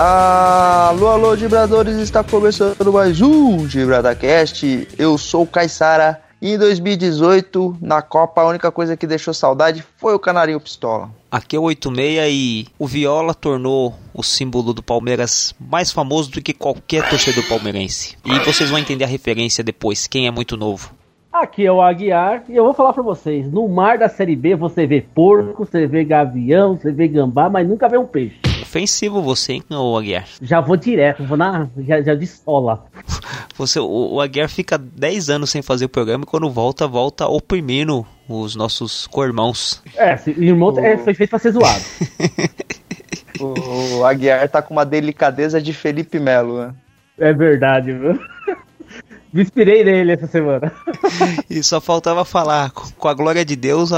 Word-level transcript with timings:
Alô, 0.00 1.08
alô, 1.08 1.34
vibradores, 1.34 1.96
está 1.96 2.22
começando 2.22 2.92
mais 2.92 3.20
um 3.20 3.68
GibradaCast. 3.68 4.86
Eu 4.96 5.18
sou 5.18 5.42
o 5.42 5.46
Caissara 5.46 6.22
e 6.40 6.52
em 6.52 6.58
2018, 6.58 7.78
na 7.80 8.00
Copa, 8.00 8.42
a 8.42 8.46
única 8.46 8.70
coisa 8.70 8.96
que 8.96 9.08
deixou 9.08 9.34
saudade 9.34 9.84
foi 9.96 10.14
o 10.14 10.18
Canarinho 10.20 10.60
Pistola. 10.60 11.10
Aqui 11.30 11.56
é 11.56 11.58
o 11.58 11.64
86 11.64 12.32
e 12.32 12.68
o 12.78 12.86
Viola 12.86 13.34
tornou 13.34 13.92
o 14.18 14.22
símbolo 14.24 14.74
do 14.74 14.82
Palmeiras 14.82 15.54
mais 15.60 15.92
famoso 15.92 16.32
do 16.32 16.42
que 16.42 16.52
qualquer 16.52 17.08
torcedor 17.08 17.46
palmeirense. 17.48 18.16
E 18.24 18.38
vocês 18.40 18.68
vão 18.68 18.80
entender 18.80 19.04
a 19.04 19.06
referência 19.06 19.62
depois, 19.62 20.08
quem 20.08 20.26
é 20.26 20.30
muito 20.30 20.56
novo. 20.56 20.92
Aqui 21.32 21.64
é 21.64 21.70
o 21.70 21.80
Aguiar 21.80 22.42
e 22.48 22.56
eu 22.56 22.64
vou 22.64 22.74
falar 22.74 22.92
pra 22.92 23.02
vocês: 23.02 23.50
no 23.52 23.68
mar 23.68 23.96
da 23.96 24.08
Série 24.08 24.34
B 24.34 24.56
você 24.56 24.88
vê 24.88 25.00
porco, 25.00 25.64
você 25.64 25.86
vê 25.86 26.02
gavião, 26.02 26.76
você 26.76 26.90
vê 26.90 27.06
gambá, 27.06 27.48
mas 27.48 27.68
nunca 27.68 27.88
vê 27.88 27.96
um 27.96 28.06
peixe. 28.06 28.40
Ofensivo 28.60 29.22
você, 29.22 29.52
hein, 29.54 29.62
ô 29.70 29.96
Aguiar? 29.96 30.26
Já 30.42 30.60
vou 30.60 30.76
direto, 30.76 31.22
vou 31.24 31.36
na. 31.36 31.68
Já, 31.78 32.02
já 32.02 32.14
de 32.14 32.26
sola. 32.26 32.84
Você, 33.56 33.80
o, 33.80 34.14
o 34.14 34.20
Aguiar 34.20 34.48
fica 34.48 34.78
10 34.78 35.30
anos 35.30 35.50
sem 35.50 35.62
fazer 35.62 35.86
o 35.86 35.88
programa 35.88 36.22
e 36.22 36.26
quando 36.26 36.48
volta, 36.48 36.86
volta 36.86 37.26
oprimindo 37.26 38.06
os 38.28 38.54
nossos 38.54 39.08
co-irmãos. 39.08 39.82
É, 39.96 40.16
irmão 40.28 40.78
é, 40.78 40.96
foi 40.98 41.12
feito 41.12 41.30
pra 41.30 41.40
ser 41.40 41.50
zoado. 41.50 41.82
O 43.40 44.04
Aguiar 44.04 44.48
tá 44.48 44.60
com 44.60 44.74
uma 44.74 44.84
delicadeza 44.84 45.62
de 45.62 45.72
Felipe 45.72 46.18
Melo, 46.18 46.60
né? 46.60 46.74
É 47.18 47.32
verdade, 47.32 47.92
viu? 47.92 48.18
Me 49.32 49.42
inspirei 49.42 49.84
nele 49.84 50.12
essa 50.12 50.26
semana. 50.26 50.72
E 51.48 51.62
só 51.62 51.80
faltava 51.80 52.24
falar, 52.24 52.70
com 52.70 53.08
a 53.08 53.14
glória 53.14 53.44
de 53.44 53.56
Deus, 53.56 53.90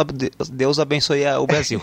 Deus 0.53 0.79
abençoe 0.79 1.25
o 1.27 1.47
Brasil. 1.47 1.81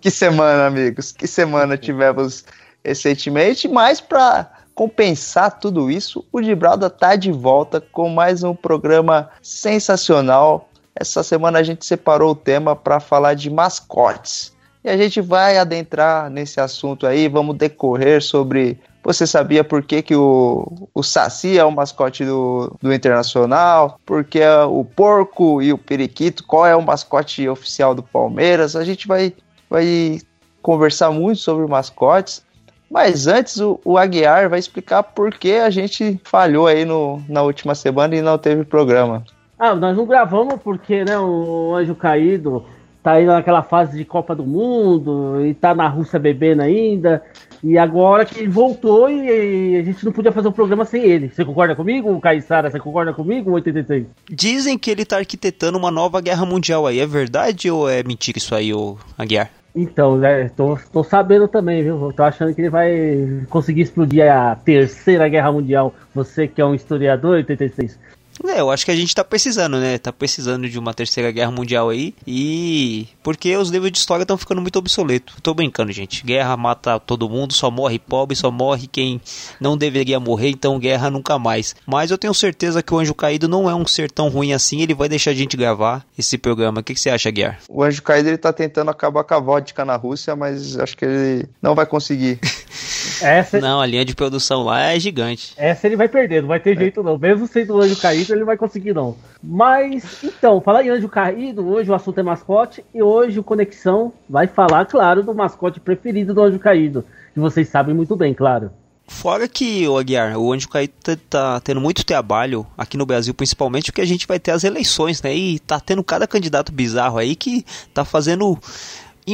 Que 0.00 0.10
semana, 0.10 0.66
amigos. 0.66 1.12
Que 1.12 1.26
semana 1.26 1.76
tivemos 1.76 2.44
recentemente, 2.84 3.68
mas 3.68 4.00
para 4.00 4.50
compensar 4.74 5.58
tudo 5.58 5.90
isso, 5.90 6.24
o 6.32 6.40
Gibralda 6.42 6.88
tá 6.88 7.16
de 7.16 7.32
volta 7.32 7.80
com 7.80 8.08
mais 8.08 8.44
um 8.44 8.54
programa 8.54 9.28
sensacional. 9.42 10.67
Essa 11.00 11.22
semana 11.22 11.60
a 11.60 11.62
gente 11.62 11.86
separou 11.86 12.32
o 12.32 12.34
tema 12.34 12.74
para 12.74 12.98
falar 12.98 13.34
de 13.34 13.48
mascotes. 13.48 14.52
E 14.82 14.90
a 14.90 14.96
gente 14.96 15.20
vai 15.20 15.56
adentrar 15.56 16.28
nesse 16.28 16.60
assunto 16.60 17.06
aí, 17.06 17.28
vamos 17.28 17.56
decorrer 17.56 18.20
sobre. 18.20 18.78
Você 19.04 19.26
sabia 19.26 19.62
por 19.62 19.82
que, 19.82 20.02
que 20.02 20.16
o, 20.16 20.88
o 20.92 21.02
Saci 21.02 21.56
é 21.56 21.64
o 21.64 21.70
mascote 21.70 22.24
do, 22.24 22.76
do 22.82 22.92
Internacional? 22.92 23.98
Porque 24.04 24.40
o 24.68 24.84
porco 24.84 25.62
e 25.62 25.72
o 25.72 25.78
periquito, 25.78 26.44
qual 26.44 26.66
é 26.66 26.74
o 26.74 26.82
mascote 26.82 27.48
oficial 27.48 27.94
do 27.94 28.02
Palmeiras? 28.02 28.74
A 28.74 28.84
gente 28.84 29.06
vai, 29.06 29.32
vai 29.70 30.20
conversar 30.60 31.12
muito 31.12 31.40
sobre 31.40 31.66
mascotes. 31.66 32.44
Mas 32.90 33.26
antes 33.26 33.58
o, 33.60 33.80
o 33.84 33.96
Aguiar 33.96 34.48
vai 34.48 34.58
explicar 34.58 35.02
por 35.02 35.32
que 35.32 35.52
a 35.52 35.70
gente 35.70 36.20
falhou 36.24 36.66
aí 36.66 36.84
no, 36.84 37.22
na 37.28 37.42
última 37.42 37.74
semana 37.74 38.16
e 38.16 38.22
não 38.22 38.36
teve 38.36 38.64
programa. 38.64 39.24
Ah, 39.58 39.74
nós 39.74 39.96
não 39.96 40.06
gravamos 40.06 40.54
porque, 40.62 41.04
né, 41.04 41.18
o 41.18 41.74
Anjo 41.74 41.94
Caído 41.94 42.64
tá 43.02 43.12
aí 43.12 43.24
naquela 43.24 43.62
fase 43.62 43.96
de 43.96 44.04
Copa 44.04 44.34
do 44.34 44.44
Mundo 44.44 45.44
e 45.44 45.54
tá 45.54 45.74
na 45.74 45.88
Rússia 45.88 46.18
bebendo 46.18 46.62
ainda. 46.62 47.22
E 47.62 47.76
agora 47.76 48.24
que 48.24 48.38
ele 48.38 48.48
voltou 48.48 49.10
e 49.10 49.76
a 49.76 49.82
gente 49.82 50.04
não 50.04 50.12
podia 50.12 50.30
fazer 50.30 50.48
o 50.48 50.52
programa 50.52 50.84
sem 50.84 51.02
ele. 51.02 51.28
Você 51.28 51.44
concorda 51.44 51.74
comigo, 51.74 52.20
Caissara? 52.20 52.70
Você 52.70 52.78
concorda 52.78 53.12
comigo, 53.12 53.50
86? 53.50 54.06
Dizem 54.30 54.78
que 54.78 54.90
ele 54.90 55.04
tá 55.04 55.16
arquitetando 55.16 55.76
uma 55.76 55.90
nova 55.90 56.20
guerra 56.20 56.46
mundial 56.46 56.86
aí. 56.86 57.00
É 57.00 57.06
verdade 57.06 57.70
ou 57.70 57.88
é 57.88 58.02
mentira 58.02 58.38
isso 58.38 58.54
aí, 58.54 58.72
ô 58.72 58.96
Aguiar? 59.16 59.50
Então, 59.74 60.16
né, 60.16 60.48
tô, 60.50 60.78
tô 60.92 61.04
sabendo 61.04 61.46
também, 61.46 61.82
viu? 61.82 62.12
Tô 62.12 62.22
achando 62.22 62.54
que 62.54 62.60
ele 62.60 62.70
vai 62.70 63.44
conseguir 63.48 63.82
explodir 63.82 64.30
a 64.30 64.56
terceira 64.56 65.28
guerra 65.28 65.52
mundial. 65.52 65.94
Você 66.14 66.48
que 66.48 66.60
é 66.60 66.64
um 66.64 66.74
historiador, 66.74 67.36
86. 67.36 67.98
É, 68.46 68.60
eu 68.60 68.70
acho 68.70 68.84
que 68.84 68.90
a 68.90 68.96
gente 68.96 69.14
tá 69.14 69.24
precisando, 69.24 69.78
né? 69.78 69.98
Tá 69.98 70.12
precisando 70.12 70.68
de 70.68 70.78
uma 70.78 70.94
terceira 70.94 71.30
guerra 71.30 71.50
mundial 71.50 71.88
aí. 71.88 72.14
E. 72.26 73.08
Porque 73.22 73.56
os 73.56 73.70
livros 73.70 73.90
de 73.90 73.98
história 73.98 74.22
estão 74.22 74.38
ficando 74.38 74.60
muito 74.60 74.78
obsoletos. 74.78 75.36
Tô 75.42 75.54
brincando, 75.54 75.92
gente. 75.92 76.24
Guerra 76.24 76.56
mata 76.56 76.98
todo 77.00 77.28
mundo, 77.28 77.52
só 77.52 77.70
morre 77.70 77.98
pobre, 77.98 78.36
só 78.36 78.50
morre 78.50 78.86
quem 78.86 79.20
não 79.60 79.76
deveria 79.76 80.20
morrer, 80.20 80.50
então 80.50 80.78
guerra 80.78 81.10
nunca 81.10 81.38
mais. 81.38 81.74
Mas 81.86 82.10
eu 82.10 82.18
tenho 82.18 82.34
certeza 82.34 82.82
que 82.82 82.92
o 82.92 82.98
Anjo 82.98 83.14
Caído 83.14 83.48
não 83.48 83.68
é 83.68 83.74
um 83.74 83.86
ser 83.86 84.10
tão 84.10 84.28
ruim 84.28 84.52
assim. 84.52 84.80
Ele 84.80 84.94
vai 84.94 85.08
deixar 85.08 85.32
a 85.32 85.34
gente 85.34 85.56
gravar 85.56 86.04
esse 86.18 86.38
programa. 86.38 86.80
O 86.80 86.84
que, 86.84 86.94
que 86.94 87.00
você 87.00 87.10
acha, 87.10 87.30
Guiar? 87.30 87.58
O 87.68 87.82
Anjo 87.82 88.02
Caído 88.02 88.28
ele 88.28 88.38
tá 88.38 88.52
tentando 88.52 88.90
acabar 88.90 89.24
com 89.24 89.34
a 89.34 89.40
vodka 89.40 89.84
na 89.84 89.96
Rússia, 89.96 90.34
mas 90.36 90.78
acho 90.78 90.96
que 90.96 91.04
ele 91.04 91.48
não 91.60 91.74
vai 91.74 91.86
conseguir. 91.86 92.38
Essa, 93.22 93.60
Não, 93.60 93.80
a 93.80 93.86
linha 93.86 94.04
de 94.04 94.14
produção 94.14 94.62
lá 94.62 94.80
é 94.92 95.00
gigante. 95.00 95.54
essa 95.56 95.86
ele 95.86 95.96
vai 95.96 96.08
perder, 96.08 96.42
não 96.42 96.48
vai 96.48 96.60
ter 96.60 96.76
jeito 96.76 97.02
não. 97.02 97.18
Mesmo 97.18 97.46
sendo 97.46 97.74
o 97.74 97.80
anjo 97.80 97.96
caído, 97.96 98.32
ele 98.32 98.40
não 98.40 98.46
vai 98.46 98.56
conseguir 98.56 98.92
não. 98.92 99.16
Mas, 99.42 100.22
então, 100.22 100.60
falar 100.60 100.84
em 100.84 100.90
anjo 100.90 101.08
caído, 101.08 101.66
hoje 101.68 101.90
o 101.90 101.94
assunto 101.94 102.18
é 102.18 102.22
mascote 102.22 102.84
e 102.94 103.02
hoje 103.02 103.38
o 103.38 103.44
Conexão 103.44 104.12
vai 104.28 104.46
falar, 104.46 104.86
claro, 104.86 105.22
do 105.22 105.34
mascote 105.34 105.80
preferido 105.80 106.34
do 106.34 106.42
anjo 106.42 106.58
caído. 106.58 107.04
Que 107.34 107.40
vocês 107.40 107.68
sabem 107.68 107.94
muito 107.94 108.16
bem, 108.16 108.34
claro. 108.34 108.70
Fora 109.10 109.48
que, 109.48 109.88
o 109.88 109.96
Aguiar, 109.96 110.36
o 110.38 110.52
Anjo 110.52 110.68
Caído 110.68 110.92
tá, 111.02 111.16
tá 111.30 111.60
tendo 111.60 111.80
muito 111.80 112.04
trabalho 112.04 112.66
aqui 112.76 112.94
no 112.98 113.06
Brasil, 113.06 113.32
principalmente 113.32 113.90
porque 113.90 114.02
a 114.02 114.06
gente 114.06 114.26
vai 114.26 114.38
ter 114.38 114.50
as 114.50 114.64
eleições, 114.64 115.22
né? 115.22 115.34
E 115.34 115.58
tá 115.58 115.80
tendo 115.80 116.04
cada 116.04 116.26
candidato 116.26 116.70
bizarro 116.70 117.16
aí 117.16 117.34
que 117.34 117.64
tá 117.94 118.04
fazendo 118.04 118.58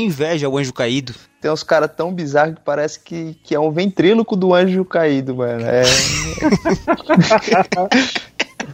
inveja 0.01 0.47
ao 0.47 0.57
Anjo 0.57 0.73
Caído. 0.73 1.15
Tem 1.41 1.51
uns 1.51 1.63
caras 1.63 1.91
tão 1.95 2.13
bizarros 2.13 2.55
que 2.55 2.61
parece 2.63 3.01
que, 3.01 3.37
que 3.43 3.55
é 3.55 3.61
um 3.61 3.71
ventríloco 3.71 4.37
do 4.37 4.55
Anjo 4.55 4.85
Caído, 4.85 5.37
mano. 5.37 5.65
É... 5.65 5.83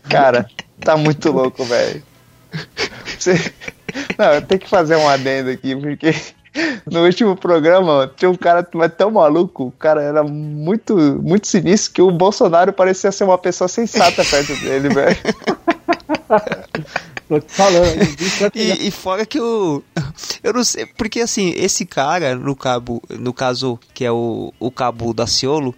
Cara, 0.09 0.47
tá 0.81 0.97
muito 0.97 1.31
louco, 1.31 1.65
velho. 1.65 2.03
Você... 3.19 3.53
Não, 4.17 4.35
eu 4.35 4.43
tenho 4.43 4.61
que 4.61 4.69
fazer 4.69 4.97
um 4.97 5.09
adendo 5.09 5.51
aqui, 5.51 5.75
porque 5.75 6.15
no 6.91 7.05
último 7.05 7.37
programa 7.37 8.11
tinha 8.17 8.31
um 8.31 8.37
cara 8.37 8.63
tão 8.63 9.11
maluco, 9.11 9.67
o 9.67 9.73
cara 9.73 10.03
era 10.03 10.23
muito, 10.23 10.97
muito 10.97 11.47
sinistro 11.47 11.93
que 11.93 12.03
o 12.03 12.11
Bolsonaro 12.11 12.73
parecia 12.73 13.13
ser 13.13 13.25
uma 13.25 13.39
pessoa 13.39 13.69
sensata 13.69 14.25
perto 14.25 14.55
dele, 14.57 14.89
velho. 14.89 15.17
Tô 17.31 17.39
te 17.39 17.53
falando. 17.53 18.01
E, 18.57 18.89
e 18.89 18.91
fora 18.91 19.25
que 19.25 19.39
o. 19.41 19.83
Eu 20.43 20.53
não 20.53 20.65
sei, 20.65 20.85
porque 20.85 21.21
assim, 21.21 21.53
esse 21.57 21.87
cara, 21.87 22.35
no 22.35 22.57
cabo, 22.57 23.01
no 23.09 23.33
caso, 23.33 23.79
que 23.95 24.05
é 24.05 24.11
o, 24.11 24.53
o 24.59 24.71
cabo 24.71 25.15
da 25.15 25.29
Ciolo, 25.29 25.73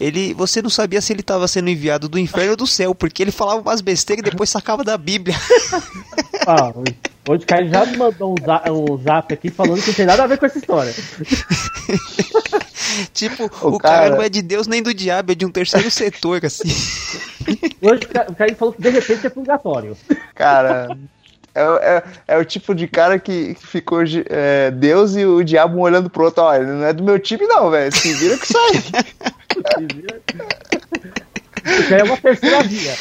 ele. 0.00 0.34
Você 0.34 0.60
não 0.62 0.70
sabia 0.70 1.00
se 1.00 1.12
ele 1.12 1.22
tava 1.22 1.46
sendo 1.48 1.68
enviado 1.70 2.08
do 2.08 2.18
inferno 2.18 2.50
ou 2.52 2.56
do 2.56 2.66
céu, 2.66 2.94
porque 2.94 3.22
ele 3.22 3.30
falava 3.32 3.60
umas 3.60 3.80
besteiras 3.80 4.26
e 4.26 4.30
depois 4.30 4.50
sacava 4.50 4.82
da 4.84 4.96
Bíblia. 4.96 5.36
Ah, 6.50 6.72
hoje 7.28 7.42
o 7.44 7.46
cara 7.46 7.68
já 7.68 7.84
me 7.84 7.98
mandou 7.98 8.32
um 8.32 8.36
zap, 8.42 8.70
um 8.70 8.96
zap 9.02 9.34
aqui 9.34 9.50
falando 9.50 9.82
que 9.82 9.88
não 9.88 9.94
tem 9.94 10.06
nada 10.06 10.24
a 10.24 10.26
ver 10.26 10.38
com 10.38 10.46
essa 10.46 10.56
história. 10.56 10.94
tipo, 13.12 13.44
O 13.62 13.74
o, 13.74 13.78
cara... 13.78 14.04
cara- 14.04 14.16
não 14.16 14.22
é 14.22 14.28
de 14.30 14.40
Deus 14.42 14.66
nem 14.66 14.82
do 14.82 14.94
diabo, 14.94 15.32
é 15.32 15.34
de 15.34 15.44
um 15.44 15.50
terceiro 15.50 15.90
setor, 15.90 16.44
assim. 16.44 16.68
Hoje 17.82 18.02
o 18.04 18.08
cara- 18.08 18.30
o 18.30 18.34
cara 18.34 18.54
falou 18.54 18.72
que 18.72 18.80
de 18.80 18.90
repente 18.90 19.26
é 19.26 19.30
purgatório. 19.30 19.96
Cara, 20.34 20.96
é, 21.54 21.60
é, 21.62 22.02
é 22.28 22.38
o 22.38 22.44
tipo 22.44 22.74
de 22.74 22.86
cara 22.86 23.18
que 23.18 23.54
que 23.54 23.66
ficou 23.66 24.00
é, 24.30 24.70
Deus 24.70 25.16
e 25.16 25.24
o 25.26 25.42
diabo 25.42 25.76
um 25.76 25.80
olhando 25.80 26.08
pro 26.08 26.24
outro. 26.24 26.42
Olha, 26.44 26.64
não 26.64 26.84
é 26.86 26.92
do 26.92 27.02
meu 27.02 27.18
time, 27.18 27.46
não, 27.46 27.70
velho. 27.70 27.94
Se 27.94 28.12
vira 28.14 28.36
com 28.38 28.44
isso 28.44 28.58
aí. 29.76 29.88
Isso 31.80 31.94
aí 31.94 32.00
é 32.00 32.04
uma 32.04 32.16
terceira 32.16 32.62
via. 32.62 32.94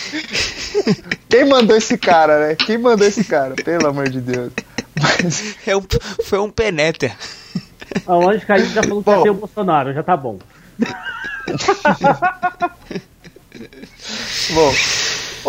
Quem 1.30 1.46
mandou 1.46 1.76
esse 1.78 1.98
cara, 1.98 2.48
né? 2.48 2.56
Quem 2.56 2.78
mandou 2.78 3.08
esse 3.08 3.24
cara? 3.24 3.56
Pelo 3.56 3.88
amor 3.88 4.10
de 4.10 4.20
Deus. 4.22 4.52
Mas, 5.00 5.56
É 5.68 5.76
um, 5.78 5.84
foi 6.26 6.40
um 6.40 6.50
penéter. 6.50 7.16
A 8.06 8.14
Anjo 8.14 8.46
Caído 8.46 8.70
já 8.70 8.84
falou 8.84 9.04
que 9.04 9.10
ia 9.10 9.16
Bom. 9.16 9.24
ser 9.24 9.30
o 9.30 9.34
Bolsonaro, 9.36 9.94
já 9.94 10.04
tá 10.04 10.18
bom. 10.18 10.40
bom, 14.54 14.74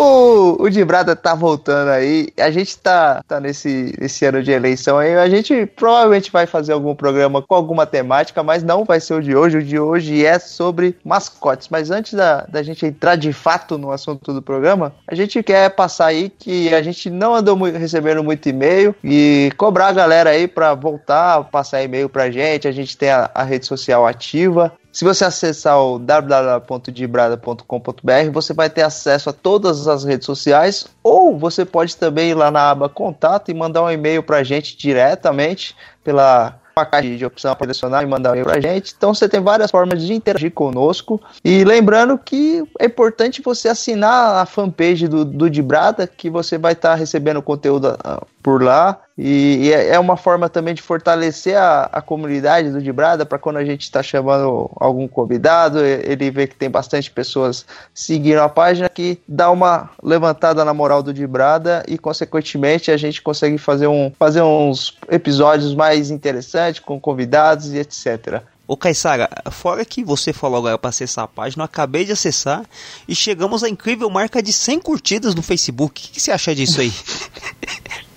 O, 0.00 0.62
o 0.62 0.70
Dibrada 0.70 1.16
tá 1.16 1.34
voltando 1.34 1.88
aí. 1.88 2.28
A 2.38 2.52
gente 2.52 2.78
tá, 2.78 3.20
tá 3.26 3.40
nesse, 3.40 3.92
nesse 4.00 4.24
ano 4.24 4.40
de 4.44 4.52
eleição 4.52 4.96
aí. 4.96 5.16
A 5.16 5.28
gente 5.28 5.66
provavelmente 5.66 6.30
vai 6.30 6.46
fazer 6.46 6.72
algum 6.72 6.94
programa 6.94 7.42
com 7.42 7.52
alguma 7.52 7.84
temática, 7.84 8.40
mas 8.44 8.62
não 8.62 8.84
vai 8.84 9.00
ser 9.00 9.14
o 9.14 9.20
de 9.20 9.34
hoje. 9.34 9.58
O 9.58 9.62
de 9.62 9.76
hoje 9.76 10.24
é 10.24 10.38
sobre 10.38 10.96
mascotes. 11.04 11.68
Mas 11.68 11.90
antes 11.90 12.14
da, 12.14 12.42
da 12.42 12.62
gente 12.62 12.86
entrar 12.86 13.16
de 13.16 13.32
fato 13.32 13.76
no 13.76 13.90
assunto 13.90 14.32
do 14.32 14.40
programa, 14.40 14.94
a 15.04 15.16
gente 15.16 15.42
quer 15.42 15.68
passar 15.70 16.06
aí 16.06 16.30
que 16.30 16.72
a 16.72 16.80
gente 16.80 17.10
não 17.10 17.34
andou 17.34 17.56
muito, 17.56 17.76
recebendo 17.76 18.22
muito 18.22 18.48
e-mail 18.48 18.94
e 19.02 19.50
cobrar 19.56 19.88
a 19.88 19.92
galera 19.92 20.30
aí 20.30 20.46
para 20.46 20.74
voltar, 20.74 21.42
passar 21.50 21.82
e-mail 21.82 22.08
pra 22.08 22.30
gente. 22.30 22.68
A 22.68 22.72
gente 22.72 22.96
tem 22.96 23.10
a, 23.10 23.28
a 23.34 23.42
rede 23.42 23.66
social 23.66 24.06
ativa. 24.06 24.72
Se 24.92 25.04
você 25.04 25.24
acessar 25.24 25.78
o 25.78 25.98
www.dibrada.com.br, 25.98 28.30
você 28.32 28.52
vai 28.52 28.70
ter 28.70 28.82
acesso 28.82 29.30
a 29.30 29.32
todas 29.32 29.86
as 29.86 30.04
redes 30.04 30.26
sociais, 30.26 30.86
ou 31.02 31.38
você 31.38 31.64
pode 31.64 31.96
também 31.96 32.30
ir 32.30 32.34
lá 32.34 32.50
na 32.50 32.70
aba 32.70 32.88
Contato 32.88 33.50
e 33.50 33.54
mandar 33.54 33.82
um 33.82 33.90
e-mail 33.90 34.22
para 34.22 34.38
a 34.38 34.42
gente 34.42 34.76
diretamente 34.76 35.76
pela 36.02 36.58
caixa 36.84 37.16
de 37.16 37.24
opção 37.24 37.54
para 37.54 37.66
selecionar 37.66 38.02
e 38.02 38.06
mandar 38.06 38.30
um 38.30 38.32
e-mail 38.34 38.46
para 38.46 38.58
a 38.58 38.60
gente. 38.60 38.94
Então 38.96 39.14
você 39.14 39.28
tem 39.28 39.40
várias 39.40 39.70
formas 39.70 40.02
de 40.02 40.14
interagir 40.14 40.52
conosco. 40.52 41.20
E 41.44 41.64
lembrando 41.64 42.18
que 42.18 42.64
é 42.78 42.86
importante 42.86 43.42
você 43.42 43.68
assinar 43.68 44.36
a 44.36 44.46
fanpage 44.46 45.08
do, 45.08 45.24
do 45.24 45.50
Dibrada, 45.50 46.06
que 46.06 46.30
você 46.30 46.56
vai 46.56 46.72
estar 46.72 46.90
tá 46.90 46.94
recebendo 46.94 47.42
conteúdo 47.42 47.88
uh, 47.88 48.26
por 48.42 48.62
lá. 48.62 49.00
E, 49.18 49.66
e, 49.66 49.72
é, 49.72 49.88
é 49.94 49.98
uma 49.98 50.16
forma 50.16 50.48
também 50.48 50.72
de 50.72 50.80
fortalecer 50.80 51.56
a, 51.56 51.88
a 51.92 52.00
comunidade 52.00 52.70
do 52.70 52.80
Dibrada 52.80 53.26
para 53.26 53.36
quando 53.36 53.56
a 53.56 53.64
gente 53.64 53.82
está 53.82 54.00
chamando 54.00 54.70
algum 54.76 55.08
convidado, 55.08 55.84
ele 55.84 56.30
vê 56.30 56.46
que 56.46 56.54
tem 56.54 56.70
bastante 56.70 57.10
pessoas 57.10 57.66
seguindo 57.92 58.38
a 58.38 58.48
página, 58.48 58.88
que 58.88 59.20
dá 59.26 59.50
uma 59.50 59.90
levantada 60.00 60.64
na 60.64 60.72
moral 60.72 61.02
do 61.02 61.12
Dibrada 61.12 61.82
e, 61.88 61.98
consequentemente, 61.98 62.92
a 62.92 62.96
gente 62.96 63.20
consegue 63.20 63.58
fazer, 63.58 63.88
um, 63.88 64.12
fazer 64.16 64.42
uns 64.42 64.96
episódios 65.10 65.74
mais 65.74 66.12
interessantes 66.12 66.78
com 66.78 67.00
convidados 67.00 67.72
e 67.72 67.78
etc. 67.78 68.40
Ô 68.68 68.76
Caissara, 68.76 69.28
fora 69.50 69.84
que 69.84 70.04
você 70.04 70.32
falou 70.32 70.58
agora 70.58 70.78
para 70.78 70.90
acessar 70.90 71.24
a 71.24 71.28
página, 71.28 71.62
eu 71.62 71.64
acabei 71.64 72.04
de 72.04 72.12
acessar 72.12 72.64
e 73.08 73.16
chegamos 73.16 73.64
à 73.64 73.68
incrível 73.68 74.08
marca 74.10 74.40
de 74.40 74.52
100 74.52 74.78
curtidas 74.78 75.34
no 75.34 75.42
Facebook. 75.42 76.00
O 76.00 76.04
que, 76.04 76.12
que 76.12 76.20
você 76.20 76.30
acha 76.30 76.54
disso 76.54 76.80
aí? 76.80 76.92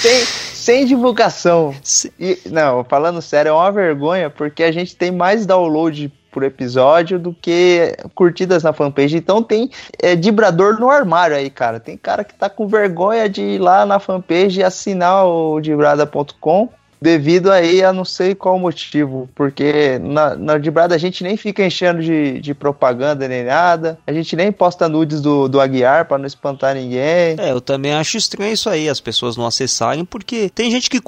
sem, 0.00 0.24
sem 0.24 0.86
divulgação. 0.86 1.74
E, 2.18 2.38
não, 2.46 2.82
falando 2.84 3.20
sério, 3.20 3.50
é 3.50 3.52
uma 3.52 3.70
vergonha, 3.70 4.30
porque 4.30 4.62
a 4.62 4.72
gente 4.72 4.96
tem 4.96 5.10
mais 5.10 5.44
download 5.44 6.10
por 6.30 6.42
episódio 6.42 7.18
do 7.18 7.34
que 7.34 7.96
curtidas 8.14 8.62
na 8.62 8.72
fanpage. 8.72 9.16
Então 9.16 9.42
tem 9.42 9.70
é, 10.00 10.14
vibrador 10.16 10.80
no 10.80 10.88
armário 10.88 11.36
aí, 11.36 11.50
cara. 11.50 11.80
Tem 11.80 11.96
cara 11.96 12.24
que 12.24 12.34
tá 12.34 12.48
com 12.48 12.66
vergonha 12.66 13.28
de 13.28 13.42
ir 13.42 13.58
lá 13.58 13.84
na 13.84 13.98
fanpage 13.98 14.60
e 14.60 14.64
assinar 14.64 15.26
o 15.26 15.60
dibrada.com 15.60 16.68
devido 17.00 17.50
aí 17.50 17.82
a 17.82 17.92
não 17.92 18.04
sei 18.04 18.34
qual 18.34 18.58
motivo, 18.58 19.28
porque 19.34 19.98
na, 19.98 20.36
na 20.36 20.54
a 20.90 20.98
gente 20.98 21.24
nem 21.24 21.36
fica 21.36 21.64
enchendo 21.64 22.02
de, 22.02 22.40
de 22.40 22.54
propaganda 22.54 23.26
nem 23.26 23.44
nada, 23.44 23.98
a 24.06 24.12
gente 24.12 24.36
nem 24.36 24.52
posta 24.52 24.88
nudes 24.88 25.20
do, 25.20 25.48
do 25.48 25.60
Aguiar 25.60 26.06
para 26.06 26.18
não 26.18 26.26
espantar 26.26 26.74
ninguém. 26.74 27.36
É, 27.38 27.50
eu 27.50 27.60
também 27.60 27.92
acho 27.92 28.16
estranho 28.16 28.52
isso 28.52 28.68
aí, 28.68 28.88
as 28.88 29.00
pessoas 29.00 29.36
não 29.36 29.46
acessarem, 29.46 30.04
porque 30.04 30.50
tem 30.50 30.70
gente 30.70 30.90
que, 30.90 31.00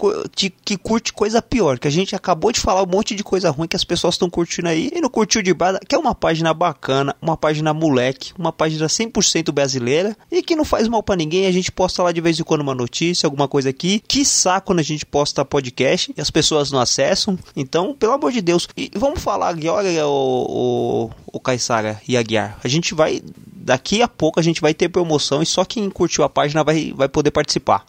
que 0.64 0.76
curte 0.76 1.12
coisa 1.12 1.42
pior, 1.42 1.78
que 1.78 1.88
a 1.88 1.90
gente 1.90 2.16
acabou 2.16 2.50
de 2.50 2.60
falar 2.60 2.82
um 2.82 2.86
monte 2.86 3.14
de 3.14 3.22
coisa 3.22 3.50
ruim 3.50 3.68
que 3.68 3.76
as 3.76 3.84
pessoas 3.84 4.14
estão 4.14 4.30
curtindo 4.30 4.68
aí 4.68 4.90
e 4.94 5.00
não 5.00 5.10
curtiu 5.10 5.42
Dibrada, 5.42 5.80
que 5.86 5.94
é 5.94 5.98
uma 5.98 6.14
página 6.14 6.54
bacana, 6.54 7.14
uma 7.20 7.36
página 7.36 7.74
moleque, 7.74 8.32
uma 8.38 8.52
página 8.52 8.86
100% 8.86 9.52
brasileira 9.52 10.16
e 10.30 10.42
que 10.42 10.56
não 10.56 10.64
faz 10.64 10.88
mal 10.88 11.02
para 11.02 11.16
ninguém, 11.16 11.46
a 11.46 11.52
gente 11.52 11.70
posta 11.70 12.02
lá 12.02 12.12
de 12.12 12.20
vez 12.20 12.38
em 12.38 12.44
quando 12.44 12.62
uma 12.62 12.74
notícia, 12.74 13.26
alguma 13.26 13.48
coisa 13.48 13.70
aqui, 13.70 14.02
que 14.06 14.24
saco 14.24 14.66
quando 14.66 14.78
a 14.78 14.84
gente 14.84 15.04
posta 15.04 15.44
podcast 15.44 15.81
podcast 15.82 16.14
e 16.16 16.20
as 16.20 16.30
pessoas 16.30 16.70
não 16.70 16.80
acessam. 16.80 17.38
Então, 17.56 17.94
pelo 17.94 18.12
amor 18.12 18.32
de 18.32 18.40
Deus. 18.40 18.68
E 18.76 18.90
vamos 18.94 19.22
falar 19.22 19.48
agora, 19.48 19.88
o, 20.06 21.10
o, 21.10 21.10
o 21.32 21.40
Caissara 21.40 22.00
e 22.06 22.16
Aguiar. 22.16 22.58
A 22.62 22.68
gente 22.68 22.94
vai. 22.94 23.20
Daqui 23.54 24.02
a 24.02 24.08
pouco 24.08 24.40
a 24.40 24.42
gente 24.42 24.60
vai 24.60 24.74
ter 24.74 24.88
promoção 24.88 25.40
e 25.40 25.46
só 25.46 25.64
quem 25.64 25.88
curtiu 25.88 26.24
a 26.24 26.28
página 26.28 26.64
vai, 26.64 26.92
vai 26.96 27.08
poder 27.08 27.30
participar. 27.30 27.84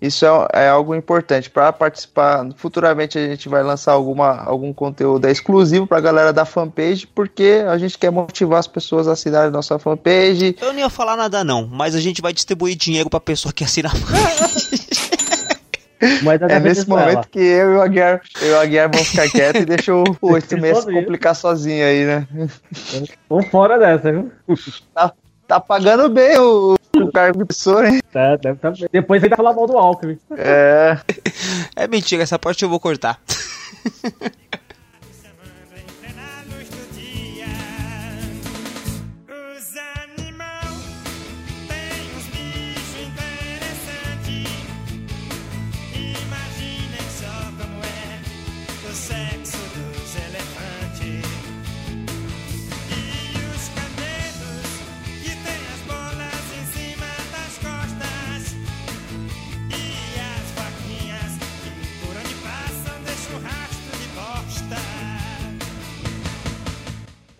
Isso 0.00 0.26
é, 0.26 0.64
é 0.64 0.68
algo 0.68 0.96
importante. 0.96 1.48
Para 1.48 1.72
participar, 1.72 2.48
futuramente 2.56 3.16
a 3.16 3.24
gente 3.28 3.48
vai 3.48 3.62
lançar 3.62 3.92
alguma, 3.92 4.42
algum 4.42 4.72
conteúdo 4.72 5.28
exclusivo 5.28 5.86
para 5.86 5.98
a 5.98 6.00
galera 6.00 6.32
da 6.32 6.44
fanpage, 6.44 7.06
porque 7.06 7.62
a 7.68 7.78
gente 7.78 7.96
quer 7.96 8.10
motivar 8.10 8.58
as 8.58 8.66
pessoas 8.66 9.06
a 9.06 9.12
assinarem 9.12 9.52
nossa 9.52 9.78
fanpage. 9.78 10.56
Eu 10.60 10.72
não 10.72 10.80
ia 10.80 10.90
falar 10.90 11.16
nada 11.16 11.44
não, 11.44 11.68
mas 11.68 11.94
a 11.94 12.00
gente 12.00 12.20
vai 12.20 12.32
distribuir 12.32 12.74
dinheiro 12.74 13.08
para 13.08 13.20
pessoa 13.20 13.52
que 13.52 13.62
assina 13.62 13.90
a 13.90 13.92
fanpage. 13.94 15.01
É 16.48 16.60
nesse 16.60 16.88
momento 16.88 17.28
que 17.28 17.38
eu 17.38 17.74
e 17.74 17.76
o 17.76 17.82
Aguiar, 17.82 18.20
eu 18.40 18.48
e 18.48 18.52
o 18.52 18.60
Aguiar 18.60 18.90
vamos 18.90 19.08
ficar 19.08 19.28
quietos 19.30 19.62
e 19.62 19.64
deixa 19.64 19.94
o 19.94 20.04
8 20.20 20.58
meses 20.58 20.84
complicar 20.84 21.34
sozinho 21.34 21.84
aí, 21.86 22.04
né? 22.04 22.26
Vamos 23.28 23.46
fora 23.48 23.78
dessa, 23.78 24.10
viu? 24.10 24.32
Tá, 24.92 25.12
tá 25.46 25.60
pagando 25.60 26.08
bem 26.08 26.36
o, 26.38 26.76
o 26.96 27.12
cargo 27.12 27.38
de 27.38 27.44
pessoa, 27.44 27.88
hein? 27.88 28.00
Tá, 28.12 28.36
deve 28.36 28.58
tá 28.58 28.70
bem. 28.70 28.88
Depois 28.90 29.22
ainda 29.22 29.36
falar 29.36 29.54
mal 29.54 29.66
do 29.66 29.78
Alckmin. 29.78 30.18
É. 30.36 30.98
É 31.74 31.88
mentira, 31.88 32.22
essa 32.22 32.38
parte 32.38 32.62
eu 32.62 32.68
vou 32.68 32.78
cortar. 32.78 33.18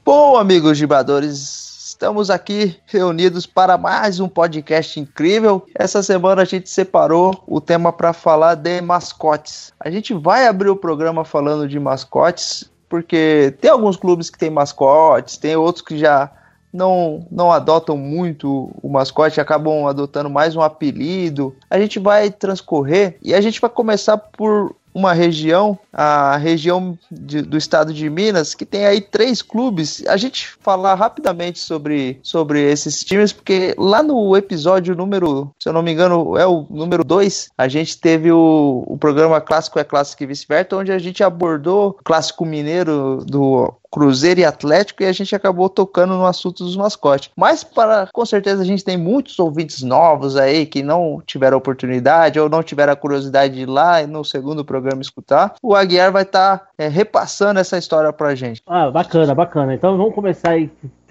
Bom, 0.04 0.37
amigos 0.37 0.76
gibadores, 0.76 1.87
estamos 1.87 2.28
aqui 2.28 2.76
reunidos 2.87 3.46
para 3.46 3.78
mais 3.78 4.19
um 4.19 4.28
podcast 4.28 4.99
incrível. 4.99 5.64
Essa 5.76 6.02
semana 6.02 6.43
a 6.43 6.44
gente 6.44 6.69
separou 6.69 7.40
o 7.46 7.60
tema 7.60 7.93
para 7.93 8.12
falar 8.12 8.56
de 8.56 8.81
mascotes. 8.81 9.72
A 9.78 9.88
gente 9.93 10.12
vai 10.12 10.49
abrir 10.49 10.70
o 10.70 10.76
programa 10.76 11.25
falando 11.25 11.69
de 11.69 11.78
mascotes, 11.78 12.69
porque 12.88 13.54
tem 13.60 13.70
alguns 13.70 13.96
clubes 13.96 14.28
que 14.28 14.37
têm 14.37 14.50
mascotes, 14.50 15.37
tem 15.37 15.54
outros 15.54 15.84
que 15.84 15.96
já 15.96 16.32
não, 16.72 17.25
não 17.31 17.52
adotam 17.52 17.96
muito 17.96 18.72
o 18.82 18.88
mascote, 18.88 19.40
acabam 19.40 19.87
adotando 19.87 20.28
mais 20.28 20.56
um 20.56 20.62
apelido. 20.62 21.54
A 21.71 21.78
gente 21.78 22.00
vai 22.00 22.28
transcorrer 22.28 23.18
e 23.23 23.32
a 23.32 23.40
gente 23.40 23.61
vai 23.61 23.71
começar 23.71 24.18
por 24.18 24.75
uma 24.94 25.12
região, 25.12 25.78
a 25.92 26.37
região 26.37 26.99
de, 27.11 27.42
do 27.42 27.56
estado 27.56 27.92
de 27.92 28.08
Minas, 28.08 28.54
que 28.54 28.66
tem 28.66 28.87
aí 28.87 29.00
três 29.00 29.42
clubes. 29.42 30.04
A 30.06 30.16
gente 30.16 30.49
falar 30.61 30.94
rapidamente 30.94 31.58
sobre, 31.58 32.18
sobre 32.22 32.61
esses 32.61 33.02
times, 33.02 33.32
porque 33.32 33.75
lá 33.78 34.02
no 34.02 34.37
episódio 34.37 34.94
número, 34.94 35.50
se 35.58 35.68
eu 35.68 35.72
não 35.72 35.82
me 35.82 35.92
engano, 35.92 36.37
é 36.37 36.46
o 36.46 36.66
número 36.70 37.04
2, 37.04 37.50
a 37.56 37.68
gente 37.68 37.99
teve 37.99 38.30
o, 38.30 38.84
o 38.87 38.96
programa 38.99 39.40
Clássico 39.40 39.78
é 39.78 39.84
Clássico 39.84 40.22
e 40.22 40.26
Vice-Versa, 40.26 40.76
onde 40.76 40.92
a 40.92 40.99
gente 40.99 41.25
abordou 41.25 41.90
o 41.90 42.04
Clássico 42.04 42.44
Mineiro 42.44 43.25
do 43.26 43.72
Cruzeiro 43.92 44.40
e 44.40 44.44
Atlético 44.44 45.02
e 45.02 45.06
a 45.06 45.12
gente 45.12 45.37
acabou 45.37 45.68
tocando 45.68 46.14
no 46.14 46.26
assunto 46.26 46.64
dos 46.64 46.76
mascotes. 46.76 47.30
Mas 47.37 47.62
para 47.62 48.08
com 48.12 48.25
certeza 48.25 48.62
a 48.62 48.64
gente 48.64 48.82
tem 48.82 48.96
muitos 48.96 49.38
ouvintes 49.38 49.82
novos 49.82 50.37
aí 50.37 50.64
que 50.64 50.82
não 50.82 51.22
tiveram 51.26 51.58
oportunidade 51.58 52.40
ou 52.40 52.49
não 52.49 52.62
tiveram 52.62 52.94
a 52.94 52.96
curiosidade 52.96 53.54
de 53.54 53.61
ir 53.61 53.66
lá 53.66 54.06
no 54.06 54.25
segundo 54.25 54.64
programa 54.64 55.02
escutar. 55.02 55.54
O 55.62 55.76
Aguiar 55.76 56.11
vai 56.11 56.22
estar 56.22 56.58
tá, 56.58 56.68
é, 56.78 56.88
repassando 56.88 57.61
essa 57.61 57.76
história 57.76 58.12
pra 58.12 58.34
gente. 58.34 58.62
Ah, 58.66 58.90
bacana, 58.90 59.34
bacana. 59.34 59.75
Então 59.75 59.96
vamos 59.96 60.14
começar 60.14 60.50
aí 60.50 60.70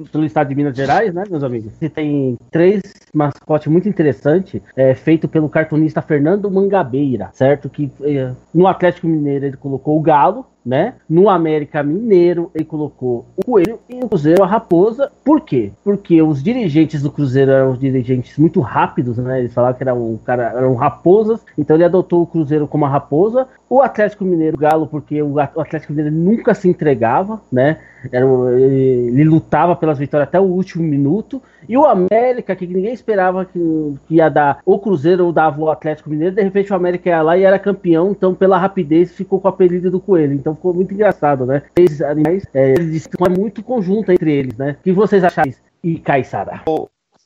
pelo 0.09 0.25
estado 0.25 0.49
de 0.49 0.55
Minas 0.55 0.75
Gerais, 0.75 1.13
né, 1.13 1.23
meus 1.29 1.43
amigos? 1.43 1.73
Você 1.73 1.89
tem 1.89 2.37
três 2.49 2.81
mascotes 3.13 3.67
muito 3.67 3.89
interessantes, 3.89 4.61
é, 4.75 4.93
feito 4.93 5.27
pelo 5.27 5.49
cartunista 5.49 6.01
Fernando 6.01 6.49
Mangabeira, 6.49 7.29
certo? 7.33 7.69
Que 7.69 7.91
é, 8.01 8.31
no 8.53 8.67
Atlético 8.67 9.07
Mineiro 9.07 9.45
ele 9.45 9.57
colocou 9.57 9.97
o 9.97 10.01
Galo, 10.01 10.45
né? 10.65 10.93
No 11.09 11.29
América 11.29 11.81
Mineiro 11.81 12.51
ele 12.53 12.65
colocou 12.65 13.25
o 13.35 13.43
Coelho 13.43 13.79
e 13.89 13.95
no 13.95 14.07
Cruzeiro 14.07 14.43
a 14.43 14.47
Raposa. 14.47 15.11
Por 15.25 15.41
quê? 15.41 15.71
Porque 15.83 16.21
os 16.21 16.41
dirigentes 16.43 17.01
do 17.01 17.11
Cruzeiro 17.11 17.51
eram 17.51 17.73
dirigentes 17.73 18.37
muito 18.37 18.59
rápidos, 18.61 19.17
né? 19.17 19.39
Eles 19.39 19.53
falavam 19.53 19.75
que 19.75 19.83
era 19.83 19.93
um 19.93 20.17
cara, 20.17 20.53
eram 20.55 20.75
raposas, 20.75 21.41
então 21.57 21.75
ele 21.75 21.85
adotou 21.85 22.21
o 22.21 22.27
Cruzeiro 22.27 22.67
como 22.67 22.85
a 22.85 22.89
raposa. 22.89 23.47
O 23.69 23.81
Atlético 23.81 24.23
Mineiro 24.23 24.57
Galo, 24.57 24.87
porque 24.87 25.21
o 25.21 25.39
Atlético 25.39 25.93
Mineiro 25.93 26.15
nunca 26.15 26.53
se 26.53 26.69
entregava, 26.69 27.41
né? 27.51 27.79
Era, 28.11 28.25
ele, 28.55 29.09
ele, 29.09 29.23
lutava 29.23 29.75
pelas 29.75 29.97
vitórias 29.97 30.27
até 30.27 30.39
o 30.39 30.43
último 30.43 30.83
minuto. 30.83 31.41
E 31.67 31.77
o 31.77 31.85
América, 31.85 32.55
que 32.55 32.65
ninguém 32.65 32.93
esperava 32.93 33.45
que, 33.45 33.95
que 34.07 34.15
ia 34.15 34.29
dar 34.29 34.59
o 34.65 34.79
Cruzeiro 34.79 35.25
ou 35.25 35.31
dava 35.31 35.61
o 35.61 35.69
Atlético 35.69 36.09
Mineiro, 36.09 36.35
de 36.35 36.41
repente 36.41 36.71
o 36.71 36.75
América 36.75 37.09
ia 37.09 37.21
lá 37.21 37.37
e 37.37 37.43
era 37.43 37.59
campeão, 37.59 38.11
então 38.11 38.33
pela 38.33 38.57
rapidez 38.57 39.11
ficou 39.11 39.39
com 39.39 39.47
a 39.47 39.51
apelido 39.51 39.91
do 39.91 39.99
Coelho. 39.99 40.33
Então 40.33 40.55
ficou 40.55 40.73
muito 40.73 40.93
engraçado, 40.93 41.45
né? 41.45 41.61
Esses 41.75 42.01
animais, 42.01 42.45
é, 42.53 42.71
eles 42.71 43.07
é 43.07 43.29
muito 43.29 43.61
conjunta 43.61 44.13
entre 44.13 44.31
eles, 44.31 44.57
né? 44.57 44.77
O 44.79 44.83
que 44.83 44.91
vocês 44.91 45.23
acharam? 45.23 45.51
E 45.83 45.97
Caissara? 45.99 46.61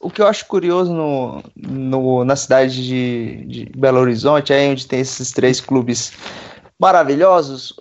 o 0.06 0.10
que 0.10 0.22
eu 0.22 0.28
acho 0.28 0.46
curioso 0.46 0.94
no, 0.94 1.42
no, 1.56 2.24
na 2.24 2.36
cidade 2.36 2.86
de, 2.86 3.46
de 3.46 3.72
Belo 3.76 4.00
Horizonte, 4.00 4.54
aí 4.54 4.70
onde 4.70 4.86
tem 4.86 5.00
esses 5.00 5.32
três 5.32 5.60
clubes 5.60 6.14
maravilhosos, 6.80 7.76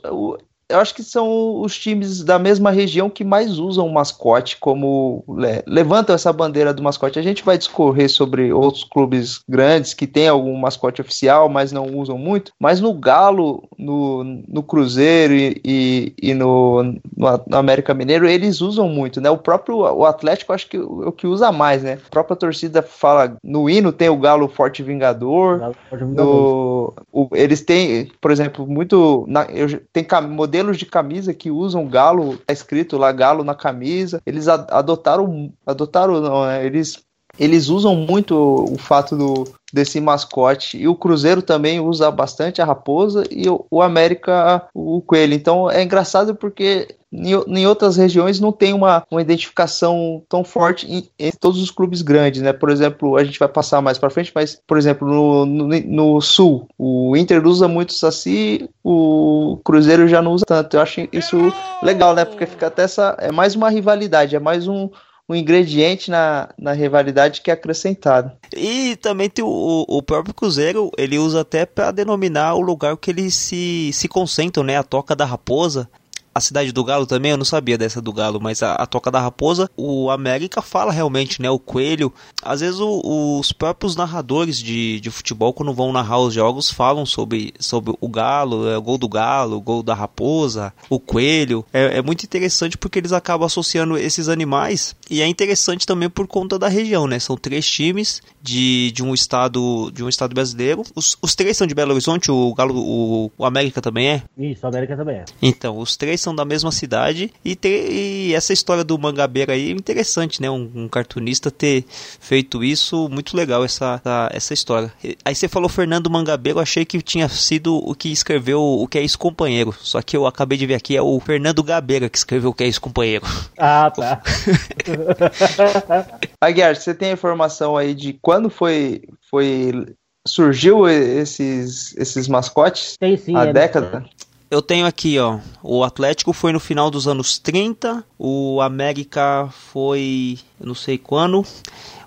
eu 0.69 0.79
acho 0.79 0.95
que 0.95 1.03
são 1.03 1.61
os 1.61 1.79
times 1.79 2.23
da 2.23 2.39
mesma 2.39 2.71
região 2.71 3.11
que 3.11 3.23
mais 3.23 3.59
usam 3.59 3.87
o 3.87 3.93
mascote 3.93 4.57
como 4.59 5.23
levantam 5.67 6.15
essa 6.15 6.33
bandeira 6.33 6.73
do 6.73 6.83
mascote. 6.83 7.19
A 7.19 7.23
gente 7.23 7.45
vai 7.45 7.59
discorrer 7.59 8.09
sobre 8.09 8.53
outros 8.53 8.85
clubes 8.85 9.41
grandes 9.49 9.93
que 9.93 10.07
têm 10.07 10.29
algum 10.29 10.57
mascote 10.57 11.01
oficial, 11.01 11.49
mas 11.49 11.71
não 11.71 11.87
usam 11.99 12.17
muito. 12.17 12.53
Mas 12.59 12.81
no 12.81 12.95
Galo, 12.95 13.63
no, 13.79 14.25
no 14.25 14.63
Cruzeiro 14.63 15.35
e, 15.35 15.61
e, 15.65 16.15
e 16.21 16.35
no, 16.35 16.83
no, 17.17 17.57
América 17.57 17.93
Mineiro, 17.93 18.27
eles 18.27 18.61
usam 18.61 18.89
muito, 18.89 19.21
né? 19.21 19.29
O 19.29 19.39
próprio 19.39 19.77
o 19.77 20.07
Atlético 20.07 20.53
acho 20.53 20.69
que 20.69 20.77
é 20.77 20.81
o 20.81 21.13
que 21.13 21.27
usa 21.27 21.53
mais, 21.53 21.83
né? 21.83 21.99
A 22.07 22.11
própria 22.11 22.37
torcida 22.37 22.83
fala 22.83 23.37
no 23.43 23.69
hino 23.69 23.93
tem 23.93 24.09
o 24.09 24.17
Galo 24.17 24.49
Forte 24.49 24.83
Vingador. 24.83 25.59
Galo 25.59 25.77
Forte 25.91 26.05
Vingador. 26.05 26.25
No, 26.25 26.95
o, 27.13 27.29
eles 27.33 27.61
têm, 27.61 28.11
por 28.21 28.31
exemplo, 28.31 28.67
muito 28.67 29.25
na, 29.29 29.45
eu, 29.45 29.69
tem 29.93 30.07
modelo 30.31 30.54
modelos 30.55 30.79
de 30.79 30.87
camisa 30.87 31.35
que 31.35 31.51
usam 31.51 31.89
galo, 31.89 32.39
tá 32.39 32.53
escrito 32.53 32.97
lá 32.97 33.11
galo 33.11 33.43
na 33.43 33.57
camisa. 33.57 34.23
Eles 34.25 34.47
adotaram, 34.47 35.53
adotaram 35.67 36.21
não, 36.21 36.47
né? 36.47 36.65
eles 36.65 37.03
eles 37.37 37.69
usam 37.69 37.97
muito 37.97 38.37
o 38.37 38.79
fato 38.79 39.17
do, 39.17 39.53
desse 39.73 40.01
mascote. 40.01 40.79
E 40.79 40.87
o 40.87 40.95
Cruzeiro 40.95 41.43
também 41.43 41.81
usa 41.81 42.09
bastante 42.09 42.63
a 42.63 42.65
raposa 42.65 43.25
e 43.29 43.49
o, 43.49 43.67
o 43.69 43.83
América 43.83 44.69
o 44.73 45.03
coelho. 45.03 45.35
Então 45.35 45.69
é 45.69 45.83
engraçado 45.83 46.37
porque 46.37 46.95
em, 47.15 47.61
em, 47.61 47.67
outras 47.67 47.97
regiões 47.97 48.41
não 48.41 48.51
tem 48.51 48.73
uma, 48.73 49.05
uma 49.11 49.23
identificação 49.23 50.23
tão 50.29 50.43
forte 50.43 50.91
em, 50.91 51.09
em, 51.19 51.31
todos 51.31 51.63
os 51.63 51.71
clubes 51.71 52.03
grandes, 52.03 52.43
né? 52.43 52.53
Por 52.53 52.71
exemplo, 52.71 53.17
a 53.17 53.23
gente 53.23 53.39
vai 53.39 53.49
passar 53.49 53.81
mais 53.81 53.99
para 53.99 54.11
frente, 54.11 54.33
mas 54.35 54.61
por 54.67 54.77
exemplo 54.77 55.07
no, 55.07 55.47
no, 55.47 55.69
no, 55.69 56.21
sul 56.21 56.69
o 56.77 57.17
Inter 57.17 57.47
usa 57.47 57.69
muito 57.69 57.91
o 57.91 57.95
Saci, 57.95 58.69
o 58.83 59.59
Cruzeiro 59.65 60.09
já 60.09 60.21
não 60.21 60.33
usa 60.33 60.45
tanto. 60.45 60.77
Eu 60.77 60.81
acho 60.81 61.09
isso 61.13 61.37
legal, 61.83 62.15
né? 62.15 62.25
Porque 62.25 62.47
fica 62.47 62.67
até 62.67 62.83
essa 62.83 63.17
é 63.21 63.31
mais 63.31 63.55
uma 63.55 63.71
rivalidade, 63.71 64.35
é 64.35 64.41
mais 64.41 64.67
um 64.67 64.91
um 65.29 65.35
ingrediente 65.35 66.11
na, 66.11 66.51
na 66.59 66.73
rivalidade 66.73 67.41
que 67.41 67.51
é 67.51 67.55
acrescentado. 67.55 68.31
E 68.55 68.97
também 68.97 69.31
tem 69.31 69.45
o, 69.45 69.85
o 69.89 70.03
próprio 70.03 70.35
Cruzeiro, 70.35 70.91
ele 70.99 71.19
usa 71.19 71.41
até 71.41 71.65
para 71.65 71.91
denominar 71.91 72.55
o 72.55 72.61
lugar 72.61 72.97
que 72.97 73.11
eles 73.11 73.35
se, 73.35 73.91
se 73.93 74.07
concentram, 74.07 74.63
né? 74.63 74.77
A 74.77 74.83
Toca 74.83 75.17
da 75.17 75.25
Raposa 75.25 75.89
a 76.35 76.41
cidade 76.41 76.73
do 76.73 76.83
Galo 76.83 77.07
também, 77.07 77.31
eu 77.31 77.37
não 77.37 77.45
sabia 77.45 77.79
dessa 77.79 78.03
do 78.03 78.13
Galo, 78.13 78.41
mas 78.41 78.63
a, 78.63 78.75
a 78.75 78.87
Toca 78.87 79.11
da 79.11 79.21
Raposa, 79.21 79.71
o 79.77 80.11
América 80.11 80.61
fala 80.61 80.93
realmente, 80.93 81.41
né? 81.41 81.49
O 81.49 81.59
Coelho. 81.59 82.13
Às 82.43 82.61
vezes 82.61 82.81
o, 82.81 83.39
os 83.39 83.53
próprios 83.53 83.95
narradores 83.95 84.59
de, 84.59 84.99
de 85.01 85.11
futebol, 85.11 85.53
quando 85.53 85.73
vão 85.73 85.93
narrar 85.93 86.19
os 86.19 86.35
jogos, 86.35 86.71
falam 86.71 87.07
sobre, 87.07 87.55
sobre 87.61 87.95
o 88.01 88.09
Galo, 88.09 88.69
é, 88.69 88.77
o 88.77 88.83
gol 88.83 88.99
do 88.99 89.09
Galo, 89.09 89.57
o 89.57 89.61
gol 89.61 89.83
da 89.83 89.95
Raposa, 89.95 90.73
o 90.91 90.99
Coelho. 90.99 91.65
É, 91.73 91.99
é 91.99 92.03
muito 92.03 92.25
interessante 92.25 92.77
porque 92.77 92.99
eles 92.99 93.13
acabam 93.13 93.47
associando 93.47 93.97
esses 93.97 94.29
animais 94.29 94.97
e 95.11 95.21
é 95.21 95.27
interessante 95.27 95.87
também 95.87 96.09
por 96.09 96.27
conta 96.27 96.59
da 96.59 96.69
região, 96.69 97.07
né? 97.07 97.19
São 97.19 97.37
três 97.37 97.67
times 97.69 98.23
de, 98.43 98.91
de 98.93 99.03
um 99.03 99.13
estado 99.13 99.91
de 99.93 100.03
um 100.03 100.09
estado 100.09 100.35
brasileiro. 100.35 100.83
Os, 100.95 101.17
os 101.21 101.35
três 101.35 101.57
são 101.57 101.67
de 101.67 101.75
Belo 101.75 101.93
Horizonte, 101.93 102.31
o 102.31 102.55
Galo, 102.55 102.75
o, 102.77 103.33
o 103.37 103.45
América 103.45 103.81
também 103.81 104.09
é? 104.09 104.23
Isso, 104.37 104.65
o 104.65 104.69
América 104.69 104.97
também 104.97 105.17
é. 105.17 105.25
Então, 105.43 105.79
os 105.79 105.97
três 105.97 106.21
são 106.21 106.35
da 106.35 106.45
mesma 106.45 106.73
cidade 106.73 107.33
e, 107.45 107.55
ter, 107.55 107.91
e 107.91 108.35
essa 108.35 108.53
história 108.53 108.85
do 108.85 108.99
Mangabeira 108.99 109.53
aí 109.53 109.71
é 109.71 109.73
interessante, 109.73 110.41
né? 110.41 110.51
Um, 110.51 110.71
um, 110.75 110.89
cartunista 110.89 111.51
ter 111.51 111.85
feito 112.21 112.63
isso, 112.63 113.09
muito 113.09 113.37
legal 113.37 113.65
essa, 113.65 114.01
essa, 114.03 114.31
essa 114.33 114.55
história. 114.55 114.93
Aí 115.25 115.35
você 115.35 115.49
falou 115.49 115.69
Fernando 115.69 116.11
Mangabeira, 116.11 116.59
eu 116.59 116.63
achei 116.63 116.85
que 116.85 117.01
tinha 117.03 117.29
sido 117.29 117.77
o 117.77 117.95
que 117.95 118.11
escreveu 118.11 118.61
o 118.63 118.87
que 118.87 118.99
é 118.99 119.03
ex-companheiro, 119.03 119.75
só 119.81 120.01
que 120.01 120.17
eu 120.17 120.27
acabei 120.27 120.57
de 120.57 120.67
ver 120.67 120.75
aqui, 120.75 120.97
é 120.97 121.03
o 121.03 121.19
Fernando 121.21 121.63
Gabeira 121.63 122.09
que 122.09 122.17
escreveu 122.17 122.51
o 122.51 122.55
que 122.55 122.65
é 122.65 122.67
ex-companheiro. 122.67 123.27
Ah, 123.59 123.91
tá. 123.91 124.23
Aguiar, 126.41 126.77
você 126.77 126.95
tem 126.95 127.13
informação 127.13 127.77
aí 127.77 127.95
de 127.95 128.13
quando 128.15 128.51
foi, 128.51 129.03
foi 129.31 129.95
surgiu 130.27 130.89
esses, 130.89 131.97
esses 131.97 132.29
mascotes? 132.29 132.97
Tem 132.99 133.17
sim. 133.17 133.37
A 133.37 133.45
é 133.45 133.53
década? 133.53 134.05
Eu 134.51 134.63
tenho 134.63 134.87
aqui, 134.87 135.19
ó. 135.19 135.39
O 135.63 135.83
Atlético 135.83 136.33
foi 136.33 136.53
no 136.53 136.61
final 136.61 136.91
dos 136.91 137.09
anos 137.09 137.39
30, 137.39 138.05
o 138.19 138.61
América 138.61 139.49
foi, 139.51 140.39
eu 140.61 140.67
não 140.67 140.75
sei 140.75 140.99
quando. 140.99 141.45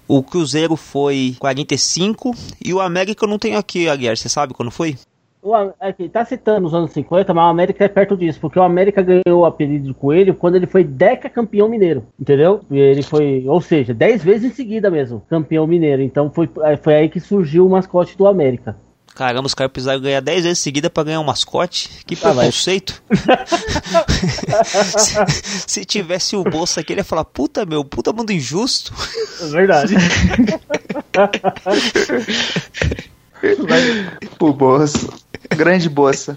O 0.07 0.23
Cruzeiro 0.23 0.77
foi 0.77 1.35
45 1.39 2.33
e 2.63 2.73
o 2.73 2.79
América 2.79 3.25
eu 3.25 3.29
não 3.29 3.37
tenho 3.37 3.57
aqui, 3.57 3.89
Aguiar, 3.89 4.15
você 4.15 4.29
sabe 4.29 4.53
quando 4.53 4.71
foi? 4.71 4.97
O, 5.47 5.55
aqui, 5.79 6.09
tá 6.09 6.25
citando 6.25 6.67
os 6.67 6.73
anos 6.73 6.91
50, 6.91 7.33
mas 7.33 7.45
o 7.45 7.47
América 7.47 7.85
é 7.85 7.87
perto 7.87 8.17
disso, 8.17 8.37
porque 8.37 8.59
o 8.59 8.63
América 8.63 9.01
ganhou 9.01 9.43
o 9.43 9.45
apelido 9.45 9.87
de 9.87 9.93
Coelho 9.93 10.35
quando 10.35 10.55
ele 10.55 10.65
foi 10.65 10.83
deca 10.83 11.29
campeão 11.29 11.69
mineiro, 11.69 12.05
entendeu? 12.19 12.59
E 12.69 12.77
ele 12.77 13.01
foi, 13.01 13.45
ou 13.47 13.61
seja, 13.61 13.93
10 13.93 14.25
vezes 14.25 14.51
em 14.51 14.53
seguida 14.53 14.91
mesmo, 14.91 15.23
campeão 15.29 15.65
mineiro. 15.65 16.01
Então 16.01 16.29
foi, 16.29 16.49
foi 16.83 16.95
aí 16.95 17.07
que 17.07 17.21
surgiu 17.21 17.65
o 17.65 17.69
mascote 17.69 18.17
do 18.17 18.27
América. 18.27 18.75
Caramba, 19.15 19.47
os 19.47 19.53
caras 19.53 19.71
precisaram 19.71 20.01
ganhar 20.01 20.19
10 20.19 20.43
vezes 20.43 20.59
seguida 20.59 20.89
para 20.89 21.05
ganhar 21.05 21.21
um 21.21 21.23
mascote? 21.23 22.03
Que 22.05 22.15
ah, 22.15 22.33
preconceito! 22.33 23.01
se, 24.97 25.15
se, 25.65 25.85
tivesse 25.85 26.35
o 26.35 26.43
bolso 26.43 26.77
aqui, 26.77 26.91
ele 26.91 26.99
ia 26.99 27.05
falar: 27.05 27.23
puta 27.23 27.65
meu, 27.65 27.85
puta 27.85 28.11
mundo 28.11 28.33
injusto. 28.33 28.93
É 29.41 29.47
verdade. 29.47 29.95
o 34.39 34.53
bolso. 34.53 35.26
Grande 35.55 35.89
bolsa. 35.89 36.35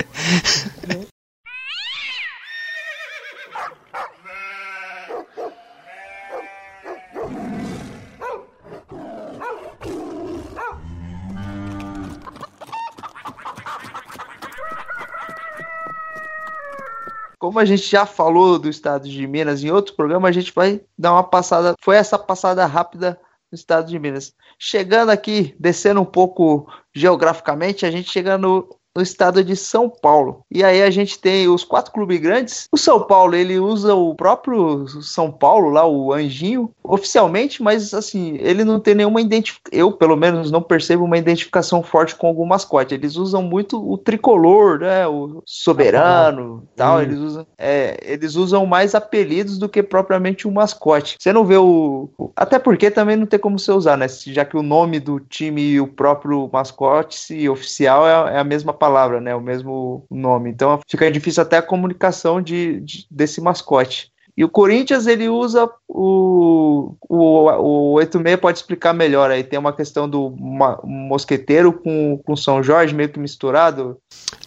Como 17.38 17.58
a 17.58 17.64
gente 17.64 17.82
já 17.82 18.06
falou 18.06 18.58
do 18.58 18.68
estado 18.68 19.08
de 19.08 19.26
Minas 19.26 19.64
em 19.64 19.70
outro 19.70 19.96
programa, 19.96 20.28
a 20.28 20.32
gente 20.32 20.52
vai 20.54 20.80
dar 20.96 21.12
uma 21.12 21.24
passada. 21.24 21.74
Foi 21.80 21.96
essa 21.96 22.18
passada 22.18 22.64
rápida 22.64 23.18
no 23.50 23.56
estado 23.56 23.88
de 23.88 23.98
Minas. 23.98 24.32
Chegando 24.58 25.10
aqui, 25.10 25.56
descendo 25.58 26.00
um 26.00 26.04
pouco 26.04 26.70
geograficamente, 26.94 27.84
a 27.84 27.90
gente 27.90 28.08
chega 28.08 28.38
no 28.38 28.68
no 28.94 29.02
estado 29.02 29.42
de 29.44 29.54
São 29.56 29.88
Paulo. 29.88 30.44
E 30.50 30.64
aí 30.64 30.82
a 30.82 30.90
gente 30.90 31.18
tem 31.18 31.48
os 31.48 31.64
quatro 31.64 31.92
clubes 31.92 32.20
grandes. 32.20 32.68
O 32.72 32.76
São 32.76 33.00
Paulo, 33.00 33.34
ele 33.34 33.58
usa 33.58 33.94
o 33.94 34.14
próprio 34.14 34.86
São 35.02 35.30
Paulo 35.30 35.70
lá, 35.70 35.86
o 35.86 36.12
Anjinho, 36.12 36.70
oficialmente, 36.82 37.62
mas 37.62 37.94
assim, 37.94 38.36
ele 38.40 38.64
não 38.64 38.80
tem 38.80 38.94
nenhuma 38.94 39.20
identificação, 39.20 39.78
eu 39.78 39.92
pelo 39.92 40.16
menos 40.16 40.50
não 40.50 40.62
percebo 40.62 41.04
uma 41.04 41.18
identificação 41.18 41.82
forte 41.82 42.16
com 42.16 42.26
algum 42.26 42.44
mascote. 42.44 42.94
Eles 42.94 43.16
usam 43.16 43.42
muito 43.42 43.80
o 43.80 43.96
tricolor, 43.96 44.80
né, 44.80 45.06
o 45.06 45.42
soberano, 45.46 46.64
ah, 46.64 46.72
tal, 46.76 46.98
hum. 46.98 47.02
eles 47.02 47.18
usam, 47.18 47.46
é, 47.56 48.00
eles 48.02 48.34
usam 48.34 48.66
mais 48.66 48.94
apelidos 48.94 49.58
do 49.58 49.68
que 49.68 49.82
propriamente 49.82 50.48
um 50.48 50.52
mascote. 50.52 51.16
Você 51.18 51.32
não 51.32 51.44
vê 51.44 51.56
o 51.56 52.08
até 52.34 52.58
porque 52.58 52.90
também 52.90 53.16
não 53.16 53.26
tem 53.26 53.38
como 53.38 53.58
você 53.58 53.70
usar, 53.70 53.96
né, 53.96 54.06
já 54.08 54.44
que 54.44 54.56
o 54.56 54.62
nome 54.62 54.98
do 54.98 55.20
time 55.20 55.62
e 55.62 55.80
o 55.80 55.86
próprio 55.86 56.50
mascote 56.52 57.18
se 57.18 57.48
oficial 57.48 58.06
é, 58.06 58.34
é 58.34 58.38
a 58.38 58.44
mesma 58.44 58.72
palavra, 58.80 59.20
né? 59.20 59.34
O 59.34 59.40
mesmo 59.40 60.06
nome. 60.10 60.50
Então 60.50 60.80
fica 60.88 61.10
difícil 61.10 61.42
até 61.42 61.58
a 61.58 61.62
comunicação 61.62 62.40
de, 62.40 62.80
de 62.80 63.06
desse 63.10 63.40
mascote. 63.40 64.10
E 64.36 64.44
o 64.44 64.48
Corinthians 64.48 65.06
ele 65.06 65.28
usa 65.28 65.68
o, 65.86 66.94
o, 67.06 67.50
o 67.50 67.92
86 67.92 68.40
pode 68.40 68.58
explicar 68.58 68.94
melhor 68.94 69.30
aí. 69.30 69.44
Tem 69.44 69.58
uma 69.58 69.72
questão 69.72 70.08
do 70.08 70.34
mosqueteiro 70.82 71.74
com, 71.74 72.18
com 72.24 72.34
São 72.34 72.62
Jorge 72.62 72.94
meio 72.94 73.10
que 73.10 73.18
misturado. 73.18 73.98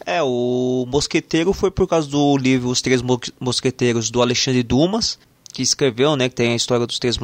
É, 0.04 0.24
o 0.24 0.86
mosqueteiro 0.88 1.54
foi 1.54 1.70
por 1.70 1.88
causa 1.88 2.10
do 2.10 2.36
livro 2.38 2.70
Os 2.70 2.82
Três 2.82 3.04
Mosqueteiros 3.40 4.10
do 4.10 4.20
Alexandre 4.20 4.64
Dumas, 4.64 5.20
que 5.54 5.62
escreveu, 5.62 6.16
né, 6.16 6.28
que 6.28 6.36
tem 6.36 6.54
a 6.54 6.56
história 6.56 6.88
dos 6.88 6.98
três 6.98 7.18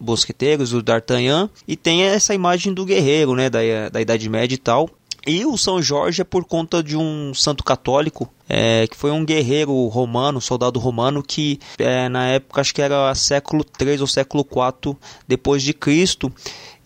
mosqueteiros, 0.00 0.70
do 0.70 0.82
D'Artagnan, 0.82 1.48
e 1.68 1.76
tem 1.76 2.02
essa 2.02 2.34
imagem 2.34 2.74
do 2.74 2.84
guerreiro, 2.84 3.34
né, 3.34 3.48
da, 3.48 3.60
da 3.90 4.00
Idade 4.00 4.28
Média 4.28 4.56
e 4.56 4.58
tal. 4.58 4.90
E 5.26 5.44
o 5.44 5.58
São 5.58 5.82
Jorge 5.82 6.22
é 6.22 6.24
por 6.24 6.44
conta 6.44 6.80
de 6.80 6.96
um 6.96 7.34
santo 7.34 7.64
católico 7.64 8.30
é, 8.48 8.86
que 8.86 8.96
foi 8.96 9.10
um 9.10 9.24
guerreiro 9.24 9.74
romano, 9.88 10.40
soldado 10.40 10.78
romano, 10.78 11.20
que 11.20 11.58
é, 11.78 12.08
na 12.08 12.28
época 12.28 12.60
acho 12.60 12.72
que 12.72 12.80
era 12.80 13.12
século 13.14 13.64
3 13.64 14.00
ou 14.00 14.06
século 14.06 14.44
4 14.44 14.96
depois 15.26 15.64
de 15.64 15.74
Cristo. 15.74 16.32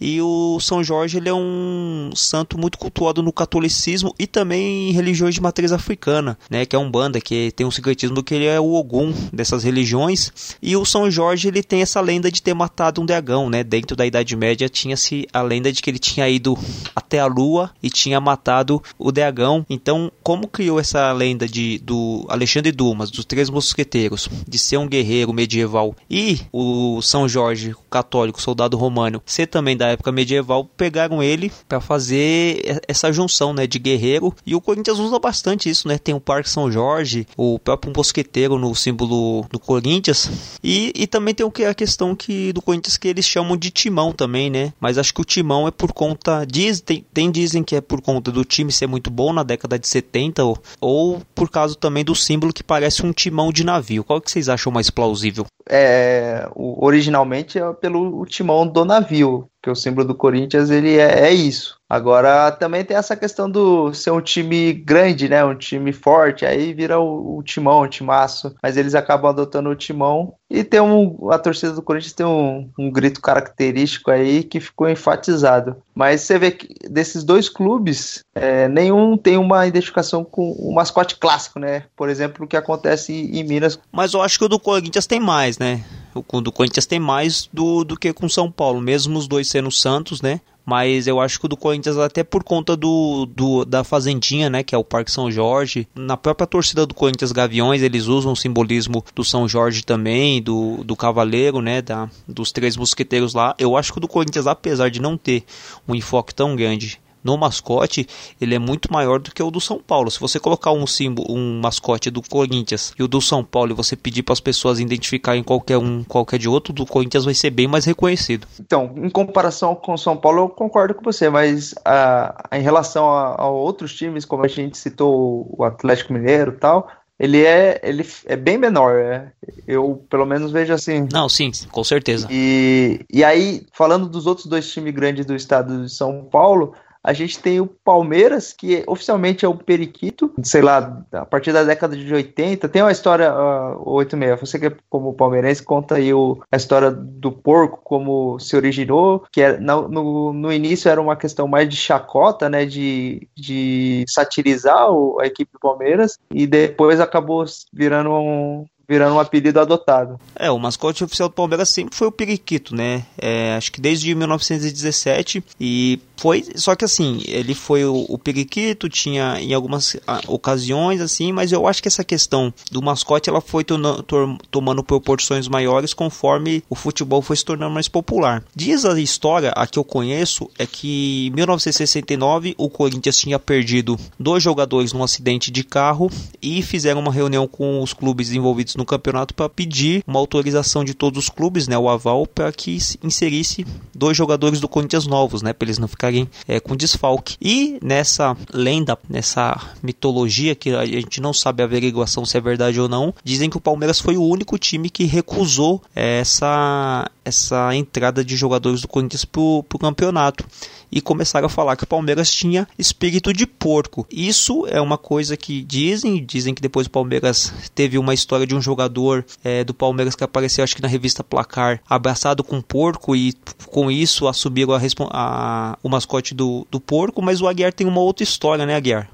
E 0.00 0.20
o 0.22 0.58
São 0.60 0.82
Jorge 0.82 1.18
ele 1.18 1.28
é 1.28 1.34
um 1.34 2.10
santo 2.14 2.58
muito 2.58 2.78
cultuado 2.78 3.22
no 3.22 3.32
catolicismo 3.32 4.14
e 4.18 4.26
também 4.26 4.90
em 4.90 4.92
religiões 4.92 5.34
de 5.34 5.40
matriz 5.40 5.72
africana, 5.72 6.38
né, 6.48 6.64
que 6.64 6.74
é 6.74 6.78
um 6.78 6.90
banda 6.90 7.20
que 7.20 7.52
tem 7.52 7.66
um 7.66 7.70
secretismo 7.70 8.22
que 8.22 8.34
ele 8.34 8.46
é 8.46 8.58
o 8.58 8.72
Ogum 8.72 9.12
dessas 9.32 9.64
religiões. 9.64 10.32
E 10.62 10.76
o 10.76 10.84
São 10.84 11.10
Jorge 11.10 11.48
ele 11.48 11.62
tem 11.62 11.82
essa 11.82 12.00
lenda 12.00 12.30
de 12.30 12.42
ter 12.42 12.54
matado 12.54 13.00
um 13.00 13.06
dragão, 13.06 13.50
né? 13.50 13.62
Dentro 13.62 13.96
da 13.96 14.06
Idade 14.06 14.36
Média 14.36 14.68
tinha-se 14.68 15.26
a 15.32 15.42
lenda 15.42 15.72
de 15.72 15.82
que 15.82 15.90
ele 15.90 15.98
tinha 15.98 16.28
ido 16.28 16.56
até 16.94 17.20
a 17.20 17.26
lua 17.26 17.70
e 17.82 17.90
tinha 17.90 18.20
matado 18.20 18.82
o 18.98 19.12
dragão. 19.12 19.64
Então, 19.68 20.10
como 20.22 20.48
criou 20.48 20.78
essa 20.78 21.12
lenda 21.12 21.46
de, 21.46 21.78
do 21.78 22.26
Alexandre 22.28 22.72
Dumas, 22.72 23.10
dos 23.10 23.24
Três 23.24 23.50
Mosqueteiros, 23.50 24.28
de 24.46 24.58
ser 24.58 24.76
um 24.76 24.88
guerreiro 24.88 25.32
medieval, 25.32 25.94
e 26.08 26.40
o 26.52 27.00
São 27.02 27.28
Jorge, 27.28 27.72
o 27.72 27.90
católico, 27.90 28.40
soldado 28.40 28.76
romano, 28.76 29.22
ser 29.26 29.46
também 29.46 29.76
da 29.76 29.89
época 29.90 30.12
medieval, 30.12 30.64
pegaram 30.64 31.22
ele 31.22 31.52
para 31.68 31.80
fazer 31.80 32.80
essa 32.86 33.12
junção 33.12 33.52
né, 33.52 33.66
de 33.66 33.78
guerreiro. 33.78 34.34
E 34.46 34.54
o 34.54 34.60
Corinthians 34.60 34.98
usa 34.98 35.18
bastante 35.18 35.68
isso, 35.68 35.88
né? 35.88 35.98
Tem 35.98 36.14
o 36.14 36.20
Parque 36.20 36.48
São 36.48 36.70
Jorge, 36.70 37.26
o 37.36 37.58
próprio 37.58 37.92
mosqueteiro 37.94 38.58
no 38.58 38.74
símbolo 38.74 39.46
do 39.50 39.58
Corinthians. 39.58 40.30
E, 40.62 40.92
e 40.94 41.06
também 41.06 41.34
tem 41.34 41.44
o 41.44 41.50
que 41.50 41.64
a 41.64 41.74
questão 41.74 42.14
que 42.14 42.52
do 42.52 42.62
Corinthians 42.62 42.96
que 42.96 43.08
eles 43.08 43.24
chamam 43.24 43.56
de 43.56 43.70
timão 43.70 44.12
também, 44.12 44.50
né? 44.50 44.72
Mas 44.80 44.98
acho 44.98 45.14
que 45.14 45.20
o 45.20 45.24
timão 45.24 45.66
é 45.66 45.70
por 45.70 45.92
conta. 45.92 46.44
Diz, 46.44 46.80
tem, 46.80 47.04
tem 47.12 47.30
dizem 47.30 47.62
que 47.62 47.76
é 47.76 47.80
por 47.80 48.00
conta 48.00 48.30
do 48.30 48.44
time 48.44 48.72
ser 48.72 48.86
muito 48.86 49.10
bom 49.10 49.32
na 49.32 49.42
década 49.42 49.78
de 49.78 49.86
70 49.86 50.44
ou, 50.44 50.58
ou 50.80 51.22
por 51.34 51.50
causa 51.50 51.74
também 51.74 52.04
do 52.04 52.14
símbolo 52.14 52.52
que 52.52 52.62
parece 52.62 53.04
um 53.04 53.12
timão 53.12 53.52
de 53.52 53.64
navio. 53.64 54.04
Qual 54.04 54.20
que 54.20 54.30
vocês 54.30 54.48
acham 54.48 54.72
mais 54.72 54.90
plausível? 54.90 55.46
É, 55.72 56.48
originalmente 56.56 57.58
é 57.58 57.72
pelo 57.74 58.26
timão 58.26 58.66
do 58.66 58.84
navio, 58.84 59.48
que 59.62 59.70
o 59.70 59.74
símbolo 59.76 60.06
do 60.06 60.16
Corinthians 60.16 60.68
ele 60.68 60.96
é, 60.98 61.28
é, 61.28 61.30
isso. 61.32 61.79
Agora 61.90 62.52
também 62.52 62.84
tem 62.84 62.96
essa 62.96 63.16
questão 63.16 63.50
do 63.50 63.92
ser 63.92 64.12
um 64.12 64.20
time 64.20 64.72
grande, 64.72 65.28
né, 65.28 65.44
um 65.44 65.56
time 65.56 65.92
forte, 65.92 66.46
aí 66.46 66.72
vira 66.72 67.00
o, 67.00 67.38
o 67.38 67.42
timão, 67.42 67.80
o 67.80 67.88
timaço, 67.88 68.54
mas 68.62 68.76
eles 68.76 68.94
acabam 68.94 69.28
adotando 69.28 69.68
o 69.70 69.74
timão 69.74 70.34
e 70.48 70.62
tem 70.62 70.80
um, 70.80 71.30
a 71.30 71.38
torcida 71.38 71.72
do 71.72 71.82
Corinthians 71.82 72.12
tem 72.12 72.26
um, 72.26 72.68
um 72.78 72.90
grito 72.90 73.20
característico 73.20 74.10
aí 74.10 74.42
que 74.44 74.58
ficou 74.58 74.88
enfatizado. 74.88 75.76
Mas 75.94 76.22
você 76.22 76.38
vê 76.38 76.50
que 76.50 76.68
desses 76.88 77.22
dois 77.22 77.48
clubes, 77.48 78.24
é, 78.34 78.68
nenhum 78.68 79.16
tem 79.16 79.36
uma 79.36 79.66
identificação 79.66 80.24
com 80.24 80.50
o 80.52 80.74
mascote 80.74 81.16
clássico, 81.16 81.60
né? 81.60 81.84
Por 81.96 82.08
exemplo, 82.08 82.44
o 82.44 82.48
que 82.48 82.56
acontece 82.56 83.12
em 83.12 83.44
Minas. 83.44 83.78
Mas 83.92 84.12
eu 84.12 84.22
acho 84.22 84.38
que 84.38 84.44
o 84.44 84.48
do 84.48 84.58
Corinthians 84.58 85.06
tem 85.06 85.20
mais, 85.20 85.58
né? 85.58 85.84
O 86.14 86.40
do 86.40 86.50
Corinthians 86.50 86.86
tem 86.86 86.98
mais 86.98 87.48
do, 87.52 87.84
do 87.84 87.96
que 87.96 88.12
com 88.12 88.28
São 88.28 88.50
Paulo, 88.50 88.80
mesmo 88.80 89.16
os 89.16 89.28
dois 89.28 89.48
sendo 89.48 89.70
Santos, 89.70 90.20
né? 90.20 90.40
Mas 90.64 91.06
eu 91.06 91.20
acho 91.20 91.38
que 91.38 91.46
o 91.46 91.48
do 91.48 91.56
Corinthians, 91.56 91.98
até 91.98 92.22
por 92.22 92.44
conta 92.44 92.76
do, 92.76 93.26
do 93.26 93.64
da 93.64 93.82
Fazendinha, 93.82 94.48
né? 94.48 94.62
Que 94.62 94.74
é 94.74 94.78
o 94.78 94.84
Parque 94.84 95.10
São 95.10 95.30
Jorge. 95.30 95.88
Na 95.94 96.16
própria 96.16 96.46
torcida 96.46 96.86
do 96.86 96.94
Corinthians 96.94 97.32
Gaviões, 97.32 97.82
eles 97.82 98.06
usam 98.06 98.32
o 98.32 98.36
simbolismo 98.36 99.04
do 99.14 99.24
São 99.24 99.48
Jorge 99.48 99.84
também, 99.84 100.42
do, 100.42 100.84
do 100.84 100.94
Cavaleiro, 100.94 101.60
né? 101.60 101.82
Da, 101.82 102.08
dos 102.28 102.52
três 102.52 102.76
mosqueteiros 102.76 103.34
lá. 103.34 103.54
Eu 103.58 103.76
acho 103.76 103.92
que 103.92 103.98
o 103.98 104.00
do 104.00 104.08
Corinthians, 104.08 104.46
apesar 104.46 104.90
de 104.90 105.00
não 105.00 105.16
ter 105.16 105.44
um 105.88 105.94
enfoque 105.94 106.34
tão 106.34 106.54
grande 106.54 106.99
no 107.22 107.36
mascote, 107.36 108.06
ele 108.40 108.54
é 108.54 108.58
muito 108.58 108.92
maior 108.92 109.18
do 109.18 109.30
que 109.30 109.42
o 109.42 109.50
do 109.50 109.60
São 109.60 109.78
Paulo. 109.78 110.10
Se 110.10 110.20
você 110.20 110.40
colocar 110.40 110.72
um 110.72 110.86
símbolo, 110.86 111.30
um 111.30 111.60
mascote 111.60 112.10
do 112.10 112.22
Corinthians 112.22 112.92
e 112.98 113.02
o 113.02 113.08
do 113.08 113.20
São 113.20 113.44
Paulo 113.44 113.72
e 113.72 113.74
você 113.74 113.96
pedir 113.96 114.22
para 114.22 114.32
as 114.32 114.40
pessoas 114.40 114.80
identificarem 114.80 115.42
qualquer 115.42 115.78
um, 115.78 116.02
qualquer 116.04 116.38
de 116.38 116.48
outro, 116.48 116.72
do 116.72 116.86
Corinthians 116.86 117.24
vai 117.24 117.34
ser 117.34 117.50
bem 117.50 117.66
mais 117.66 117.84
reconhecido. 117.84 118.46
Então, 118.58 118.92
em 118.96 119.10
comparação 119.10 119.74
com 119.74 119.94
o 119.94 119.98
São 119.98 120.16
Paulo, 120.16 120.42
eu 120.42 120.48
concordo 120.48 120.94
com 120.94 121.02
você, 121.02 121.28
mas 121.28 121.74
a, 121.84 122.48
a, 122.50 122.58
em 122.58 122.62
relação 122.62 123.10
a, 123.10 123.42
a, 123.42 123.48
outros 123.48 123.94
times, 123.94 124.24
como 124.24 124.44
a 124.44 124.48
gente 124.48 124.78
citou 124.78 125.54
o 125.56 125.64
Atlético 125.64 126.12
Mineiro 126.12 126.52
e 126.52 126.56
tal, 126.56 126.88
ele 127.18 127.44
é, 127.44 127.78
ele 127.82 128.06
é 128.24 128.34
bem 128.34 128.56
menor. 128.56 128.96
É. 128.96 129.30
Eu, 129.66 130.02
pelo 130.08 130.24
menos, 130.24 130.50
vejo 130.50 130.72
assim. 130.72 131.06
Não, 131.12 131.28
sim, 131.28 131.50
com 131.70 131.84
certeza. 131.84 132.26
E, 132.30 133.04
e 133.12 133.22
aí, 133.22 133.66
falando 133.74 134.08
dos 134.08 134.26
outros 134.26 134.46
dois 134.46 134.72
times 134.72 134.94
grandes 134.94 135.26
do 135.26 135.36
estado 135.36 135.84
de 135.84 135.92
São 135.92 136.24
Paulo, 136.24 136.74
a 137.02 137.12
gente 137.12 137.38
tem 137.38 137.60
o 137.60 137.66
Palmeiras, 137.66 138.52
que 138.52 138.84
oficialmente 138.86 139.44
é 139.44 139.48
o 139.48 139.54
periquito, 139.54 140.32
sei 140.42 140.60
lá, 140.60 141.02
a 141.12 141.24
partir 141.24 141.52
da 141.52 141.64
década 141.64 141.96
de 141.96 142.12
80. 142.12 142.68
Tem 142.68 142.82
uma 142.82 142.92
história, 142.92 143.32
uh, 143.32 143.90
86, 143.90 144.40
você 144.40 144.58
que 144.58 144.66
é 144.66 144.76
como 144.88 145.14
palmeirense, 145.14 145.62
conta 145.62 145.96
aí 145.96 146.12
o, 146.12 146.40
a 146.52 146.56
história 146.56 146.90
do 146.90 147.32
porco, 147.32 147.80
como 147.82 148.38
se 148.38 148.54
originou, 148.54 149.24
que 149.32 149.40
é, 149.40 149.58
no, 149.58 149.88
no, 149.88 150.32
no, 150.32 150.52
início 150.52 150.90
era 150.90 151.00
uma 151.00 151.16
questão 151.16 151.48
mais 151.48 151.68
de 151.68 151.76
chacota, 151.76 152.48
né, 152.48 152.66
de, 152.66 153.26
de 153.34 154.04
satirizar 154.06 154.90
o, 154.90 155.18
a 155.20 155.26
equipe 155.26 155.52
do 155.52 155.58
Palmeiras, 155.58 156.18
e 156.30 156.46
depois 156.46 157.00
acabou 157.00 157.44
virando 157.72 158.10
um, 158.10 158.66
virando 158.90 159.14
um 159.14 159.20
apelido 159.20 159.60
adotado. 159.60 160.18
É, 160.34 160.50
o 160.50 160.58
mascote 160.58 161.04
oficial 161.04 161.28
do 161.28 161.34
Palmeiras 161.36 161.68
sempre 161.68 161.94
foi 161.94 162.08
o 162.08 162.12
periquito, 162.12 162.74
né? 162.74 163.04
É, 163.16 163.54
acho 163.54 163.70
que 163.70 163.80
desde 163.80 164.12
1917 164.16 165.44
e 165.60 166.00
foi, 166.16 166.44
só 166.56 166.74
que 166.74 166.84
assim, 166.84 167.22
ele 167.24 167.54
foi 167.54 167.84
o, 167.84 168.04
o 168.08 168.18
periquito, 168.18 168.88
tinha 168.88 169.40
em 169.40 169.54
algumas 169.54 169.96
ah, 170.06 170.20
ocasiões 170.26 171.00
assim, 171.00 171.32
mas 171.32 171.52
eu 171.52 171.68
acho 171.68 171.80
que 171.80 171.86
essa 171.86 172.02
questão 172.02 172.52
do 172.70 172.82
mascote 172.82 173.30
ela 173.30 173.40
foi 173.40 173.62
tomando, 173.62 174.04
tomando 174.50 174.82
proporções 174.82 175.46
maiores 175.46 175.94
conforme 175.94 176.62
o 176.68 176.74
futebol 176.74 177.22
foi 177.22 177.36
se 177.36 177.44
tornando 177.44 177.72
mais 177.72 177.86
popular. 177.86 178.42
Diz 178.54 178.84
a 178.84 179.00
história, 179.00 179.50
a 179.50 179.68
que 179.68 179.78
eu 179.78 179.84
conheço, 179.84 180.50
é 180.58 180.66
que 180.66 181.28
em 181.28 181.30
1969 181.30 182.56
o 182.58 182.68
Corinthians 182.68 183.16
tinha 183.16 183.38
perdido 183.38 183.96
dois 184.18 184.42
jogadores 184.42 184.92
num 184.92 185.04
acidente 185.04 185.50
de 185.50 185.62
carro 185.62 186.10
e 186.42 186.60
fizeram 186.60 187.00
uma 187.00 187.12
reunião 187.12 187.46
com 187.46 187.80
os 187.80 187.94
clubes 187.94 188.32
envolvidos 188.32 188.74
no 188.80 188.86
campeonato 188.86 189.34
para 189.34 189.48
pedir 189.48 190.02
uma 190.06 190.18
autorização 190.18 190.82
de 190.82 190.94
todos 190.94 191.24
os 191.24 191.28
clubes, 191.28 191.68
né, 191.68 191.78
o 191.78 191.88
aval, 191.88 192.26
para 192.26 192.50
que 192.50 192.78
inserisse 193.02 193.66
dois 193.94 194.16
jogadores 194.16 194.58
do 194.58 194.68
Corinthians 194.68 195.06
novos, 195.06 195.42
né, 195.42 195.52
para 195.52 195.66
eles 195.66 195.78
não 195.78 195.86
ficarem 195.86 196.28
é, 196.48 196.58
com 196.58 196.74
desfalque. 196.74 197.36
E 197.40 197.78
nessa 197.82 198.36
lenda, 198.52 198.98
nessa 199.08 199.60
mitologia 199.82 200.54
que 200.54 200.70
a 200.70 200.84
gente 200.86 201.20
não 201.20 201.32
sabe 201.32 201.62
a 201.62 201.66
averiguação 201.66 202.24
se 202.24 202.36
é 202.36 202.40
verdade 202.40 202.80
ou 202.80 202.88
não, 202.88 203.14
dizem 203.22 203.50
que 203.50 203.56
o 203.56 203.60
Palmeiras 203.60 204.00
foi 204.00 204.16
o 204.16 204.24
único 204.24 204.58
time 204.58 204.88
que 204.88 205.04
recusou 205.04 205.82
essa 205.94 207.08
essa 207.22 207.74
entrada 207.76 208.24
de 208.24 208.34
jogadores 208.36 208.80
do 208.80 208.88
Corinthians 208.88 209.24
para 209.24 209.40
o 209.40 209.62
campeonato 209.78 210.44
e 210.90 211.00
começaram 211.00 211.46
a 211.46 211.50
falar 211.50 211.76
que 211.76 211.84
o 211.84 211.86
Palmeiras 211.86 212.32
tinha 212.32 212.66
espírito 212.78 213.32
de 213.32 213.46
porco. 213.46 214.06
Isso 214.10 214.66
é 214.68 214.80
uma 214.80 214.98
coisa 214.98 215.36
que 215.36 215.62
dizem, 215.62 216.24
dizem 216.24 216.54
que 216.54 216.62
depois 216.62 216.86
o 216.86 216.90
Palmeiras 216.90 217.52
teve 217.74 217.98
uma 217.98 218.14
história 218.14 218.46
de 218.46 218.54
um 218.54 218.60
jogador 218.60 219.24
é, 219.44 219.64
do 219.64 219.74
Palmeiras 219.74 220.14
que 220.14 220.24
apareceu, 220.24 220.64
acho 220.64 220.76
que 220.76 220.82
na 220.82 220.88
revista 220.88 221.22
Placar, 221.22 221.80
abraçado 221.88 222.42
com 222.42 222.56
um 222.56 222.62
porco 222.62 223.14
e 223.14 223.34
com 223.66 223.90
isso 223.90 224.26
assumiram 224.26 224.74
a, 224.74 224.80
a, 225.10 225.78
o 225.82 225.88
mascote 225.88 226.34
do, 226.34 226.66
do 226.70 226.80
porco, 226.80 227.22
mas 227.22 227.40
o 227.40 227.48
Aguiar 227.48 227.72
tem 227.72 227.86
uma 227.86 228.00
outra 228.00 228.24
história, 228.24 228.66
né, 228.66 228.74
Aguiar? 228.74 229.08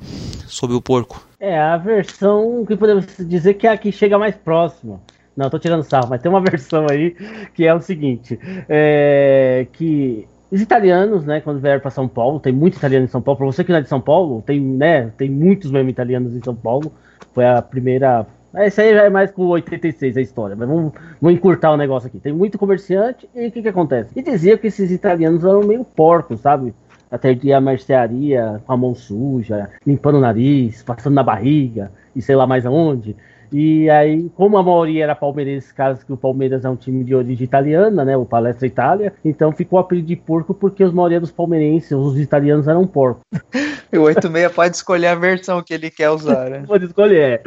Sobre 0.46 0.76
o 0.76 0.80
porco. 0.80 1.26
É, 1.38 1.58
a 1.58 1.76
versão 1.76 2.64
que 2.66 2.76
podemos 2.76 3.04
dizer 3.18 3.54
que 3.54 3.66
é 3.66 3.70
a 3.70 3.76
que 3.76 3.92
chega 3.92 4.18
mais 4.18 4.34
próximo. 4.34 5.02
Não, 5.36 5.50
tô 5.50 5.58
tirando 5.58 5.82
sarro, 5.82 6.08
mas 6.08 6.22
tem 6.22 6.30
uma 6.30 6.40
versão 6.42 6.86
aí 6.90 7.14
que 7.54 7.64
é 7.66 7.74
o 7.74 7.80
seguinte: 7.80 8.38
é, 8.68 9.66
que 9.72 10.26
os 10.50 10.60
italianos, 10.60 11.24
né, 11.24 11.40
quando 11.40 11.60
vieram 11.60 11.80
para 11.80 11.90
São 11.90 12.06
Paulo, 12.06 12.38
tem 12.38 12.52
muito 12.52 12.76
italiano 12.76 13.04
em 13.04 13.08
São 13.08 13.20
Paulo. 13.20 13.38
Para 13.38 13.46
você 13.46 13.64
que 13.64 13.70
não 13.70 13.78
é 13.78 13.82
de 13.82 13.88
São 13.88 14.00
Paulo, 14.00 14.42
tem, 14.42 14.60
né, 14.60 15.10
tem 15.16 15.28
muitos 15.28 15.70
mesmo 15.70 15.90
italianos 15.90 16.34
em 16.34 16.42
São 16.42 16.54
Paulo. 16.54 16.92
Foi 17.32 17.44
a 17.44 17.60
primeira. 17.60 18.26
Essa 18.54 18.82
aí 18.82 18.94
já 18.94 19.04
é 19.04 19.10
mais 19.10 19.30
com 19.30 19.46
86 19.46 20.16
a 20.16 20.20
história, 20.20 20.56
mas 20.56 20.68
vamos, 20.68 20.92
vamos 21.20 21.36
encurtar 21.36 21.72
o 21.72 21.76
negócio 21.76 22.06
aqui. 22.06 22.18
Tem 22.18 22.32
muito 22.32 22.56
comerciante 22.56 23.28
e 23.34 23.48
o 23.48 23.52
que, 23.52 23.60
que 23.60 23.68
acontece? 23.68 24.10
E 24.16 24.22
dizia 24.22 24.56
que 24.56 24.68
esses 24.68 24.90
italianos 24.90 25.44
eram 25.44 25.62
meio 25.62 25.84
porcos, 25.84 26.40
sabe? 26.40 26.72
Atendia 27.10 27.58
a 27.58 27.60
mercearia 27.60 28.60
com 28.64 28.72
a 28.72 28.76
mão 28.76 28.94
suja, 28.94 29.68
limpando 29.86 30.16
o 30.16 30.20
nariz, 30.20 30.82
passando 30.82 31.14
na 31.14 31.22
barriga 31.22 31.92
e 32.14 32.22
sei 32.22 32.34
lá 32.34 32.46
mais 32.46 32.64
aonde. 32.64 33.14
E 33.52 33.88
aí, 33.90 34.28
como 34.34 34.56
a 34.56 34.62
maioria 34.62 35.04
era 35.04 35.14
palmeirense, 35.14 35.72
caso 35.72 36.04
que 36.04 36.12
o 36.12 36.16
Palmeiras 36.16 36.64
é 36.64 36.68
um 36.68 36.76
time 36.76 37.04
de 37.04 37.14
origem 37.14 37.44
italiana, 37.44 38.04
né? 38.04 38.16
O 38.16 38.24
Palestra 38.24 38.66
Itália, 38.66 39.12
então 39.24 39.52
ficou 39.52 39.78
apelido 39.78 40.08
de 40.08 40.16
porco 40.16 40.54
porque 40.54 40.82
a 40.82 40.90
maioria 40.90 41.20
dos 41.20 41.30
palmeirenses, 41.30 41.92
os 41.92 42.18
italianos 42.18 42.68
eram 42.68 42.86
porcos. 42.86 43.22
o 43.92 44.00
86 44.00 44.52
pode 44.52 44.76
escolher 44.76 45.08
a 45.08 45.14
versão 45.14 45.62
que 45.62 45.74
ele 45.74 45.90
quer 45.90 46.10
usar, 46.10 46.50
né? 46.50 46.64
pode 46.66 46.86
escolher. 46.86 47.42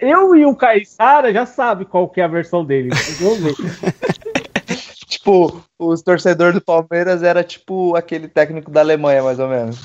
Eu 0.00 0.36
e 0.36 0.46
o 0.46 0.54
Caissara 0.54 1.32
já 1.32 1.46
sabe 1.46 1.84
qual 1.84 2.08
que 2.08 2.20
é 2.20 2.24
a 2.24 2.28
versão 2.28 2.64
dele. 2.64 2.90
Vamos 3.20 3.38
ver. 3.38 3.54
tipo, 5.06 5.62
os 5.78 6.02
torcedores 6.02 6.54
do 6.54 6.60
Palmeiras 6.60 7.22
era 7.22 7.42
tipo 7.42 7.96
aquele 7.96 8.28
técnico 8.28 8.70
da 8.70 8.80
Alemanha, 8.80 9.22
mais 9.22 9.38
ou 9.38 9.48
menos. 9.48 9.80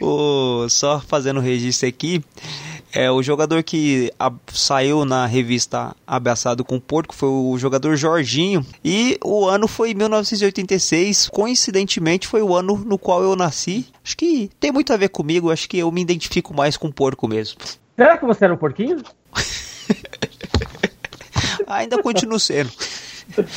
O, 0.00 0.68
só 0.68 1.00
fazendo 1.00 1.40
registro 1.40 1.88
aqui, 1.88 2.22
é, 2.96 3.10
o 3.10 3.22
jogador 3.22 3.62
que 3.62 4.10
a, 4.18 4.32
saiu 4.46 5.04
na 5.04 5.26
revista 5.26 5.94
abraçado 6.06 6.64
com 6.64 6.76
o 6.76 6.80
porco 6.80 7.14
foi 7.14 7.28
o 7.28 7.58
jogador 7.58 7.94
Jorginho. 7.94 8.64
E 8.82 9.18
o 9.22 9.46
ano 9.46 9.68
foi 9.68 9.92
1986. 9.92 11.28
Coincidentemente, 11.28 12.26
foi 12.26 12.40
o 12.40 12.54
ano 12.54 12.78
no 12.78 12.98
qual 12.98 13.22
eu 13.22 13.36
nasci. 13.36 13.86
Acho 14.02 14.16
que 14.16 14.50
tem 14.58 14.72
muito 14.72 14.94
a 14.94 14.96
ver 14.96 15.10
comigo. 15.10 15.50
Acho 15.50 15.68
que 15.68 15.78
eu 15.78 15.92
me 15.92 16.00
identifico 16.00 16.54
mais 16.54 16.78
com 16.78 16.88
o 16.88 16.92
porco 16.92 17.28
mesmo. 17.28 17.58
Será 17.96 18.16
que 18.16 18.24
você 18.24 18.46
era 18.46 18.54
um 18.54 18.56
porquinho? 18.56 19.02
Ainda 21.66 22.02
continuo 22.02 22.40
sendo. 22.40 22.72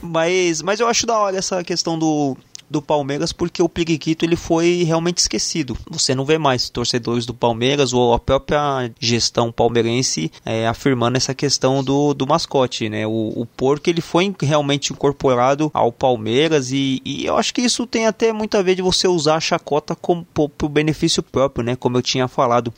mas, 0.00 0.62
mas 0.62 0.80
eu 0.80 0.86
acho 0.86 1.06
da 1.06 1.18
hora 1.18 1.36
essa 1.36 1.62
questão 1.62 1.98
do, 1.98 2.34
do 2.68 2.82
Palmeiras 2.82 3.32
porque 3.32 3.62
o 3.62 3.68
Periquito 3.68 4.24
ele 4.24 4.36
foi 4.36 4.82
realmente 4.82 5.18
esquecido. 5.18 5.76
Você 5.90 6.14
não 6.14 6.24
vê 6.24 6.38
mais 6.38 6.68
torcedores 6.68 7.26
do 7.26 7.34
Palmeiras 7.34 7.92
ou 7.92 8.14
a 8.14 8.18
própria 8.18 8.90
gestão 8.98 9.52
palmeirense 9.52 10.30
é, 10.44 10.66
afirmando 10.66 11.16
essa 11.16 11.34
questão 11.34 11.82
do, 11.82 12.14
do 12.14 12.26
mascote, 12.26 12.88
né? 12.88 13.06
O, 13.06 13.32
o 13.36 13.46
porco 13.46 13.88
ele 13.88 14.00
foi 14.00 14.34
realmente 14.40 14.92
incorporado 14.92 15.70
ao 15.72 15.92
Palmeiras 15.92 16.72
e, 16.72 17.00
e 17.04 17.26
eu 17.26 17.36
acho 17.36 17.54
que 17.54 17.60
isso 17.60 17.86
tem 17.86 18.06
até 18.06 18.32
muito 18.32 18.56
a 18.56 18.62
ver 18.62 18.74
de 18.74 18.82
você 18.82 19.06
usar 19.06 19.36
a 19.36 19.40
chacota 19.40 19.94
como 19.94 20.24
pro 20.24 20.68
benefício 20.68 21.22
próprio, 21.22 21.64
né? 21.64 21.76
Como 21.76 21.96
eu 21.96 22.02
tinha 22.02 22.28
falado. 22.28 22.72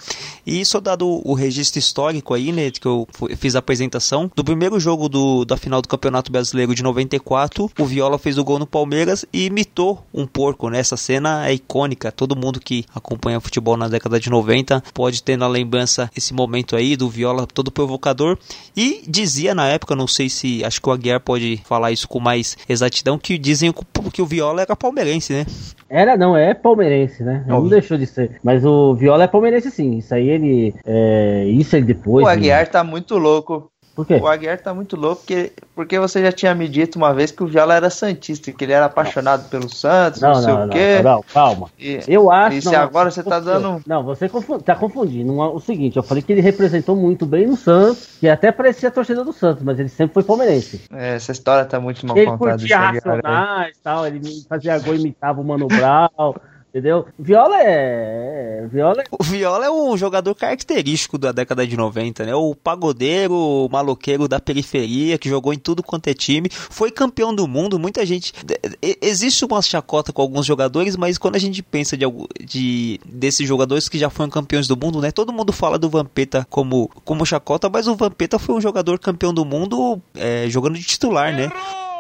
E 0.47 0.61
isso 0.61 0.81
dado 0.81 1.21
o 1.25 1.35
registro 1.35 1.79
histórico 1.79 2.35
aí, 2.35 2.53
né? 2.53 2.71
Que 2.71 2.87
eu 2.87 3.07
fiz 3.37 3.55
a 3.57 3.59
apresentação 3.59 4.31
do 4.35 4.45
primeiro 4.45 4.79
jogo 4.79 5.09
do, 5.09 5.45
da 5.45 5.57
final 5.57 5.83
do 5.83 5.89
Campeonato 5.89 6.31
Brasileiro 6.31 6.75
de 6.75 6.83
94, 6.83 7.71
o 7.79 7.85
Viola 7.85 8.19
fez 8.19 8.39
o 8.39 8.45
gol 8.45 8.59
no 8.59 8.67
Palmeiras 8.67 9.25
e 9.33 9.47
imitou 9.47 9.78
matou 9.79 10.05
um 10.13 10.27
porco, 10.27 10.69
né? 10.69 10.81
Essa 10.81 10.97
cena 10.97 11.49
é 11.49 11.55
icônica. 11.55 12.11
Todo 12.11 12.37
mundo 12.37 12.59
que 12.59 12.85
acompanha 12.93 13.41
futebol 13.41 13.77
na 13.77 13.89
década 13.89 14.19
de 14.19 14.29
90 14.29 14.83
pode 14.93 15.23
ter 15.23 15.37
na 15.37 15.47
lembrança 15.47 16.11
esse 16.17 16.35
momento 16.35 16.75
aí 16.75 16.97
do 16.97 17.09
Viola 17.09 17.47
todo 17.47 17.71
provocador. 17.71 18.37
E 18.77 19.03
dizia 19.07 19.55
na 19.55 19.69
época, 19.69 19.95
não 19.95 20.09
sei 20.09 20.29
se 20.29 20.65
acho 20.65 20.83
que 20.83 20.89
o 20.89 20.93
Aguiar 20.93 21.21
pode 21.21 21.61
falar 21.65 21.93
isso 21.93 22.09
com 22.09 22.19
mais 22.19 22.57
exatidão, 22.69 23.19
que 23.19 23.39
dizem 23.39 23.73
que 24.13 24.23
o 24.23 24.27
Viola 24.27 24.63
era 24.63 24.75
palmeirense, 24.75 25.33
né? 25.33 25.47
Era, 25.89 26.17
não, 26.17 26.37
é 26.37 26.53
palmeirense, 26.53 27.23
né? 27.23 27.45
Não, 27.47 27.63
não 27.63 27.69
deixou 27.69 27.97
de 27.97 28.07
ser. 28.07 28.39
Mas 28.43 28.65
o 28.65 28.95
Viola 28.95 29.25
é 29.25 29.29
palmeirense 29.29 29.71
sim. 29.71 29.99
Isso 29.99 30.15
aí 30.15 30.29
ele. 30.29 30.75
É, 30.85 31.45
isso 31.47 31.77
ele 31.77 31.87
depois. 31.87 32.27
O 32.27 32.29
Aguiar 32.29 32.69
tá 32.69 32.83
muito 32.83 33.17
louco. 33.17 33.71
Por 33.99 34.07
quê? 34.07 34.15
O 34.15 34.29
Aguiar 34.29 34.61
tá 34.61 34.73
muito 34.73 34.95
louco 34.95 35.23
porque, 35.23 35.53
porque 35.75 35.99
você 35.99 36.23
já 36.23 36.31
tinha 36.31 36.55
me 36.55 36.69
dito 36.69 36.95
uma 36.95 37.13
vez 37.13 37.33
que 37.33 37.43
o 37.43 37.49
Viola 37.49 37.75
era 37.75 37.91
Santista, 37.91 38.53
que 38.53 38.65
ele 38.65 38.73
era 38.73 38.85
apaixonado 38.85 39.43
não. 39.43 39.49
pelo 39.49 39.69
Santos, 39.69 40.21
não, 40.21 40.35
não 40.35 40.35
sei 40.41 40.53
não, 40.53 40.67
o 40.67 40.69
quê. 40.69 41.03
Não, 41.03 41.25
calma. 41.35 41.69
E, 41.77 41.99
eu 42.07 42.31
acho. 42.31 42.59
E 42.59 42.63
se 42.63 42.77
agora 42.77 43.11
você 43.11 43.25
tá 43.25 43.41
dando. 43.41 43.83
Não, 43.85 44.05
você 44.05 44.31
tá 44.65 44.77
confundindo. 44.77 45.37
O 45.37 45.59
seguinte, 45.59 45.97
eu 45.97 46.05
falei 46.05 46.23
que 46.23 46.31
ele 46.31 46.41
representou 46.41 46.95
muito 46.95 47.27
bem 47.27 47.49
no 47.49 47.57
Santos, 47.57 48.19
que 48.21 48.29
até 48.29 48.53
parecia 48.53 48.89
torcedor 48.89 49.25
do 49.25 49.33
Santos, 49.33 49.65
mas 49.65 49.81
ele 49.81 49.89
sempre 49.89 50.15
foi 50.15 50.23
palmeirense. 50.23 50.81
É, 50.93 51.17
essa 51.17 51.33
história 51.33 51.65
tá 51.65 51.81
muito 51.81 52.07
mal 52.07 52.17
ele 52.17 52.27
contada. 52.27 52.51
Ele 52.53 52.59
curtia 52.61 52.79
racionais 52.79 53.77
e 53.77 53.81
tal, 53.83 54.07
ele 54.07 54.21
fazia 54.49 54.79
gol, 54.79 54.95
imitava 54.95 55.41
o 55.41 55.45
Mano 55.45 55.67
Brown. 55.67 56.35
Entendeu? 56.69 57.07
Viola 57.19 57.63
é, 57.63 58.63
é. 58.63 58.67
Viola 58.67 59.03
é... 59.03 59.05
O 59.11 59.23
Viola 59.25 59.65
é 59.65 59.71
um 59.71 59.97
jogador 59.97 60.35
característico 60.35 61.17
da 61.17 61.33
década 61.33 61.67
de 61.67 61.75
90, 61.77 62.27
né? 62.27 62.35
O 62.35 62.55
pagodeiro, 62.55 63.35
o 63.35 63.69
maloqueiro 63.71 64.29
da 64.29 64.39
periferia, 64.39 65.17
que 65.17 65.31
jogou 65.31 65.55
em 65.55 65.59
tudo 65.59 65.83
quanto 65.83 66.09
é 66.09 66.15
time. 66.15 66.51
Foi 66.51 66.91
campeão 66.91 67.35
do 67.35 67.49
mundo. 67.49 67.79
Muita 67.79 68.05
gente. 68.05 68.35
Existe 69.01 69.45
uma 69.47 69.63
chacota 69.63 70.13
com 70.13 70.21
alguns 70.21 70.45
jogadores, 70.45 70.95
mas 70.95 71.17
quando 71.17 71.37
a 71.37 71.39
gente 71.39 71.63
pensa 71.63 71.97
de, 71.97 72.05
de 72.45 73.01
desses 73.05 73.49
jogadores 73.49 73.89
que 73.89 73.99
já 73.99 74.11
foram 74.11 74.29
campeões 74.29 74.69
do 74.69 74.77
mundo, 74.77 75.01
né? 75.01 75.11
Todo 75.11 75.33
mundo 75.33 75.53
fala 75.55 75.79
do 75.79 75.89
Vampeta 75.89 76.47
como, 76.51 76.91
como 77.03 77.25
chacota, 77.25 77.71
mas 77.71 77.89
o 77.89 77.97
Vampeta 77.97 78.39
foi 78.39 78.55
um 78.55 78.61
jogador 78.61 78.99
campeão 78.99 79.33
do 79.33 79.45
mundo 79.45 80.01
é, 80.15 80.45
jogando 80.51 80.79
de 80.79 80.85
titular, 80.85 81.35
né? 81.35 81.51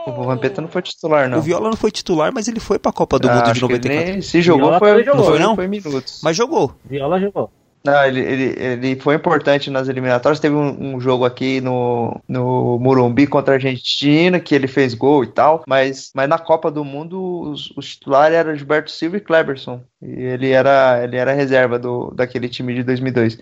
O 0.09 0.23
Vampeta 0.25 0.61
não 0.61 0.68
foi 0.68 0.83
titular, 0.83 1.29
não. 1.29 1.38
O 1.38 1.42
Viola 1.42 1.68
não 1.68 1.77
foi 1.77 1.90
titular, 1.90 2.33
mas 2.33 2.49
ele 2.49 2.61
foi 2.61 2.79
pra 2.79 2.92
Copa 2.92 3.18
do 3.18 3.29
ah, 3.29 3.35
Mundo 3.35 3.53
de 3.53 3.61
94. 3.61 4.12
Nem, 4.12 4.23
se 4.23 4.40
jogou, 4.40 4.71
Viola 4.71 4.79
foi, 4.79 5.05
jogou. 5.05 5.21
Não 5.21 5.25
foi, 5.25 5.38
não? 5.38 5.55
foi 5.55 5.66
minutos. 5.66 6.21
Mas 6.23 6.37
jogou. 6.37 6.75
Viola 6.85 7.21
jogou. 7.21 7.51
Não, 7.85 8.05
ele, 8.05 8.21
ele, 8.21 8.62
ele 8.62 9.01
foi 9.01 9.14
importante 9.14 9.71
nas 9.71 9.88
eliminatórias. 9.88 10.40
Teve 10.40 10.55
um, 10.55 10.97
um, 10.97 11.01
jogo 11.01 11.25
aqui 11.25 11.61
no, 11.61 12.21
no 12.29 12.79
Morumbi 12.79 13.27
contra 13.27 13.55
a 13.55 13.57
Argentina, 13.57 14.40
que 14.40 14.55
ele 14.55 14.66
fez 14.66 14.94
gol 14.94 15.25
e 15.25 15.29
tal. 15.29 15.62
Mas, 15.66 16.11
mas 16.14 16.29
na 16.29 16.38
Copa 16.38 16.71
do 16.71 16.85
Mundo, 16.85 17.51
os, 17.51 17.73
os 17.77 17.94
titulares 17.94 18.37
eram 18.37 18.57
Gilberto 18.57 18.90
Silva 18.90 19.16
e 19.16 19.21
Kleberson. 19.21 19.81
E 20.03 20.23
ele 20.23 20.51
era, 20.51 21.03
ele 21.03 21.16
era 21.16 21.33
reserva 21.33 21.79
do, 21.79 22.12
daquele 22.14 22.49
time 22.49 22.75
de 22.75 22.83
2002. 22.83 23.38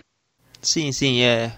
Sim, 0.61 0.91
sim, 0.91 1.21
é 1.21 1.51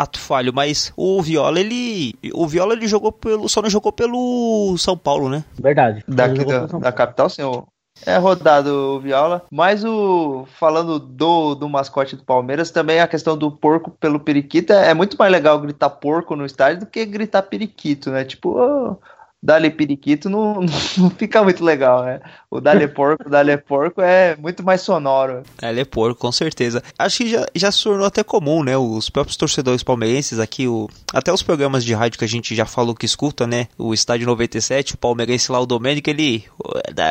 ato 0.00 0.18
falho, 0.18 0.52
mas 0.52 0.92
o 0.96 1.20
Viola, 1.20 1.60
ele. 1.60 2.14
O 2.32 2.48
Viola 2.48 2.72
ele 2.72 2.88
jogou 2.88 3.12
pelo. 3.12 3.48
Só 3.48 3.60
não 3.60 3.68
jogou 3.68 3.92
pelo 3.92 4.74
São 4.78 4.96
Paulo, 4.96 5.28
né? 5.28 5.44
Verdade. 5.60 6.02
Daqui 6.08 6.44
da, 6.44 6.66
da 6.66 6.92
capital, 6.92 7.28
senhor. 7.28 7.66
É 8.06 8.16
rodado 8.16 8.96
o 8.96 9.00
Viola. 9.00 9.44
Mas 9.50 9.84
o. 9.84 10.46
Falando 10.58 10.98
do, 10.98 11.54
do 11.54 11.68
mascote 11.68 12.16
do 12.16 12.24
Palmeiras, 12.24 12.70
também 12.70 13.00
a 13.00 13.08
questão 13.08 13.36
do 13.36 13.50
porco 13.50 13.90
pelo 13.90 14.20
periquito. 14.20 14.72
É, 14.72 14.90
é 14.90 14.94
muito 14.94 15.16
mais 15.18 15.30
legal 15.30 15.60
gritar 15.60 15.90
porco 15.90 16.34
no 16.34 16.46
estádio 16.46 16.80
do 16.80 16.86
que 16.86 17.04
gritar 17.04 17.42
periquito, 17.42 18.10
né? 18.10 18.24
Tipo, 18.24 18.56
oh, 18.56 18.96
Dali 19.42 19.70
Periquito 19.70 20.28
não, 20.28 20.60
não 20.96 21.10
fica 21.10 21.42
muito 21.42 21.64
legal, 21.64 22.04
né? 22.04 22.20
O 22.50 22.60
Dali 22.60 22.86
Porco, 22.88 23.26
o 23.26 23.30
Dali 23.30 23.56
Porco 23.56 24.00
é 24.00 24.36
muito 24.36 24.62
mais 24.62 24.80
sonoro. 24.80 25.42
Dali 25.60 25.84
Porco, 25.84 26.20
com 26.20 26.32
certeza. 26.32 26.82
Acho 26.98 27.18
que 27.18 27.28
já, 27.30 27.46
já 27.54 27.72
se 27.72 27.82
tornou 27.82 28.06
até 28.06 28.22
comum, 28.22 28.62
né? 28.62 28.76
Os 28.76 29.08
próprios 29.08 29.36
torcedores 29.36 29.82
palmeirenses 29.82 30.38
aqui, 30.38 30.66
o, 30.68 30.88
até 31.12 31.32
os 31.32 31.42
programas 31.42 31.84
de 31.84 31.94
rádio 31.94 32.18
que 32.18 32.24
a 32.24 32.28
gente 32.28 32.54
já 32.54 32.66
falou 32.66 32.94
que 32.94 33.06
escuta, 33.06 33.46
né? 33.46 33.68
O 33.78 33.94
Estádio 33.94 34.26
97, 34.26 34.94
o 34.94 34.98
palmeirense 34.98 35.50
lá, 35.50 35.60
o 35.60 35.66
Domênico, 35.66 36.10
ele, 36.10 36.44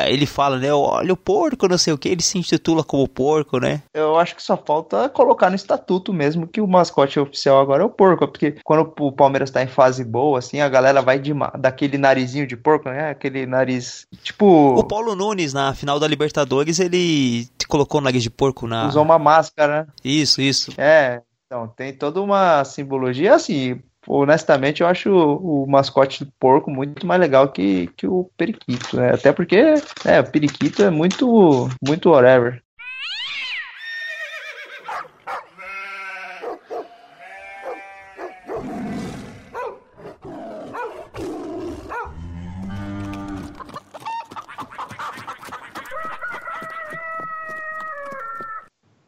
ele 0.07 0.25
fala, 0.25 0.57
né? 0.57 0.73
Olha 0.73 1.13
o 1.13 1.17
porco, 1.17 1.67
não 1.67 1.77
sei 1.77 1.93
o 1.93 1.97
que, 1.97 2.09
ele 2.09 2.21
se 2.21 2.37
intitula 2.37 2.83
como 2.83 3.07
porco, 3.07 3.59
né? 3.59 3.81
Eu 3.93 4.17
acho 4.17 4.35
que 4.35 4.43
só 4.43 4.57
falta 4.57 5.09
colocar 5.09 5.49
no 5.49 5.55
estatuto 5.55 6.13
mesmo 6.13 6.47
que 6.47 6.61
o 6.61 6.67
mascote 6.67 7.19
oficial 7.19 7.59
agora 7.59 7.83
é 7.83 7.85
o 7.85 7.89
porco, 7.89 8.27
porque 8.27 8.57
quando 8.63 8.93
o 8.99 9.11
Palmeiras 9.11 9.51
tá 9.51 9.63
em 9.63 9.67
fase 9.67 10.03
boa, 10.03 10.39
assim, 10.39 10.59
a 10.59 10.69
galera 10.69 11.01
vai 11.01 11.17
de, 11.17 11.33
daquele 11.57 11.97
nariz 11.97 12.19
narizinho 12.19 12.45
de 12.47 12.57
porco, 12.57 12.89
né? 12.89 13.09
Aquele 13.09 13.45
nariz. 13.45 14.07
Tipo. 14.23 14.75
O 14.75 14.83
Paulo 14.83 15.15
Nunes, 15.15 15.28
na 15.53 15.73
final 15.73 15.99
da 15.99 16.07
Libertadores, 16.07 16.79
ele 16.79 17.47
colocou 17.67 17.99
o 17.99 18.03
nariz 18.03 18.23
de 18.23 18.29
porco 18.29 18.67
na. 18.67 18.87
Usou 18.87 19.03
uma 19.03 19.19
máscara, 19.19 19.83
né? 19.83 19.87
Isso, 20.03 20.41
isso. 20.41 20.73
É. 20.77 21.21
Então, 21.45 21.67
tem 21.67 21.93
toda 21.93 22.21
uma 22.21 22.63
simbologia 22.63 23.33
assim. 23.33 23.81
Honestamente, 24.07 24.81
eu 24.81 24.87
acho 24.87 25.09
o, 25.09 25.63
o 25.63 25.67
mascote 25.69 26.23
do 26.23 26.31
porco 26.39 26.71
muito 26.71 27.05
mais 27.05 27.19
legal 27.19 27.49
que, 27.49 27.87
que 27.97 28.07
o 28.07 28.29
periquito, 28.37 28.97
né? 28.97 29.13
Até 29.13 29.31
porque, 29.31 29.73
é, 30.05 30.19
o 30.19 30.31
periquito 30.31 30.83
é 30.83 30.89
muito, 30.89 31.69
muito 31.85 32.09
whatever. 32.09 32.61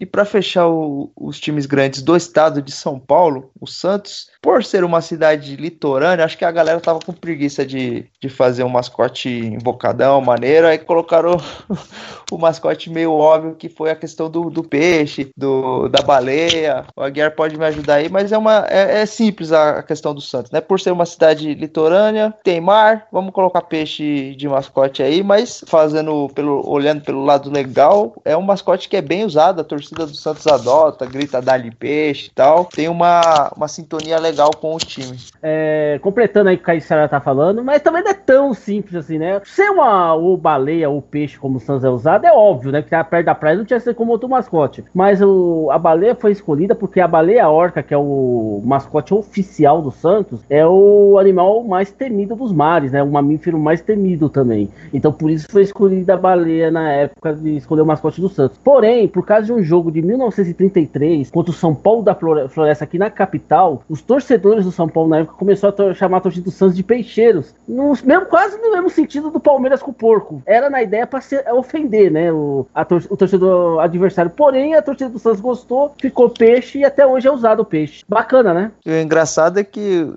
E 0.01 0.05
para 0.07 0.25
fechar 0.25 0.67
o, 0.67 1.11
os 1.15 1.39
times 1.39 1.67
grandes 1.67 2.01
do 2.01 2.15
estado 2.15 2.59
de 2.59 2.71
São 2.71 2.97
Paulo, 2.99 3.51
o 3.61 3.67
Santos, 3.67 4.31
por 4.41 4.63
ser 4.63 4.83
uma 4.83 4.99
cidade 4.99 5.55
litorânea, 5.55 6.25
acho 6.25 6.35
que 6.35 6.43
a 6.43 6.49
galera 6.49 6.79
tava 6.79 6.97
com 6.97 7.13
preguiça 7.13 7.63
de, 7.63 8.07
de 8.19 8.27
fazer 8.27 8.63
um 8.63 8.69
mascote 8.69 9.29
invocadão, 9.29 10.19
maneiro, 10.19 10.65
aí 10.65 10.79
colocaram 10.79 11.37
o, 11.37 11.77
o 12.35 12.37
mascote 12.39 12.89
meio 12.89 13.13
óbvio, 13.13 13.53
que 13.53 13.69
foi 13.69 13.91
a 13.91 13.95
questão 13.95 14.27
do, 14.27 14.49
do 14.49 14.63
peixe, 14.63 15.29
do, 15.37 15.87
da 15.87 16.01
baleia. 16.01 16.83
O 16.95 17.03
Aguiar 17.03 17.35
pode 17.35 17.55
me 17.55 17.65
ajudar 17.65 17.95
aí, 17.95 18.09
mas 18.09 18.31
é, 18.31 18.37
uma, 18.39 18.65
é, 18.69 19.01
é 19.01 19.05
simples 19.05 19.51
a, 19.51 19.77
a, 19.77 19.83
questão 19.83 20.15
do 20.15 20.21
Santos, 20.21 20.49
né? 20.49 20.61
Por 20.61 20.79
ser 20.79 20.89
uma 20.89 21.05
cidade 21.05 21.53
litorânea, 21.53 22.33
tem 22.43 22.59
mar, 22.59 23.05
vamos 23.11 23.33
colocar 23.33 23.61
peixe 23.61 24.33
de 24.35 24.49
mascote 24.49 25.03
aí, 25.03 25.21
mas 25.21 25.63
fazendo 25.67 26.27
pelo 26.33 26.67
olhando 26.67 27.03
pelo 27.03 27.23
lado 27.23 27.51
legal, 27.51 28.15
é 28.25 28.35
um 28.35 28.41
mascote 28.41 28.89
que 28.89 28.97
é 28.97 29.01
bem 29.01 29.23
usado, 29.23 29.61
a 29.61 29.63
torcida 29.63 29.90
torcida 29.91 30.05
do 30.05 30.15
Santos 30.15 30.47
adota, 30.47 31.05
grita 31.05 31.41
dali 31.41 31.71
peixe 31.71 32.27
e 32.27 32.31
tal. 32.31 32.65
Tem 32.65 32.87
uma, 32.87 33.51
uma 33.55 33.67
sintonia 33.67 34.17
legal 34.19 34.51
com 34.51 34.75
o 34.75 34.77
time. 34.77 35.17
É, 35.41 35.99
completando 36.01 36.49
aí 36.49 36.55
o 36.55 36.57
que 36.57 36.63
o 36.63 36.65
Caissara 36.65 37.07
tá 37.07 37.19
falando, 37.19 37.63
mas 37.63 37.81
também 37.81 38.03
não 38.03 38.11
é 38.11 38.13
tão 38.13 38.53
simples 38.53 38.95
assim, 38.95 39.17
né? 39.17 39.41
Ser 39.45 39.69
uma 39.69 40.13
ou 40.13 40.37
baleia 40.37 40.89
ou 40.89 41.01
peixe, 41.01 41.37
como 41.37 41.57
o 41.57 41.59
Santos 41.59 41.83
é 41.83 41.89
usado, 41.89 42.25
é 42.25 42.31
óbvio, 42.31 42.71
né? 42.71 42.81
Que 42.81 42.89
tá 42.89 43.03
perto 43.03 43.25
da 43.25 43.35
praia 43.35 43.57
não 43.57 43.65
tinha 43.65 43.79
que 43.79 43.83
ser 43.83 43.93
como 43.93 44.11
outro 44.11 44.29
mascote. 44.29 44.83
Mas 44.93 45.21
o, 45.21 45.69
a 45.71 45.77
baleia 45.77 46.15
foi 46.15 46.31
escolhida 46.31 46.73
porque 46.73 46.99
a 46.99 47.07
baleia 47.07 47.49
orca, 47.49 47.83
que 47.83 47.93
é 47.93 47.97
o 47.97 48.61
mascote 48.63 49.13
oficial 49.13 49.81
do 49.81 49.91
Santos, 49.91 50.39
é 50.49 50.65
o 50.65 51.17
animal 51.19 51.63
mais 51.63 51.91
temido 51.91 52.35
dos 52.35 52.53
mares, 52.53 52.91
né? 52.91 53.03
O 53.03 53.11
mamífero 53.11 53.59
mais 53.59 53.81
temido 53.81 54.29
também. 54.29 54.69
Então 54.93 55.11
por 55.11 55.29
isso 55.29 55.47
foi 55.49 55.63
escolhida 55.63 56.13
a 56.13 56.17
baleia 56.17 56.71
na 56.71 56.89
época 56.91 57.33
de 57.33 57.57
escolher 57.57 57.81
o 57.81 57.85
mascote 57.85 58.21
do 58.21 58.29
Santos. 58.29 58.57
Porém, 58.63 59.07
por 59.07 59.25
causa 59.25 59.45
de 59.45 59.53
um 59.53 59.63
jogo 59.63 59.80
de 59.89 60.01
1933 60.01 61.31
contra 61.31 61.51
o 61.51 61.55
São 61.55 61.73
Paulo 61.73 62.03
da 62.03 62.13
Floresta 62.13 62.83
aqui 62.83 62.97
na 62.97 63.09
capital, 63.09 63.83
os 63.89 64.01
torcedores 64.01 64.65
do 64.65 64.71
São 64.71 64.87
Paulo 64.87 65.09
na 65.09 65.19
época 65.19 65.37
começaram 65.37 65.89
a 65.89 65.93
chamar 65.93 66.17
a 66.17 66.21
torcida 66.21 66.43
do 66.43 66.51
Santos 66.51 66.75
de 66.75 66.83
peixeiros. 66.83 67.55
No, 67.67 67.93
mesmo, 68.03 68.25
quase 68.25 68.57
no 68.57 68.71
mesmo 68.71 68.89
sentido 68.89 69.31
do 69.31 69.39
Palmeiras 69.39 69.81
com 69.81 69.91
o 69.91 69.93
porco. 69.93 70.43
Era 70.45 70.69
na 70.69 70.83
ideia 70.83 71.07
para 71.07 71.21
ofender, 71.53 72.11
né? 72.11 72.31
O, 72.31 72.67
tor 72.87 73.03
o 73.09 73.17
torcedor 73.17 73.79
adversário. 73.79 74.31
Porém, 74.31 74.75
a 74.75 74.81
torcida 74.81 75.09
do 75.09 75.19
Santos 75.19 75.39
gostou, 75.39 75.93
ficou 75.99 76.29
peixe 76.29 76.79
e 76.79 76.85
até 76.85 77.05
hoje 77.05 77.27
é 77.27 77.31
usado 77.31 77.61
o 77.61 77.65
peixe. 77.65 78.03
Bacana, 78.07 78.53
né? 78.53 78.71
O 78.85 78.91
engraçado 78.91 79.59
é 79.59 79.63
que 79.63 80.07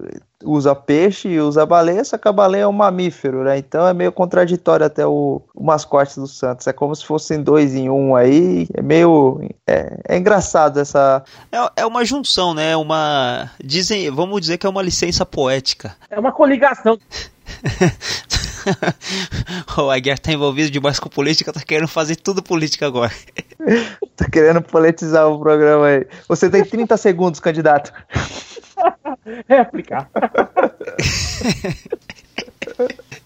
usa 0.44 0.74
peixe 0.74 1.28
e 1.28 1.40
usa 1.40 1.64
baleia, 1.66 2.04
só 2.04 2.18
que 2.18 2.28
a 2.28 2.32
baleia 2.32 2.62
é 2.62 2.66
um 2.66 2.72
mamífero, 2.72 3.44
né? 3.44 3.58
Então 3.58 3.86
é 3.86 3.94
meio 3.94 4.12
contraditório 4.12 4.86
até 4.86 5.06
o, 5.06 5.42
o 5.54 5.64
mascote 5.64 6.18
do 6.20 6.26
Santos. 6.26 6.66
É 6.66 6.72
como 6.72 6.94
se 6.94 7.04
fossem 7.04 7.42
dois 7.42 7.74
em 7.74 7.88
um 7.88 8.14
aí. 8.14 8.66
É 8.74 8.82
meio. 8.82 9.40
É, 9.66 9.98
é 10.08 10.16
engraçado 10.16 10.80
essa. 10.80 11.22
É, 11.50 11.82
é 11.82 11.86
uma 11.86 12.04
junção, 12.04 12.54
né? 12.54 12.76
Uma. 12.76 13.50
Dizem, 13.62 14.10
vamos 14.10 14.40
dizer 14.40 14.58
que 14.58 14.66
é 14.66 14.70
uma 14.70 14.82
licença 14.82 15.24
poética. 15.24 15.94
É 16.14 16.20
uma 16.20 16.30
coligação. 16.30 16.96
o 19.76 19.90
Aguiar 19.90 20.18
tá 20.18 20.32
envolvido 20.32 20.70
demais 20.70 21.00
com 21.00 21.08
política, 21.08 21.52
tá 21.52 21.60
querendo 21.60 21.88
fazer 21.88 22.14
tudo 22.16 22.40
política 22.40 22.86
agora. 22.86 23.12
tá 24.16 24.28
querendo 24.30 24.62
politizar 24.62 25.28
o 25.28 25.38
programa 25.38 25.86
aí. 25.86 26.06
Você 26.28 26.48
tem 26.48 26.64
30 26.64 26.96
segundos, 26.96 27.40
candidato. 27.40 27.92
Réplica. 29.48 30.08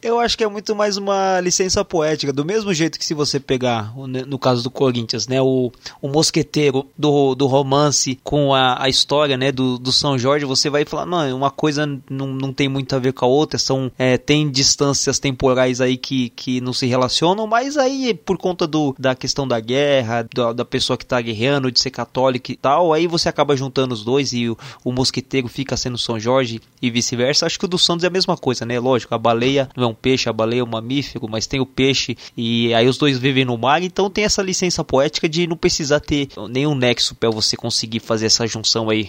Eu 0.00 0.20
acho 0.20 0.38
que 0.38 0.44
é 0.44 0.48
muito 0.48 0.76
mais 0.76 0.96
uma 0.96 1.40
licença 1.40 1.84
poética, 1.84 2.32
do 2.32 2.44
mesmo 2.44 2.72
jeito 2.72 2.98
que 2.98 3.04
se 3.04 3.14
você 3.14 3.40
pegar, 3.40 3.92
no 3.96 4.38
caso 4.38 4.62
do 4.62 4.70
Corinthians, 4.70 5.26
né, 5.26 5.40
o, 5.42 5.72
o 6.00 6.08
mosqueteiro 6.08 6.86
do, 6.96 7.34
do 7.34 7.46
romance 7.46 8.18
com 8.22 8.54
a, 8.54 8.82
a 8.82 8.88
história, 8.88 9.36
né, 9.36 9.50
do, 9.50 9.76
do 9.78 9.90
São 9.90 10.16
Jorge, 10.16 10.44
você 10.44 10.70
vai 10.70 10.84
falar, 10.84 11.04
não, 11.04 11.36
uma 11.36 11.50
coisa 11.50 11.84
não, 12.08 12.28
não 12.28 12.52
tem 12.52 12.68
muito 12.68 12.94
a 12.94 12.98
ver 12.98 13.12
com 13.12 13.24
a 13.24 13.28
outra, 13.28 13.58
são, 13.58 13.90
é, 13.98 14.16
tem 14.16 14.48
distâncias 14.50 15.18
temporais 15.18 15.80
aí 15.80 15.96
que, 15.96 16.30
que 16.30 16.60
não 16.60 16.72
se 16.72 16.86
relacionam, 16.86 17.46
mas 17.46 17.76
aí 17.76 18.14
por 18.14 18.38
conta 18.38 18.66
do, 18.66 18.94
da 18.98 19.14
questão 19.14 19.48
da 19.48 19.58
guerra, 19.58 20.28
da, 20.34 20.52
da 20.52 20.64
pessoa 20.64 20.96
que 20.96 21.04
tá 21.04 21.20
guerreando, 21.20 21.72
de 21.72 21.80
ser 21.80 21.90
católico 21.90 22.52
e 22.52 22.56
tal, 22.56 22.92
aí 22.92 23.06
você 23.06 23.28
acaba 23.28 23.56
juntando 23.56 23.94
os 23.94 24.04
dois 24.04 24.32
e 24.32 24.48
o, 24.48 24.56
o 24.84 24.92
mosqueteiro 24.92 25.48
fica 25.48 25.76
sendo 25.76 25.98
São 25.98 26.20
Jorge 26.20 26.60
e 26.80 26.90
vice-versa. 26.90 27.46
Acho 27.46 27.58
que 27.58 27.64
o 27.64 27.68
do 27.68 27.78
Santos 27.78 28.04
é 28.04 28.06
a 28.06 28.10
mesma 28.10 28.36
coisa, 28.36 28.64
né, 28.64 28.78
lógico, 28.78 29.14
a 29.14 29.18
baleia 29.28 29.68
não 29.76 29.84
é 29.84 29.86
um 29.86 29.94
peixe, 29.94 30.28
a 30.28 30.32
baleia 30.32 30.60
é 30.60 30.64
um 30.64 30.66
mamífero, 30.66 31.28
mas 31.28 31.46
tem 31.46 31.60
o 31.60 31.66
peixe 31.66 32.16
e 32.36 32.72
aí 32.72 32.88
os 32.88 32.96
dois 32.96 33.18
vivem 33.18 33.44
no 33.44 33.58
mar, 33.58 33.82
então 33.82 34.08
tem 34.08 34.24
essa 34.24 34.42
licença 34.42 34.82
poética 34.82 35.28
de 35.28 35.46
não 35.46 35.56
precisar 35.56 36.00
ter 36.00 36.28
nenhum 36.48 36.74
nexo 36.74 37.14
para 37.14 37.30
você 37.30 37.56
conseguir 37.56 38.00
fazer 38.00 38.26
essa 38.26 38.46
junção 38.46 38.88
aí. 38.88 39.08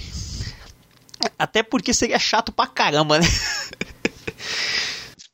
Até 1.37 1.63
porque 1.63 1.93
seria 1.93 2.19
chato 2.19 2.51
pra 2.51 2.67
caramba, 2.67 3.19
né? 3.19 3.27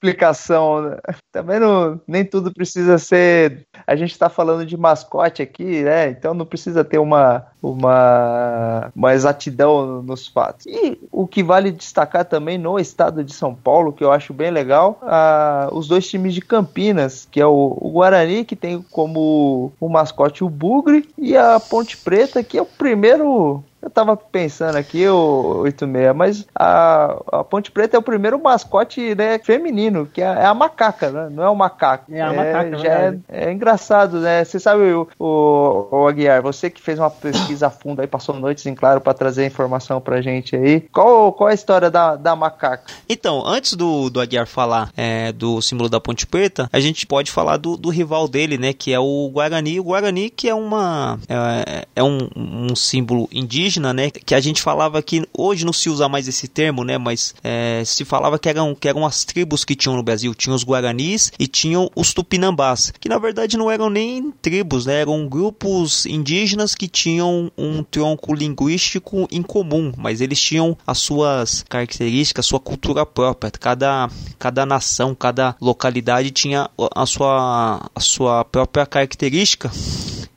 explicação. 0.06 0.82
Né? 0.84 0.98
Também 1.32 1.60
não, 1.60 2.00
nem 2.08 2.24
tudo 2.24 2.54
precisa 2.54 2.98
ser. 2.98 3.65
A 3.88 3.95
gente 3.95 4.12
está 4.12 4.30
falando 4.30 4.65
de 4.65 4.78
mascote 4.78 5.41
aqui, 5.41 5.84
né? 5.84 6.10
Então 6.10 6.34
não 6.34 6.45
precisa 6.45 6.84
ter 6.84 7.00
uma, 7.00 7.45
uma, 7.71 8.91
uma 8.95 9.13
exatidão 9.13 10.01
nos 10.01 10.28
fatos. 10.28 10.65
E 10.65 10.99
o 11.12 11.28
que 11.28 11.43
vale 11.43 11.71
destacar 11.71 12.25
também 12.25 12.58
no 12.58 12.80
estado 12.80 13.23
de 13.23 13.34
São 13.34 13.54
Paulo, 13.54 13.93
que 13.93 14.04
eu 14.04 14.12
acho 14.12 14.34
bem 14.34 14.51
legal, 14.51 14.99
a, 15.01 15.69
os 15.71 15.88
dois 15.88 16.08
times 16.08 16.34
de 16.34 16.41
Campinas, 16.41 17.28
que 17.30 17.39
é 17.39 17.45
o, 17.45 17.78
o 17.80 17.91
Guarani, 17.91 18.45
que 18.45 18.56
tem 18.56 18.82
como 18.91 19.71
o 19.80 19.89
mascote 19.89 20.43
o 20.43 20.49
Bugre, 20.49 21.08
e 21.17 21.36
a 21.36 21.60
Ponte 21.60 21.97
Preta, 21.97 22.43
que 22.43 22.58
é 22.58 22.62
o 22.62 22.65
primeiro 22.65 23.63
eu 23.86 23.89
tava 23.91 24.17
pensando 24.17 24.78
aqui, 24.78 25.08
o 25.08 25.58
86, 25.60 26.15
mas 26.15 26.47
a, 26.56 27.21
a 27.32 27.43
Ponte 27.43 27.69
Preta 27.69 27.95
é 27.95 27.99
o 27.99 28.01
primeiro 28.01 28.41
mascote 28.41 29.13
né, 29.13 29.38
feminino, 29.38 30.08
que 30.12 30.23
é, 30.23 30.25
é 30.25 30.45
a 30.45 30.56
macaca, 30.56 31.12
né? 31.12 31.28
Não 31.30 31.43
é 31.43 31.49
o 31.49 31.56
macaco. 31.56 32.12
É 32.12 32.19
a 32.19 32.34
é, 32.34 32.36
macaca, 32.36 32.78
já 32.80 32.89
é, 32.89 33.17
é, 33.30 33.51
engraçado, 33.51 34.19
né? 34.19 34.43
Você 34.43 34.60
sabe, 34.60 34.91
o, 34.91 35.08
o, 35.19 35.88
o, 35.91 36.08
Aguiar, 36.08 36.41
você 36.41 36.67
que 36.71 36.82
fez 36.82 36.97
uma 36.97 37.12
pesquisa 37.12 37.55
a 37.63 37.70
fundo 37.70 38.02
aí, 38.02 38.08
passou 38.08 38.36
noites 38.36 38.65
em 38.65 38.76
claro 38.76 39.02
para 39.02 39.13
trazer 39.13 39.46
informação 39.46 40.00
pra 40.02 40.22
gente 40.22 40.56
aí. 40.56 40.82
Qual, 40.91 41.34
qual 41.34 41.50
é 41.50 41.52
a 41.52 41.56
história 41.56 41.89
da, 41.89 42.15
da 42.15 42.36
macaca? 42.36 42.86
Então, 43.08 43.46
antes 43.46 43.74
do, 43.74 44.10
do 44.10 44.20
Aguiar 44.20 44.48
falar 44.48 44.91
é, 44.96 45.32
do 45.32 45.62
símbolo 45.62 45.89
da 45.89 46.00
Ponte 46.00 46.26
Preta, 46.26 46.70
a 46.72 46.80
gente 46.80 47.06
pode 47.06 47.32
falar 47.32 47.58
do, 47.58 47.78
do 47.78 47.89
rival 47.89 48.28
dele, 48.28 48.58
né? 48.58 48.74
Que 48.74 48.94
é 48.94 49.00
o 49.00 49.30
Guarani. 49.32 49.80
O 49.80 49.84
Guarani, 49.84 50.30
que 50.30 50.48
é 50.50 50.56
uma. 50.56 51.20
É, 51.28 51.86
é 51.96 52.04
um, 52.04 52.28
um 52.36 52.76
símbolo 52.76 53.28
indígena 53.32 53.56
indígena, 53.56 53.94
né? 53.94 54.10
Que 54.10 54.36
a 54.36 54.39
gente 54.39 54.62
falava 54.62 55.02
que 55.02 55.28
hoje 55.34 55.65
não 55.65 55.74
se 55.74 55.89
usa 55.89 56.10
mais 56.10 56.28
esse 56.28 56.48
termo, 56.48 56.84
né? 56.84 56.98
Mas 56.98 57.34
é, 57.44 57.84
se 57.86 58.06
falava 58.06 58.39
que 58.39 58.50
eram, 58.50 58.76
que 58.76 58.88
eram 58.88 59.06
as 59.06 59.24
tribos 59.24 59.65
que 59.65 59.76
tinham 59.76 59.96
no 59.96 60.04
Brasil. 60.04 60.34
Tinham 60.34 60.56
os 60.56 60.63
Guaranis 60.63 61.32
e 61.39 61.48
tinham 61.48 61.89
os 61.96 62.13
Tupinambás, 62.13 62.94
que 63.00 63.10
na 63.10 63.18
verdade 63.18 63.58
não 63.58 63.70
eram 63.70 63.89
nem 63.89 64.32
tribos, 64.41 64.86
né? 64.86 65.02
Eram 65.02 65.28
grupos 65.28 66.06
indígenas 66.06 66.76
que 66.76 66.88
tinham 66.88 67.44
um 67.58 67.84
tronco 67.84 68.34
linguístico 68.34 69.27
em 69.31 69.41
comum, 69.41 69.91
mas 69.97 70.21
eles 70.21 70.39
tinham 70.39 70.77
as 70.86 70.99
suas 70.99 71.63
características, 71.67 72.45
sua 72.45 72.60
cultura 72.60 73.05
própria. 73.05 73.51
Cada, 73.51 74.10
cada 74.38 74.65
nação, 74.65 75.15
cada 75.15 75.55
localidade 75.62 76.31
tinha 76.31 76.69
a 76.95 77.05
sua, 77.05 77.89
a 77.93 77.99
sua 77.99 78.43
própria 78.45 78.86
característica 78.86 79.71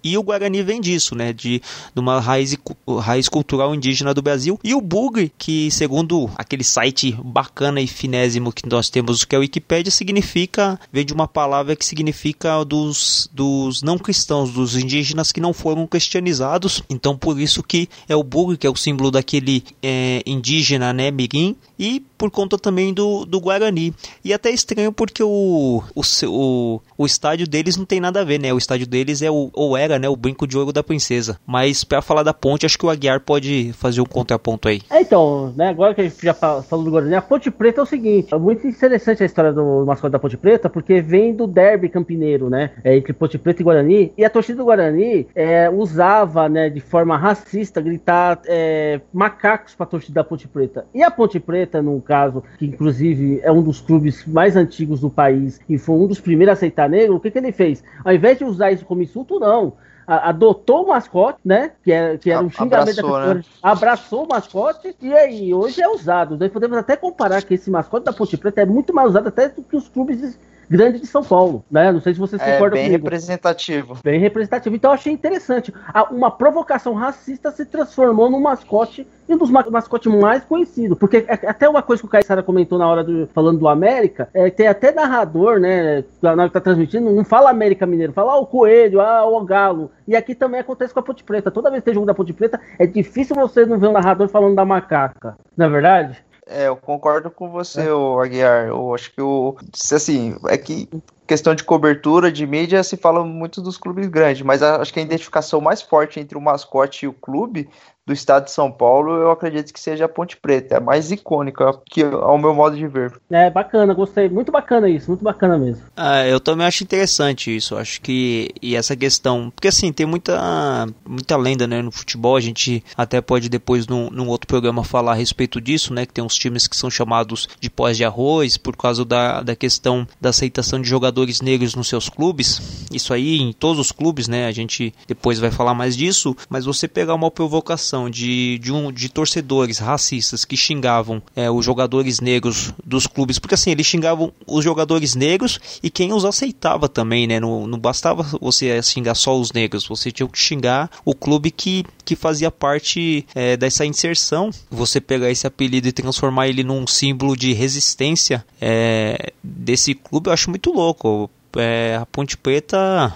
e 0.09 0.18
o 0.18 0.23
Guarani 0.23 0.62
vem 0.62 0.81
disso, 0.81 1.14
né? 1.14 1.33
De, 1.33 1.61
de 1.94 2.01
uma 2.01 2.21
raiz, 2.21 2.57
raiz 3.01 3.29
cultural 3.29 3.75
indígena 3.75 4.14
do 4.14 4.23
Brasil. 4.23 4.59
E 4.62 4.75
o 4.75 4.81
Bugre, 4.81 5.33
que 5.38 5.71
segundo 5.71 6.31
aquele 6.37 6.64
site 6.64 7.16
bacana 7.23 7.81
e 7.81 7.87
finésimo 7.87 8.53
que 8.53 8.68
nós 8.68 8.88
temos, 8.88 9.25
que 9.25 9.35
é 9.35 9.38
a 9.38 9.40
Wikipédia, 9.40 9.90
significa, 9.90 10.79
vem 10.92 11.05
de 11.05 11.12
uma 11.12 11.29
palavra 11.29 11.77
que 11.77 11.85
significa 11.85 12.64
dos, 12.64 13.29
dos 13.33 13.83
não 13.83 13.99
cristãos, 13.99 14.51
dos 14.51 14.77
indígenas 14.77 15.33
que 15.33 15.40
não 15.40 15.53
foram 15.53 15.87
cristianizados. 15.87 16.83
Então 16.88 17.16
por 17.16 17.40
isso 17.40 17.62
que 17.62 17.88
é 18.09 18.16
o 18.16 18.23
Bugre, 18.23 18.57
que 18.57 18.66
é 18.66 18.71
o 18.71 18.77
símbolo 18.77 19.11
daquele 19.11 19.62
é, 19.83 20.23
indígena, 20.27 20.92
né, 20.92 21.11
mirim, 21.11 21.57
e 21.79 22.03
por 22.19 22.31
conta 22.31 22.59
também 22.59 22.93
do, 22.93 23.25
do 23.25 23.41
Guarani. 23.41 23.95
E 24.25 24.35
até 24.35 24.51
estranho 24.51 24.93
porque 24.93 25.23
o, 25.23 25.83
o, 25.95 26.03
o, 26.27 26.81
o 26.99 27.07
estádio 27.07 27.49
deles 27.49 27.77
não 27.77 27.85
tem 27.85 28.01
nada 28.01 28.21
a 28.21 28.25
ver, 28.25 28.41
né? 28.41 28.53
O 28.53 28.59
estádio 28.59 28.87
deles 28.87 29.23
é 29.23 29.31
o, 29.31 29.51
ou 29.55 29.77
era, 29.77 29.99
né, 29.99 30.09
o 30.09 30.17
brinco 30.17 30.47
de 30.47 30.59
ouro 30.59 30.73
da 30.73 30.83
princesa. 30.83 31.39
Mas 31.47 31.85
para 31.85 32.03
falar 32.03 32.25
da 32.25 32.35
ponte, 32.35 32.67
acho 32.67 32.77
que 32.77 32.85
o 32.85 32.91
Aguiar 32.91 33.21
pode 33.21 33.73
fazer 33.75 34.01
um 34.01 34.07
contraponto 34.07 34.69
aí. 34.69 34.83
É, 34.91 35.01
então, 35.01 35.53
né, 35.57 35.69
agora 35.69 35.95
que 35.95 36.01
a 36.01 36.05
gente 36.05 36.21
já 36.21 36.35
falou 36.35 36.85
do 36.85 36.91
Guarani, 36.91 37.15
a 37.15 37.23
Ponte 37.23 37.51
Preta 37.51 37.81
é 37.81 37.85
o 37.85 37.87
seguinte, 37.87 38.35
é 38.35 38.39
muito 38.39 38.67
interessante 38.67 39.23
a 39.23 39.27
história 39.27 39.53
do 39.53 39.85
mascote 39.87 40.13
da 40.13 40.19
Ponte 40.19 40.37
Preta, 40.37 40.69
porque 40.69 41.01
vem 41.01 41.35
do 41.35 41.47
derby 41.47 41.89
campineiro, 41.89 42.51
né, 42.51 42.73
é, 42.83 42.97
entre 42.97 43.13
Ponte 43.13 43.39
Preta 43.39 43.63
e 43.63 43.65
Guarani, 43.65 44.13
e 44.17 44.25
a 44.25 44.31
torcida 44.31 44.59
do 44.59 44.65
Guarani 44.65 45.29
é, 45.35 45.71
usava, 45.71 46.49
né, 46.49 46.69
de 46.69 46.81
forma 46.81 47.17
racista, 47.17 47.81
gritar 47.81 48.41
é, 48.47 49.01
macacos 49.13 49.75
pra 49.75 49.87
torcida 49.87 50.15
da 50.15 50.25
Ponte 50.25 50.49
Preta. 50.49 50.87
E 50.95 51.03
a 51.03 51.11
Ponte 51.11 51.39
Preta, 51.39 51.81
no 51.81 52.01
caso, 52.09 52.42
que 52.59 52.66
inclusive 52.66 53.40
é 53.42 53.53
um 53.53 53.62
dos 53.62 53.81
clubes 53.81 54.27
mais 54.27 54.57
antigos 54.57 55.01
do 55.01 55.11
país 55.11 55.61
e 55.68 55.79
foi 55.79 55.94
um 55.94 56.07
dos 56.07 56.18
primeiros 56.18 56.51
a 56.51 56.55
aceitar 56.55 56.88
negro, 56.88 57.16
o 57.16 57.21
que, 57.21 57.31
que 57.31 57.38
ele 57.38 57.53
fez? 57.53 57.85
Ao 58.05 58.12
invés 58.12 58.38
de 58.38 58.44
usar 58.44 58.73
isso 58.73 58.85
como 58.85 59.03
insulto, 59.03 59.38
não 59.38 59.75
adotou 60.09 60.85
o 60.85 60.88
mascote, 60.88 61.38
né? 61.44 61.73
Que 61.85 61.92
era, 61.92 62.16
que 62.16 62.31
era 62.31 62.42
um 62.42 62.49
xingamento 62.49 63.01
abraçou, 63.01 63.12
da 63.12 63.35
né? 63.35 63.42
abraçou 63.62 64.25
o 64.25 64.29
mascote 64.29 64.97
e 65.03 65.12
aí 65.12 65.53
hoje 65.53 65.83
é 65.83 65.88
usado. 65.88 66.38
Nós 66.38 66.51
podemos 66.51 66.79
até 66.79 66.97
comparar 66.97 67.42
que 67.42 67.53
esse 67.53 67.71
mascote 67.71 68.07
da 68.07 68.12
Ponte 68.12 68.37
Preta 68.38 68.62
é 68.62 68.64
muito 68.64 68.94
mais 68.94 69.11
usado 69.11 69.29
até 69.29 69.51
do 69.51 69.62
que 69.62 69.77
os 69.77 69.87
clubes 69.87 70.38
grande 70.69 71.01
de 71.01 71.07
São 71.07 71.25
Paulo, 71.25 71.65
né? 71.71 71.91
Não 71.93 72.01
sei 72.01 72.15
se 72.15 72.21
vocês 72.21 72.41
é, 72.43 72.53
concordam 72.53 72.79
bem 72.79 72.87
comigo. 72.87 73.05
representativo. 73.05 73.99
Bem 74.03 74.21
representativo. 74.21 74.77
Então 74.77 74.91
eu 74.91 74.95
achei 74.95 75.13
interessante. 75.13 75.73
Uma 76.11 76.31
provocação 76.31 76.95
racista 76.95 77.51
se 77.51 77.65
transformou 77.65 78.31
num 78.31 78.41
mascote 78.41 79.07
e 79.29 79.35
um 79.35 79.39
dos 79.39 79.51
mascotes 79.51 80.13
mais 80.13 80.45
conhecidos. 80.45 80.99
Porque 80.99 81.25
é 81.29 81.49
até 81.49 81.69
uma 81.69 81.83
coisa 81.83 82.03
que 82.03 82.07
o 82.07 82.11
Caissara 82.11 82.43
comentou 82.43 82.79
na 82.79 82.89
hora 82.89 83.05
do, 83.05 83.27
falando 83.29 83.59
do 83.59 83.69
América, 83.69 84.29
é, 84.33 84.51
tem 84.51 84.67
até 84.67 84.93
narrador, 84.93 85.61
né? 85.61 86.05
Na 86.23 86.33
hora 86.33 86.49
que 86.49 86.55
tá 86.55 86.61
transmitindo, 86.61 87.11
não 87.11 87.25
fala 87.25 87.51
América 87.51 87.87
Mineiro, 87.87 88.13
fala 88.13 88.33
ah, 88.33 88.39
o 88.39 88.47
Coelho, 88.47 89.01
ah, 89.01 89.27
o 89.27 89.45
Galo. 89.45 89.91
E 90.07 90.17
aqui 90.17 90.35
também 90.35 90.61
acontece 90.61 90.95
com 90.95 91.01
a 91.01 91.03
Ponte 91.03 91.23
Preta. 91.25 91.51
Toda 91.51 91.71
vez 91.71 91.81
que 91.81 91.87
tem 91.87 91.95
jogo 91.95 92.07
da 92.07 92.15
Ponte 92.15 92.33
Preta, 92.33 92.61
é 92.79 92.87
difícil 92.87 93.37
você 93.37 93.67
não 93.67 93.79
ver 93.79 93.89
um 93.89 93.93
narrador 93.93 94.29
falando 94.29 94.55
da 94.55 94.65
macaca. 94.65 95.37
Não 95.57 95.67
é 95.67 95.69
verdade? 95.69 96.28
É, 96.49 96.69
eu 96.69 96.77
concordo 96.77 97.31
com 97.31 97.51
você, 97.51 97.83
é. 97.83 97.93
o 97.93 98.19
Aguiar. 98.21 98.69
Eu 98.69 98.95
acho 98.95 99.13
que 99.13 99.21
o. 99.21 99.57
Assim, 99.93 100.37
é 100.49 100.57
que 100.57 100.89
questão 101.29 101.55
de 101.55 101.62
cobertura 101.62 102.33
de 102.33 102.47
mídia 102.47 102.83
se 102.83 102.97
fala 102.97 103.23
muito 103.23 103.61
dos 103.61 103.77
clubes 103.77 104.09
grandes, 104.09 104.41
mas 104.41 104.62
acho 104.62 104.93
que 104.93 104.99
a 104.99 105.03
identificação 105.03 105.61
mais 105.61 105.83
forte 105.83 106.19
entre 106.19 106.38
o 106.38 106.41
mascote 106.41 107.05
e 107.05 107.09
o 107.09 107.12
clube 107.12 107.69
do 108.09 108.14
estado 108.14 108.47
de 108.47 108.51
São 108.51 108.73
Paulo, 108.73 109.12
eu 109.12 109.31
acredito 109.31 109.71
que 109.71 109.79
seja 109.79 110.07
a 110.07 110.09
Ponte 110.09 110.38
Preta, 110.38 110.77
é 110.77 110.79
a 110.79 110.81
mais 110.81 111.12
icônica, 111.12 111.79
que 111.91 112.03
ao 112.03 112.38
meu 112.38 112.55
modo 112.55 112.75
de 112.75 112.88
ver. 112.88 113.12
É 113.31 113.51
bacana, 113.51 113.93
gostei, 113.93 114.31
muito 114.31 114.51
bacana 114.51 114.88
isso, 114.88 115.11
muito 115.11 115.23
bacana 115.23 115.59
mesmo. 115.59 115.85
Ah, 115.95 116.27
eu 116.27 116.41
também 116.41 116.67
acho 116.67 116.83
interessante 116.83 117.55
isso, 117.55 117.77
acho 117.77 118.01
que 118.01 118.49
e 118.62 118.75
essa 118.75 118.97
questão, 118.97 119.51
porque 119.55 119.69
assim, 119.69 119.93
tem 119.93 120.07
muita 120.07 120.87
muita 121.07 121.37
lenda, 121.37 121.67
né, 121.67 121.83
no 121.83 121.93
futebol, 121.93 122.35
a 122.35 122.41
gente 122.41 122.83
até 122.97 123.21
pode 123.21 123.51
depois 123.51 123.87
num, 123.87 124.09
num 124.09 124.29
outro 124.29 124.47
programa 124.47 124.83
falar 124.83 125.12
a 125.12 125.17
respeito 125.17 125.61
disso, 125.61 125.93
né, 125.93 126.07
que 126.07 126.14
tem 126.14 126.25
uns 126.25 126.35
times 126.35 126.67
que 126.67 126.77
são 126.77 126.88
chamados 126.88 127.47
de 127.61 127.69
pós 127.69 127.99
de 127.99 128.07
arroz 128.07 128.57
por 128.57 128.75
causa 128.75 129.05
da, 129.05 129.43
da 129.43 129.55
questão 129.55 130.09
da 130.19 130.31
aceitação 130.31 130.81
de 130.81 130.88
jogadores 130.88 131.18
negros 131.41 131.75
nos 131.75 131.89
seus 131.89 132.09
clubes. 132.09 132.61
Isso 132.93 133.13
aí 133.13 133.39
em 133.39 133.53
todos 133.53 133.79
os 133.79 133.93
clubes, 133.93 134.29
né? 134.29 134.47
A 134.47 134.53
gente 134.53 134.93
depois 135.07 135.39
vai 135.39 135.51
falar 135.51 135.75
mais 135.75 135.97
disso, 135.97 136.37
mas 136.49 136.65
você 136.65 136.89
pegar 136.89 137.15
uma 137.15 137.31
provocação 137.31 138.09
de, 138.09 138.59
de, 138.59 138.73
um, 138.73 138.93
de 138.93 139.09
torcedores 139.09 139.79
racistas 139.79 140.45
que 140.45 140.57
xingavam 140.57 141.23
é, 141.35 141.51
os 141.51 141.65
jogadores 141.65 142.21
negros 142.21 142.73
dos 142.85 143.07
clubes, 143.07 143.39
porque 143.39 143.55
assim, 143.55 143.71
eles 143.71 143.87
xingavam 143.87 144.33
os 144.47 144.65
jogadores 144.65 145.15
negros 145.15 145.59
e 145.83 145.91
quem 145.91 146.13
os 146.13 146.25
aceitava 146.25 146.89
também, 146.89 147.27
né? 147.27 147.41
Não, 147.41 147.67
não 147.67 147.79
bastava 147.79 148.23
você 148.41 148.81
xingar 148.83 149.15
só 149.15 149.39
os 149.39 149.53
negros, 149.53 149.87
você 149.87 150.11
tinha 150.11 150.29
que 150.29 150.39
xingar 150.39 150.91
o 151.05 151.15
clube 151.15 151.51
que, 151.51 151.85
que 152.05 152.17
fazia 152.17 152.51
parte 152.51 153.27
é, 153.35 153.57
dessa 153.57 153.85
inserção. 153.85 154.51
Você 154.71 155.01
pegar 155.01 155.31
esse 155.31 155.47
apelido 155.47 155.89
e 155.89 155.93
transformar 155.93 156.49
ele 156.49 156.63
num 156.63 156.87
símbolo 156.87 157.37
de 157.37 157.53
resistência 157.53 158.45
é, 158.61 159.33
desse 159.69 159.95
clube, 159.95 160.29
eu 160.29 160.33
acho 160.33 160.49
muito 160.49 160.73
louco. 160.73 161.31
É, 161.57 161.99
a 162.01 162.07
Ponte 162.07 162.37
Preta 162.37 163.15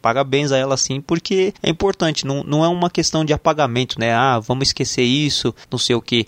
parabéns 0.00 0.52
a 0.52 0.56
ela 0.56 0.76
sim, 0.76 1.00
porque 1.00 1.52
é 1.60 1.68
importante, 1.68 2.24
não, 2.24 2.44
não 2.44 2.64
é 2.64 2.68
uma 2.68 2.88
questão 2.88 3.24
de 3.24 3.32
apagamento, 3.32 3.98
né? 3.98 4.14
Ah, 4.14 4.38
vamos 4.38 4.68
esquecer 4.68 5.02
isso, 5.02 5.52
não 5.70 5.78
sei 5.78 5.96
o 5.96 6.00
que. 6.00 6.26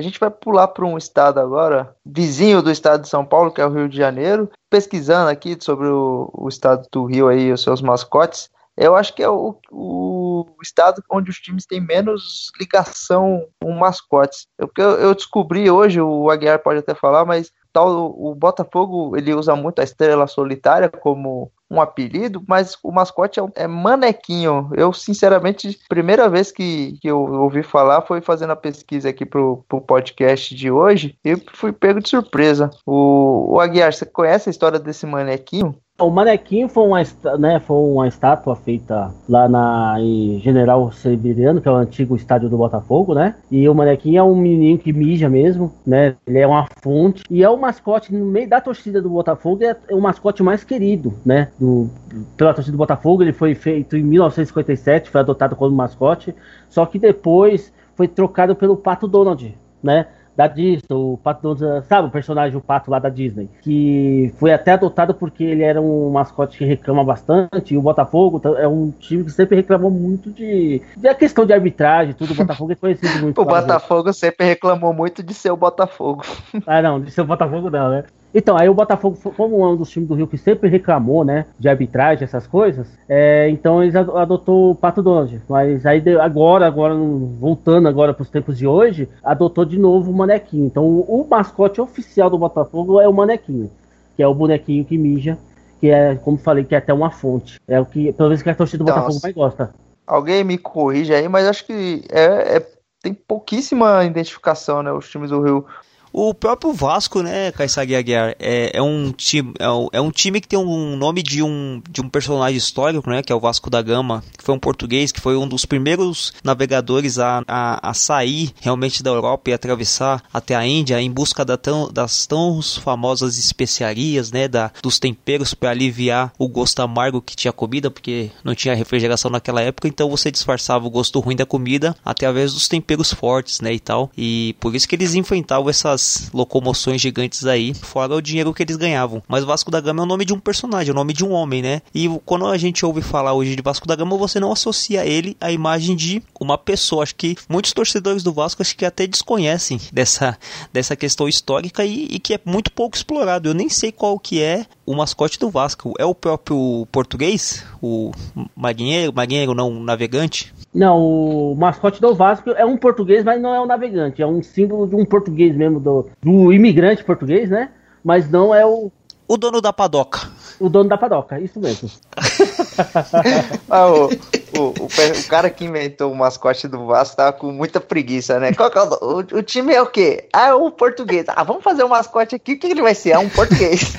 A 0.00 0.02
gente 0.02 0.18
vai 0.18 0.30
pular 0.30 0.66
para 0.68 0.86
um 0.86 0.96
estado 0.96 1.38
agora, 1.38 1.94
vizinho 2.06 2.62
do 2.62 2.70
estado 2.70 3.02
de 3.02 3.08
São 3.10 3.22
Paulo, 3.22 3.52
que 3.52 3.60
é 3.60 3.66
o 3.66 3.70
Rio 3.70 3.86
de 3.86 3.98
Janeiro. 3.98 4.50
Pesquisando 4.70 5.28
aqui 5.28 5.58
sobre 5.60 5.88
o, 5.88 6.30
o 6.32 6.48
estado 6.48 6.88
do 6.90 7.04
Rio 7.04 7.28
aí, 7.28 7.52
os 7.52 7.62
seus 7.62 7.82
mascotes, 7.82 8.48
eu 8.78 8.96
acho 8.96 9.14
que 9.14 9.22
é 9.22 9.28
o, 9.28 9.58
o 9.70 10.46
estado 10.62 11.04
onde 11.10 11.28
os 11.28 11.36
times 11.36 11.66
têm 11.66 11.82
menos 11.82 12.50
ligação 12.58 13.46
com 13.60 13.72
mascotes. 13.72 14.46
Eu, 14.58 14.70
eu, 14.78 14.90
eu 14.92 15.14
descobri 15.14 15.70
hoje, 15.70 16.00
o 16.00 16.30
Aguiar 16.30 16.60
pode 16.60 16.78
até 16.78 16.94
falar, 16.94 17.26
mas 17.26 17.52
tal 17.72 18.14
o 18.16 18.34
Botafogo 18.34 19.16
ele 19.16 19.34
usa 19.34 19.54
muito 19.54 19.80
a 19.80 19.84
estrela 19.84 20.26
solitária 20.26 20.88
como 20.88 21.50
um 21.70 21.80
apelido, 21.80 22.42
mas 22.48 22.76
o 22.82 22.90
mascote 22.90 23.38
é, 23.38 23.44
é 23.54 23.66
manequinho. 23.68 24.70
Eu, 24.74 24.92
sinceramente, 24.92 25.78
primeira 25.88 26.28
vez 26.28 26.50
que, 26.50 26.98
que 27.00 27.08
eu 27.08 27.20
ouvi 27.20 27.62
falar 27.62 28.02
foi 28.02 28.20
fazendo 28.20 28.50
a 28.50 28.56
pesquisa 28.56 29.08
aqui 29.08 29.24
pro, 29.24 29.64
pro 29.68 29.80
podcast 29.80 30.52
de 30.54 30.70
hoje 30.70 31.16
e 31.24 31.36
fui 31.54 31.72
pego 31.72 32.00
de 32.00 32.08
surpresa. 32.08 32.70
O, 32.84 33.54
o 33.54 33.60
Aguiar, 33.60 33.92
você 33.92 34.04
conhece 34.04 34.48
a 34.48 34.50
história 34.50 34.80
desse 34.80 35.06
manequinho? 35.06 35.76
O 36.00 36.10
manequim 36.10 36.66
foi 36.66 36.84
uma, 36.84 37.02
né, 37.38 37.60
foi 37.60 37.76
uma 37.76 38.08
estátua 38.08 38.56
feita 38.56 39.12
lá 39.28 39.48
na 39.48 39.96
General 40.40 40.90
Severiano, 40.90 41.60
que 41.60 41.68
é 41.68 41.70
o 41.70 41.76
antigo 41.76 42.16
estádio 42.16 42.48
do 42.48 42.56
Botafogo, 42.56 43.14
né? 43.14 43.34
E 43.50 43.68
o 43.68 43.74
manequim 43.74 44.16
é 44.16 44.22
um 44.22 44.34
menino 44.34 44.78
que 44.78 44.92
mija 44.92 45.28
mesmo, 45.28 45.72
né? 45.86 46.16
Ele 46.26 46.38
é 46.38 46.46
uma 46.46 46.66
fonte 46.82 47.22
e 47.30 47.42
é 47.42 47.50
o 47.50 47.58
mascote 47.58 48.14
no 48.14 48.24
meio 48.24 48.48
da 48.48 48.60
torcida 48.60 49.02
do 49.02 49.10
Botafogo, 49.10 49.62
é, 49.62 49.76
é 49.88 49.94
o 49.94 50.00
mascote 50.00 50.42
mais 50.42 50.64
querido, 50.64 51.12
né? 51.24 51.48
Do, 51.58 51.90
pela 52.36 52.54
torcida 52.54 52.74
do 52.74 52.78
Botafogo, 52.78 53.22
ele 53.22 53.32
foi 53.32 53.54
feito 53.54 53.96
em 53.96 54.02
1957, 54.02 55.10
foi 55.10 55.20
adotado 55.20 55.54
como 55.54 55.76
mascote, 55.76 56.34
só 56.68 56.86
que 56.86 56.98
depois 56.98 57.72
foi 57.94 58.08
trocado 58.08 58.56
pelo 58.56 58.76
Pato 58.76 59.06
Donald, 59.06 59.54
né? 59.82 60.06
Da 60.40 60.46
Disney, 60.46 60.86
o 60.90 61.20
Pato 61.22 61.54
Donald, 61.54 61.86
sabe 61.86 62.08
o 62.08 62.10
personagem, 62.10 62.56
o 62.56 62.62
Pato 62.62 62.90
lá 62.90 62.98
da 62.98 63.10
Disney, 63.10 63.50
que 63.60 64.32
foi 64.38 64.50
até 64.54 64.72
adotado 64.72 65.12
porque 65.12 65.44
ele 65.44 65.62
era 65.62 65.78
um 65.82 66.10
mascote 66.10 66.56
que 66.56 66.64
reclama 66.64 67.04
bastante, 67.04 67.74
e 67.74 67.76
o 67.76 67.82
Botafogo 67.82 68.40
é 68.56 68.66
um 68.66 68.90
time 68.90 69.22
que 69.22 69.30
sempre 69.32 69.56
reclamou 69.56 69.90
muito 69.90 70.30
de, 70.30 70.80
de 70.96 71.08
a 71.08 71.14
questão 71.14 71.44
de 71.44 71.52
arbitragem, 71.52 72.14
tudo, 72.14 72.32
o 72.32 72.36
Botafogo 72.36 72.72
é 72.72 72.74
conhecido 72.74 73.20
muito. 73.20 73.36
o 73.42 73.44
Botafogo 73.44 74.14
sempre 74.14 74.46
reclamou 74.46 74.94
muito 74.94 75.22
de 75.22 75.34
ser 75.34 75.50
o 75.50 75.56
Botafogo. 75.58 76.22
ah, 76.66 76.80
não, 76.80 76.98
de 76.98 77.10
ser 77.10 77.20
o 77.20 77.26
Botafogo 77.26 77.68
não, 77.68 77.90
né? 77.90 78.04
Então, 78.34 78.56
aí 78.56 78.68
o 78.68 78.74
Botafogo, 78.74 79.18
como 79.36 79.62
é 79.64 79.68
um 79.68 79.76
dos 79.76 79.90
times 79.90 80.08
do 80.08 80.14
Rio 80.14 80.26
que 80.26 80.38
sempre 80.38 80.68
reclamou, 80.68 81.24
né, 81.24 81.46
de 81.58 81.68
arbitragem, 81.68 82.24
essas 82.24 82.46
coisas, 82.46 82.86
é, 83.08 83.48
então 83.50 83.82
eles 83.82 83.96
adotou 83.96 84.70
o 84.70 84.74
Pato 84.74 85.02
Donald. 85.02 85.40
Mas 85.48 85.84
aí 85.84 86.02
agora, 86.20 86.66
agora 86.66 86.94
voltando 86.94 87.88
agora 87.88 88.14
para 88.14 88.22
os 88.22 88.30
tempos 88.30 88.56
de 88.56 88.66
hoje, 88.66 89.08
adotou 89.22 89.64
de 89.64 89.78
novo 89.78 90.10
o 90.10 90.14
Manequinho. 90.14 90.66
Então 90.66 90.84
o, 90.84 91.22
o, 91.22 91.28
mascote 91.28 91.80
oficial 91.80 92.30
do 92.30 92.38
Botafogo 92.38 93.00
é 93.00 93.08
o 93.08 93.12
Manequinho, 93.12 93.70
que 94.16 94.22
é 94.22 94.26
o 94.26 94.34
bonequinho 94.34 94.84
que 94.84 94.96
mija, 94.96 95.36
que 95.80 95.88
é, 95.88 96.14
como 96.14 96.38
falei, 96.38 96.64
que 96.64 96.74
é 96.74 96.78
até 96.78 96.94
uma 96.94 97.10
fonte. 97.10 97.60
É 97.66 97.80
o 97.80 97.86
que, 97.86 98.12
pelo 98.12 98.28
menos 98.28 98.42
que 98.42 98.50
a 98.50 98.54
torcida 98.54 98.84
do 98.84 98.88
Nossa. 98.88 99.00
Botafogo 99.00 99.20
mais 99.22 99.34
gosta. 99.34 99.74
Alguém 100.06 100.44
me 100.44 100.58
corrija 100.58 101.16
aí, 101.16 101.28
mas 101.28 101.46
acho 101.46 101.66
que 101.66 102.04
é, 102.10 102.56
é 102.56 102.66
tem 103.02 103.14
pouquíssima 103.14 104.04
identificação, 104.04 104.82
né, 104.82 104.92
os 104.92 105.08
times 105.08 105.30
do 105.30 105.40
Rio 105.40 105.64
o 106.12 106.34
próprio 106.34 106.72
Vasco, 106.72 107.22
né, 107.22 107.52
Kaysagi 107.52 107.94
Aguiar, 107.94 108.34
é, 108.38 108.72
é, 108.74 108.82
um 108.82 109.12
time, 109.12 109.52
é, 109.58 109.70
um, 109.70 109.88
é 109.92 110.00
um 110.00 110.10
time 110.10 110.40
que 110.40 110.48
tem 110.48 110.58
um 110.58 110.96
nome 110.96 111.22
de 111.22 111.42
um, 111.42 111.82
de 111.88 112.00
um 112.00 112.08
personagem 112.08 112.56
histórico, 112.56 113.08
né, 113.08 113.22
que 113.22 113.32
é 113.32 113.34
o 113.34 113.40
Vasco 113.40 113.70
da 113.70 113.80
Gama, 113.80 114.24
que 114.36 114.44
foi 114.44 114.54
um 114.54 114.58
português, 114.58 115.12
que 115.12 115.20
foi 115.20 115.36
um 115.36 115.46
dos 115.46 115.64
primeiros 115.64 116.32
navegadores 116.42 117.18
a, 117.18 117.42
a, 117.46 117.90
a 117.90 117.94
sair 117.94 118.52
realmente 118.60 119.02
da 119.02 119.10
Europa 119.10 119.50
e 119.50 119.52
atravessar 119.52 120.22
até 120.32 120.54
a 120.54 120.66
Índia 120.66 121.00
em 121.00 121.10
busca 121.10 121.44
da 121.44 121.56
tão, 121.56 121.90
das 121.92 122.26
tão 122.26 122.60
famosas 122.62 123.38
especiarias, 123.38 124.32
né, 124.32 124.48
da, 124.48 124.72
dos 124.82 124.98
temperos 124.98 125.54
para 125.54 125.70
aliviar 125.70 126.32
o 126.38 126.48
gosto 126.48 126.80
amargo 126.80 127.22
que 127.22 127.36
tinha 127.36 127.52
comida, 127.52 127.90
porque 127.90 128.30
não 128.42 128.54
tinha 128.54 128.74
refrigeração 128.74 129.30
naquela 129.30 129.60
época, 129.60 129.86
então 129.86 130.10
você 130.10 130.30
disfarçava 130.30 130.86
o 130.86 130.90
gosto 130.90 131.20
ruim 131.20 131.36
da 131.36 131.46
comida 131.46 131.94
através 132.04 132.52
dos 132.52 132.68
temperos 132.68 133.12
fortes, 133.12 133.60
né, 133.60 133.72
e 133.72 133.80
tal. 133.80 134.10
E 134.16 134.56
por 134.58 134.74
isso 134.74 134.88
que 134.88 134.94
eles 134.94 135.14
enfrentavam 135.14 135.70
essas 135.70 135.99
locomoções 136.32 137.00
gigantes 137.00 137.44
aí, 137.46 137.74
fora 137.74 138.14
o 138.14 138.22
dinheiro 138.22 138.52
que 138.54 138.62
eles 138.62 138.76
ganhavam. 138.76 139.22
Mas 139.28 139.44
Vasco 139.44 139.70
da 139.70 139.80
Gama 139.80 140.02
é 140.02 140.04
o 140.04 140.08
nome 140.08 140.24
de 140.24 140.32
um 140.32 140.40
personagem, 140.40 140.90
é 140.90 140.92
o 140.92 140.96
nome 140.96 141.12
de 141.12 141.24
um 141.24 141.32
homem, 141.32 141.62
né? 141.62 141.82
E 141.94 142.08
quando 142.24 142.46
a 142.46 142.56
gente 142.56 142.84
ouve 142.84 143.02
falar 143.02 143.32
hoje 143.32 143.56
de 143.56 143.62
Vasco 143.62 143.86
da 143.86 143.96
Gama, 143.96 144.16
você 144.16 144.40
não 144.40 144.52
associa 144.52 145.04
ele 145.04 145.36
à 145.40 145.50
imagem 145.50 145.96
de 145.96 146.22
uma 146.40 146.56
pessoa. 146.56 147.02
Acho 147.02 147.14
que 147.14 147.36
muitos 147.48 147.72
torcedores 147.72 148.22
do 148.22 148.32
Vasco 148.32 148.62
acho 148.62 148.76
que 148.76 148.84
até 148.84 149.06
desconhecem 149.06 149.80
dessa, 149.92 150.38
dessa 150.72 150.96
questão 150.96 151.28
histórica 151.28 151.84
e, 151.84 152.06
e 152.10 152.18
que 152.18 152.34
é 152.34 152.40
muito 152.44 152.72
pouco 152.72 152.96
explorado. 152.96 153.48
Eu 153.48 153.54
nem 153.54 153.68
sei 153.68 153.92
qual 153.92 154.18
que 154.18 154.42
é 154.42 154.66
o 154.86 154.94
mascote 154.94 155.38
do 155.38 155.50
Vasco. 155.50 155.94
É 155.98 156.04
o 156.04 156.14
próprio 156.14 156.86
português? 156.90 157.64
O 157.80 158.10
marinheiro, 158.56 159.12
marinheiro 159.14 159.54
não 159.54 159.80
navegante? 159.82 160.52
Não, 160.72 160.98
o 160.98 161.54
mascote 161.56 162.00
do 162.00 162.14
Vasco 162.14 162.50
é 162.50 162.64
um 162.64 162.76
português, 162.76 163.24
mas 163.24 163.40
não 163.42 163.52
é 163.52 163.60
um 163.60 163.66
navegante. 163.66 164.22
É 164.22 164.26
um 164.26 164.42
símbolo 164.42 164.86
de 164.86 164.94
um 164.94 165.04
português 165.04 165.54
mesmo, 165.56 165.80
do, 165.80 165.89
do 166.22 166.52
imigrante 166.52 167.04
português, 167.04 167.50
né? 167.50 167.70
Mas 168.04 168.30
não 168.30 168.54
é 168.54 168.64
o. 168.64 168.90
O 169.28 169.36
dono 169.36 169.60
da 169.60 169.72
padoca. 169.72 170.28
O 170.58 170.68
dono 170.68 170.88
da 170.88 170.98
padoca, 170.98 171.38
isso 171.40 171.58
mesmo. 171.60 171.88
ah, 173.70 173.86
o, 173.86 174.06
o, 174.06 174.60
o, 174.60 174.84
o, 174.84 175.24
cara 175.28 175.48
que 175.48 175.64
inventou 175.64 176.12
o 176.12 176.16
mascote 176.16 176.66
do 176.66 176.84
Vasco 176.86 177.16
tava 177.16 177.32
com 177.32 177.52
muita 177.52 177.80
preguiça, 177.80 178.38
né? 178.40 178.52
Qual, 178.52 178.70
qual, 178.70 178.88
o, 179.00 179.18
o, 179.20 179.42
time 179.42 179.72
é 179.72 179.80
o 179.80 179.86
quê? 179.86 180.28
Ah, 180.32 180.48
é 180.48 180.54
o 180.54 180.70
português. 180.70 181.24
Ah, 181.28 181.44
vamos 181.44 181.62
fazer 181.62 181.84
um 181.84 181.88
mascote 181.88 182.34
aqui. 182.34 182.54
O 182.54 182.58
que 182.58 182.66
ele 182.66 182.82
vai 182.82 182.94
ser? 182.94 183.10
É 183.10 183.18
um 183.18 183.28
português. 183.28 183.96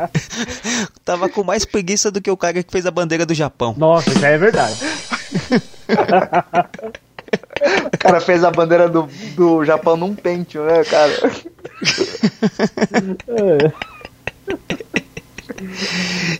tava 1.04 1.28
com 1.28 1.42
mais 1.42 1.64
preguiça 1.64 2.10
do 2.10 2.22
que 2.22 2.30
o 2.30 2.36
cara 2.36 2.62
que 2.62 2.72
fez 2.72 2.86
a 2.86 2.90
bandeira 2.90 3.26
do 3.26 3.34
Japão. 3.34 3.74
Nossa, 3.76 4.10
isso 4.10 4.24
é 4.24 4.38
verdade. 4.38 4.76
O 7.92 7.98
cara 7.98 8.20
fez 8.20 8.42
a 8.44 8.50
bandeira 8.50 8.88
do, 8.88 9.08
do 9.36 9.64
Japão 9.64 9.96
num 9.96 10.14
pente, 10.14 10.58
né, 10.58 10.84
cara? 10.84 11.12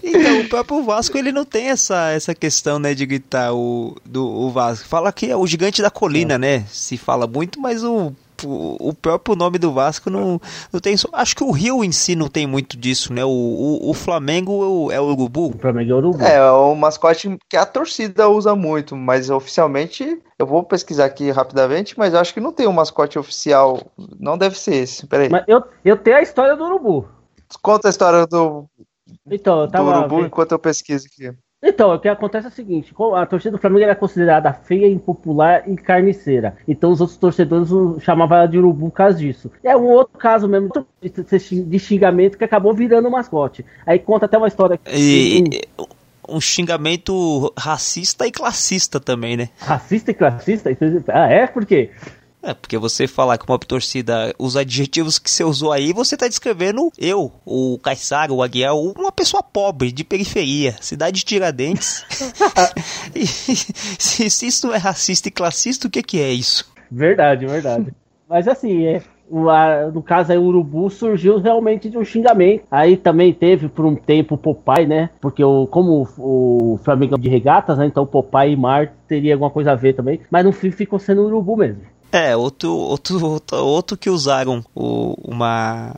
Então, 0.02 0.40
o 0.40 0.48
próprio 0.48 0.82
Vasco 0.82 1.18
ele 1.18 1.32
não 1.32 1.44
tem 1.44 1.68
essa, 1.68 2.10
essa 2.10 2.34
questão, 2.34 2.78
né, 2.78 2.94
de 2.94 3.04
gritar 3.04 3.52
o, 3.52 3.96
do, 4.04 4.26
o 4.26 4.50
Vasco. 4.50 4.88
Fala 4.88 5.12
que 5.12 5.30
é 5.30 5.36
o 5.36 5.46
gigante 5.46 5.82
da 5.82 5.90
colina, 5.90 6.34
é. 6.34 6.38
né? 6.38 6.64
Se 6.70 6.96
fala 6.96 7.26
muito, 7.26 7.60
mas 7.60 7.84
o 7.84 8.12
o 8.48 8.94
próprio 8.94 9.36
nome 9.36 9.58
do 9.58 9.72
Vasco 9.72 10.10
não, 10.10 10.40
não 10.72 10.80
tem. 10.80 10.94
Acho 11.12 11.36
que 11.36 11.44
o 11.44 11.50
Rio 11.50 11.84
em 11.84 11.92
si 11.92 12.14
não 12.14 12.28
tem 12.28 12.46
muito 12.46 12.76
disso, 12.76 13.12
né? 13.12 13.24
O, 13.24 13.28
o, 13.28 13.90
o 13.90 13.94
Flamengo 13.94 14.90
é 14.90 15.00
o 15.00 15.04
Urubu. 15.04 15.54
O 15.54 15.58
Flamengo 15.58 15.90
é 15.90 15.94
o 15.94 15.98
Urubu. 15.98 16.22
É, 16.22 16.36
é 16.36 16.50
o 16.50 16.74
mascote 16.74 17.38
que 17.48 17.56
a 17.56 17.66
torcida 17.66 18.28
usa 18.28 18.54
muito, 18.54 18.96
mas 18.96 19.30
oficialmente, 19.30 20.20
eu 20.38 20.46
vou 20.46 20.62
pesquisar 20.62 21.06
aqui 21.06 21.30
rapidamente, 21.30 21.98
mas 21.98 22.14
eu 22.14 22.20
acho 22.20 22.34
que 22.34 22.40
não 22.40 22.52
tem 22.52 22.66
um 22.66 22.72
mascote 22.72 23.18
oficial. 23.18 23.80
Não 24.18 24.36
deve 24.36 24.58
ser 24.58 24.74
esse. 24.74 25.06
Peraí. 25.06 25.28
Mas 25.28 25.44
eu, 25.46 25.62
eu 25.84 25.96
tenho 25.96 26.16
a 26.16 26.22
história 26.22 26.56
do 26.56 26.64
Urubu. 26.64 27.08
Conta 27.62 27.88
a 27.88 27.90
história 27.90 28.26
do, 28.26 28.68
então, 29.30 29.62
eu 29.62 29.70
tava... 29.70 29.92
do 29.92 29.98
Urubu 29.98 30.26
enquanto 30.26 30.52
eu 30.52 30.58
pesquiso 30.58 31.06
aqui. 31.06 31.36
Então, 31.62 31.94
o 31.94 31.98
que 31.98 32.08
acontece 32.08 32.46
é 32.46 32.50
o 32.50 32.52
seguinte: 32.52 32.94
a 33.14 33.26
torcida 33.26 33.52
do 33.52 33.60
Flamengo 33.60 33.84
era 33.84 33.94
considerada 33.94 34.52
feia, 34.52 34.86
impopular 34.86 35.68
e 35.68 35.76
carniceira. 35.76 36.56
Então 36.66 36.90
os 36.90 37.00
outros 37.00 37.18
torcedores 37.18 37.68
chamavam 38.02 38.38
ela 38.38 38.46
de 38.46 38.58
urubu 38.58 38.86
por 38.90 38.96
causa 38.96 39.18
disso. 39.18 39.50
É 39.62 39.76
um 39.76 39.88
outro 39.88 40.18
caso 40.18 40.48
mesmo 40.48 40.70
de 41.02 41.78
xingamento 41.78 42.38
que 42.38 42.44
acabou 42.44 42.72
virando 42.72 43.10
mascote. 43.10 43.64
Aí 43.86 43.98
conta 43.98 44.26
até 44.26 44.38
uma 44.38 44.48
história. 44.48 44.80
E, 44.90 45.44
um 46.28 46.40
xingamento 46.40 47.52
racista 47.58 48.26
e 48.26 48.30
classista 48.30 49.00
também, 49.00 49.36
né? 49.36 49.48
Racista 49.58 50.10
e 50.10 50.14
classista? 50.14 50.70
Ah, 51.08 51.26
é? 51.26 51.46
Por 51.46 51.66
quê? 51.66 51.90
É, 52.42 52.54
porque 52.54 52.78
você 52.78 53.06
falar 53.06 53.36
com 53.36 53.52
uma 53.52 53.58
torcida, 53.58 54.34
os 54.38 54.56
adjetivos 54.56 55.18
que 55.18 55.30
você 55.30 55.44
usou 55.44 55.72
aí, 55.72 55.92
você 55.92 56.16
tá 56.16 56.26
descrevendo 56.26 56.90
eu, 56.98 57.30
o 57.44 57.78
Caissaro, 57.82 58.36
o 58.36 58.42
Aguiar, 58.42 58.74
uma 58.74 59.12
pessoa 59.12 59.42
pobre, 59.42 59.92
de 59.92 60.04
periferia, 60.04 60.74
cidade 60.80 61.18
de 61.18 61.24
Tiradentes. 61.24 62.04
e, 63.14 63.26
se, 63.26 64.30
se, 64.30 64.46
isso 64.46 64.66
não 64.66 64.74
é 64.74 64.78
racista 64.78 65.28
e 65.28 65.30
classista, 65.30 65.86
o 65.86 65.90
que, 65.90 66.02
que 66.02 66.20
é 66.20 66.32
isso? 66.32 66.70
Verdade, 66.90 67.46
verdade. 67.46 67.94
Mas 68.28 68.48
assim, 68.48 68.84
é, 68.86 69.02
no 69.92 70.02
caso 70.02 70.32
aí, 70.32 70.38
o 70.38 70.42
Urubu 70.42 70.90
surgiu 70.90 71.38
realmente 71.38 71.88
de 71.88 71.96
um 71.96 72.04
xingamento. 72.04 72.64
Aí 72.70 72.96
também 72.96 73.32
teve 73.32 73.68
por 73.68 73.84
um 73.84 73.94
tempo 73.94 74.34
o 74.34 74.38
Popeye, 74.38 74.86
né? 74.86 75.10
Porque 75.20 75.42
o, 75.42 75.66
como 75.66 76.08
o, 76.18 76.74
o 76.74 76.78
Flamengo 76.78 77.14
é 77.14 77.18
de 77.18 77.28
regatas, 77.28 77.78
né? 77.78 77.86
Então 77.86 78.02
o 78.02 78.06
Popeye 78.06 78.52
e 78.52 78.56
Mar 78.56 78.92
teria 79.06 79.34
alguma 79.34 79.50
coisa 79.50 79.72
a 79.72 79.76
ver 79.76 79.94
também. 79.94 80.20
Mas 80.30 80.44
no 80.44 80.52
fim 80.52 80.70
ficou 80.70 80.98
sendo 80.98 81.22
o 81.22 81.26
Urubu 81.26 81.56
mesmo. 81.56 81.82
É, 82.12 82.36
outro, 82.36 82.72
outro, 82.72 83.24
outro, 83.24 83.56
outro 83.58 83.96
que 83.96 84.10
usaram 84.10 84.64
o, 84.74 85.14
uma, 85.22 85.94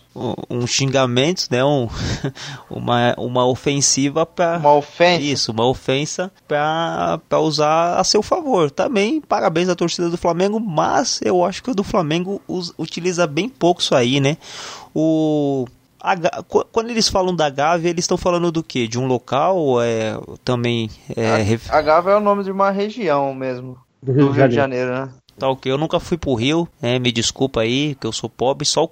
um 0.51 0.67
xingamento, 0.67 1.47
né? 1.51 1.65
Um, 1.65 1.89
uma, 2.69 3.15
uma 3.17 3.47
ofensiva 3.47 4.27
para. 4.27 4.59
Uma 4.59 4.75
ofensa? 4.75 5.23
Isso, 5.23 5.53
uma 5.53 5.67
ofensa 5.67 6.31
para 6.47 7.41
usar 7.41 7.99
a 7.99 8.05
seu 8.05 8.23
favor. 8.23 8.71
Também, 8.71 9.23
parabéns 9.23 9.71
à 9.71 9.75
torcida 9.75 10.11
do 10.11 10.19
Flamengo, 10.19 10.61
mas 10.61 11.21
eu 11.25 11.43
acho 11.45 11.63
que 11.63 11.71
o 11.71 11.75
do 11.75 11.83
Flamengo 11.83 12.43
us, 12.47 12.75
utiliza 12.77 13.27
bem 13.27 13.49
pouco 13.49 13.81
isso 13.81 13.95
aí, 13.95 14.21
né? 14.21 14.37
O. 14.95 15.67
A, 15.99 16.17
quando 16.43 16.91
eles 16.91 17.09
falam 17.09 17.35
da 17.35 17.49
Gávea, 17.49 17.89
eles 17.89 18.05
estão 18.05 18.19
falando 18.19 18.51
do 18.51 18.63
que? 18.63 18.89
De 18.89 18.99
um 18.99 19.07
local? 19.07 19.81
É, 19.81 20.19
também. 20.45 20.91
É, 21.17 21.61
a, 21.71 21.79
a 21.79 21.81
Gávea 21.81 22.13
é 22.13 22.17
o 22.17 22.21
nome 22.21 22.43
de 22.43 22.51
uma 22.51 22.71
região 22.71 23.33
mesmo. 23.33 23.79
Do 24.03 24.13
Rio, 24.13 24.27
do 24.27 24.33
Rio 24.33 24.49
de 24.49 24.55
Janeiro, 24.57 24.91
né? 24.91 25.09
Tá 25.39 25.49
ok, 25.49 25.71
eu 25.71 25.79
nunca 25.79 25.99
fui 25.99 26.17
pro 26.17 26.35
Rio, 26.35 26.69
né? 26.81 26.99
Me 26.99 27.11
desculpa 27.11 27.61
aí, 27.61 27.95
que 27.95 28.07
eu 28.07 28.13
sou 28.13 28.29
pobre. 28.29 28.67
Só, 28.67 28.89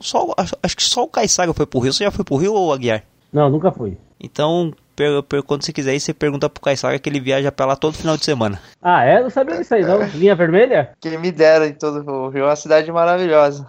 só 0.00 0.34
acho, 0.36 0.76
que 0.76 0.82
só 0.82 1.04
o 1.04 1.08
Caissara 1.08 1.52
foi 1.52 1.66
pro 1.66 1.80
Rio. 1.80 1.92
Você 1.92 2.04
já 2.04 2.10
foi 2.10 2.24
pro 2.24 2.36
Rio 2.36 2.54
ou 2.54 2.72
Aguiar? 2.72 3.04
Não, 3.32 3.50
nunca 3.50 3.70
fui. 3.70 3.96
Então, 4.18 4.72
per, 5.00 5.22
per, 5.22 5.42
quando 5.42 5.64
você 5.64 5.72
quiser, 5.72 5.92
aí 5.92 6.00
você 6.00 6.12
pergunta 6.12 6.50
pro 6.50 6.60
Caissara 6.60 6.98
que 6.98 7.08
ele 7.08 7.20
viaja 7.20 7.50
pra 7.50 7.64
lá 7.64 7.74
todo 7.74 7.96
final 7.96 8.18
de 8.18 8.24
semana. 8.24 8.60
Ah, 8.82 9.02
é? 9.02 9.22
Não 9.22 9.30
sabia 9.30 9.56
disso 9.56 9.74
aí, 9.74 9.82
não. 9.82 10.02
Linha 10.14 10.34
vermelha? 10.34 10.92
Quem 11.00 11.16
me 11.16 11.32
dera 11.32 11.66
em 11.66 11.72
todo 11.72 12.06
o 12.06 12.28
Rio, 12.28 12.44
é 12.44 12.48
uma 12.48 12.56
cidade 12.56 12.92
maravilhosa. 12.92 13.66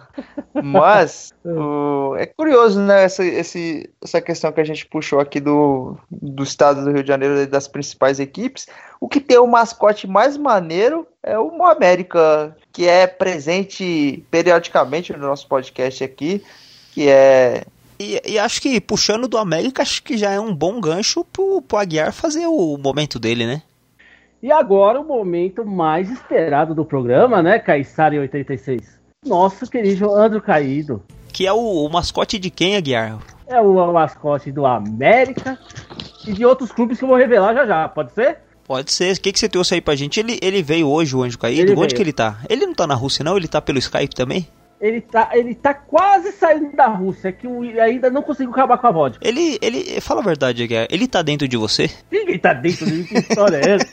Mas, 0.62 1.32
o, 1.42 2.14
é 2.18 2.26
curioso, 2.26 2.78
né, 2.80 3.04
essa, 3.04 3.24
esse, 3.24 3.88
essa 4.02 4.20
questão 4.20 4.52
que 4.52 4.60
a 4.60 4.64
gente 4.64 4.86
puxou 4.86 5.20
aqui 5.20 5.40
do, 5.40 5.96
do 6.10 6.42
estado 6.42 6.84
do 6.84 6.92
Rio 6.92 7.02
de 7.02 7.08
Janeiro, 7.08 7.46
das 7.46 7.66
principais 7.66 8.20
equipes. 8.20 8.66
O 9.00 9.08
que 9.08 9.18
tem 9.18 9.38
o 9.38 9.46
mascote 9.46 10.06
mais 10.06 10.36
maneiro 10.36 11.06
é 11.22 11.38
o 11.38 11.64
América, 11.64 12.54
que 12.70 12.86
é 12.86 13.06
presente 13.06 14.22
periodicamente 14.30 15.14
no 15.14 15.26
nosso 15.26 15.48
podcast 15.48 16.04
aqui, 16.04 16.44
que 16.92 17.08
é 17.08 17.64
e, 17.98 18.20
e, 18.24 18.38
acho 18.38 18.60
que 18.60 18.80
puxando 18.80 19.28
do 19.28 19.38
América, 19.38 19.82
acho 19.82 20.02
que 20.02 20.16
já 20.16 20.30
é 20.30 20.40
um 20.40 20.54
bom 20.54 20.80
gancho 20.80 21.24
pro, 21.24 21.62
pro 21.62 21.78
Aguiar 21.78 22.12
fazer 22.12 22.46
o 22.46 22.76
momento 22.76 23.18
dele, 23.18 23.46
né? 23.46 23.62
E 24.42 24.50
agora 24.50 25.00
o 25.00 25.04
momento 25.04 25.64
mais 25.64 26.10
esperado 26.10 26.74
do 26.74 26.84
programa, 26.84 27.42
né, 27.42 27.60
Caissara 27.60 28.18
86? 28.18 29.00
Nosso 29.24 29.70
querido 29.70 30.12
Andro 30.12 30.42
Caído. 30.42 31.00
Que 31.32 31.46
é 31.46 31.52
o, 31.52 31.58
o, 31.58 31.88
mascote 31.88 32.38
de 32.40 32.50
quem, 32.50 32.76
Aguiar? 32.76 33.20
É 33.46 33.60
o, 33.60 33.76
o 33.76 33.92
mascote 33.92 34.50
do 34.50 34.66
América 34.66 35.56
e 36.26 36.32
de 36.32 36.44
outros 36.44 36.72
clubes 36.72 36.98
que 36.98 37.04
eu 37.04 37.08
vou 37.08 37.16
revelar 37.16 37.54
já 37.54 37.66
já, 37.66 37.88
pode 37.88 38.12
ser? 38.12 38.38
Pode 38.64 38.90
ser. 38.90 39.16
O 39.16 39.20
que, 39.20 39.32
que 39.32 39.38
você 39.38 39.48
trouxe 39.48 39.74
aí 39.74 39.80
pra 39.80 39.94
gente? 39.94 40.18
Ele, 40.18 40.38
ele 40.42 40.62
veio 40.62 40.88
hoje, 40.88 41.14
o 41.14 41.22
Anjo 41.22 41.38
Caído. 41.38 41.60
Ele 41.60 41.72
Onde 41.72 41.80
veio. 41.80 41.96
que 41.96 42.02
ele 42.02 42.12
tá? 42.12 42.40
Ele 42.48 42.66
não 42.66 42.74
tá 42.74 42.86
na 42.86 42.94
Rússia, 42.94 43.24
não? 43.24 43.36
Ele 43.36 43.46
tá 43.46 43.60
pelo 43.60 43.78
Skype 43.78 44.14
também? 44.14 44.48
Ele 44.82 45.00
tá, 45.00 45.30
ele 45.32 45.54
tá 45.54 45.72
quase 45.72 46.32
saindo 46.32 46.74
da 46.74 46.88
Rússia, 46.88 47.30
que 47.30 47.46
ainda 47.78 48.10
não 48.10 48.20
conseguiu 48.20 48.50
acabar 48.50 48.76
com 48.78 48.88
a 48.88 48.90
vodka. 48.90 49.26
Ele, 49.26 49.56
ele, 49.62 50.00
fala 50.00 50.20
a 50.20 50.24
verdade, 50.24 50.68
ele 50.90 51.06
tá 51.06 51.22
dentro 51.22 51.46
de 51.46 51.56
você? 51.56 51.88
Ninguém 52.10 52.36
tá 52.36 52.52
dentro 52.52 52.86
de 52.86 52.92
mim, 52.92 53.04
que 53.04 53.18
história 53.18 53.58
é 53.58 53.70
essa? 53.76 53.86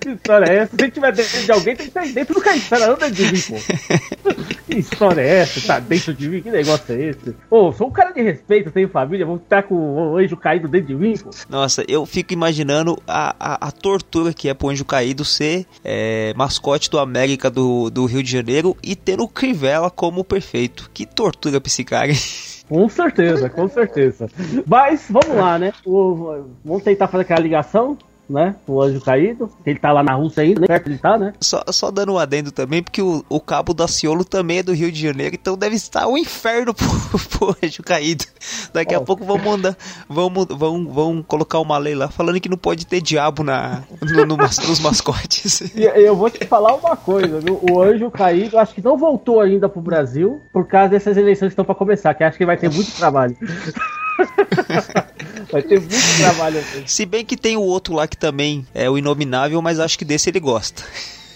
Que 0.00 0.08
história 0.08 0.50
é 0.50 0.56
essa? 0.56 0.76
Se 0.76 0.82
ele 0.82 0.90
tiver 0.90 1.12
dentro 1.12 1.42
de 1.42 1.52
alguém, 1.52 1.76
tem 1.76 1.90
que 1.90 1.98
estar 1.98 2.06
dentro 2.06 2.34
do 2.34 2.40
Caissara, 2.40 2.86
não 2.86 2.96
dentro 2.96 3.14
de 3.16 3.32
mim, 3.32 3.40
pô. 3.42 4.34
Que 4.66 4.78
história 4.78 5.20
é 5.20 5.38
essa? 5.40 5.66
Tá 5.66 5.78
dentro 5.78 6.14
de 6.14 6.28
mim? 6.28 6.40
Que 6.40 6.50
negócio 6.50 6.94
é 6.94 7.02
esse? 7.08 7.34
Pô, 7.50 7.72
sou 7.72 7.88
um 7.88 7.90
cara 7.90 8.12
de 8.12 8.22
respeito, 8.22 8.70
tenho 8.70 8.88
família, 8.88 9.26
vou 9.26 9.36
estar 9.36 9.64
com 9.64 9.74
o 9.74 10.16
anjo 10.16 10.36
caído 10.36 10.68
dentro 10.68 10.86
de 10.88 10.94
mim, 10.94 11.18
pô. 11.18 11.28
Nossa, 11.50 11.84
eu 11.86 12.06
fico 12.06 12.32
imaginando 12.32 12.96
a, 13.06 13.34
a, 13.38 13.68
a 13.68 13.70
tortura 13.72 14.32
que 14.32 14.48
é 14.48 14.54
pro 14.54 14.70
anjo 14.70 14.86
caído 14.86 15.22
ser 15.22 15.66
é, 15.84 16.32
mascote 16.34 16.88
do 16.88 16.98
América 16.98 17.50
do, 17.50 17.90
do 17.90 18.06
Rio 18.06 18.22
de 18.22 18.30
Janeiro 18.30 18.76
e 18.82 18.96
ter 18.96 19.20
o 19.20 19.28
Crivella 19.28 19.90
como 19.90 20.24
perfeito. 20.30 20.90
Que 20.94 21.04
tortura 21.04 21.60
cara. 21.84 22.12
Com 22.70 22.88
certeza, 22.88 23.50
com 23.50 23.68
certeza. 23.68 24.28
Mas 24.64 25.06
vamos 25.10 25.36
lá, 25.36 25.58
né? 25.58 25.72
O, 25.84 26.44
vamos 26.64 26.84
tentar 26.84 27.08
fazer 27.08 27.22
aquela 27.22 27.40
ligação 27.40 27.98
né? 28.30 28.54
O 28.66 28.80
anjo 28.80 29.00
caído. 29.00 29.50
Ele 29.66 29.78
tá 29.78 29.92
lá 29.92 30.02
na 30.02 30.14
Rússia 30.14 30.42
ainda, 30.42 30.60
né? 30.60 30.66
Perto 30.66 30.86
ele 30.86 30.98
tá, 30.98 31.18
né? 31.18 31.32
Só, 31.40 31.62
só 31.70 31.90
dando 31.90 32.12
um 32.12 32.18
adendo 32.18 32.52
também, 32.52 32.82
porque 32.82 33.02
o, 33.02 33.24
o 33.28 33.40
cabo 33.40 33.74
da 33.74 33.88
Ciolo 33.88 34.24
também 34.24 34.58
é 34.58 34.62
do 34.62 34.72
Rio 34.72 34.92
de 34.92 35.00
Janeiro, 35.00 35.34
então 35.34 35.56
deve 35.56 35.74
estar 35.74 36.06
um 36.06 36.16
inferno 36.16 36.72
pro, 36.74 36.88
pro 37.28 37.56
anjo 37.62 37.82
caído. 37.82 38.24
Daqui 38.72 38.94
oh. 38.94 38.98
a 38.98 39.00
pouco 39.00 39.24
vamos 39.24 39.44
mandar, 39.44 39.76
vamos, 40.08 40.46
vamos, 40.48 40.94
vamos 40.94 41.24
colocar 41.26 41.58
uma 41.58 41.76
lei 41.76 41.94
lá 41.94 42.08
falando 42.08 42.40
que 42.40 42.48
não 42.48 42.56
pode 42.56 42.86
ter 42.86 43.00
diabo 43.00 43.42
na, 43.42 43.82
no, 44.00 44.24
no, 44.24 44.36
nos 44.36 44.80
mascotes. 44.80 45.62
E 45.80 45.84
eu 45.84 46.14
vou 46.14 46.28
te 46.28 46.44
falar 46.46 46.74
uma 46.74 46.96
coisa, 46.96 47.40
viu? 47.40 47.58
O 47.70 47.80
anjo 47.80 48.10
caído 48.10 48.58
acho 48.58 48.74
que 48.74 48.82
não 48.82 48.98
voltou 48.98 49.40
ainda 49.40 49.68
pro 49.68 49.80
Brasil 49.80 50.40
por 50.52 50.66
causa 50.66 50.90
dessas 50.90 51.16
eleições 51.16 51.48
que 51.48 51.52
estão 51.52 51.64
para 51.64 51.74
começar, 51.74 52.12
que 52.14 52.22
acho 52.22 52.36
que 52.36 52.44
vai 52.44 52.56
ter 52.56 52.70
muito 52.70 52.92
trabalho. 52.92 53.36
Vai 55.50 55.62
ter 55.62 55.80
muito 55.80 56.16
trabalho 56.18 56.60
aqui. 56.60 56.84
Se 56.86 57.04
bem 57.06 57.24
que 57.24 57.36
tem 57.36 57.56
o 57.56 57.62
outro 57.62 57.94
lá 57.94 58.06
que 58.06 58.16
também 58.16 58.66
é 58.74 58.88
o 58.88 58.96
Inominável, 58.96 59.60
mas 59.60 59.80
acho 59.80 59.98
que 59.98 60.04
desse 60.04 60.30
ele 60.30 60.40
gosta. 60.40 60.82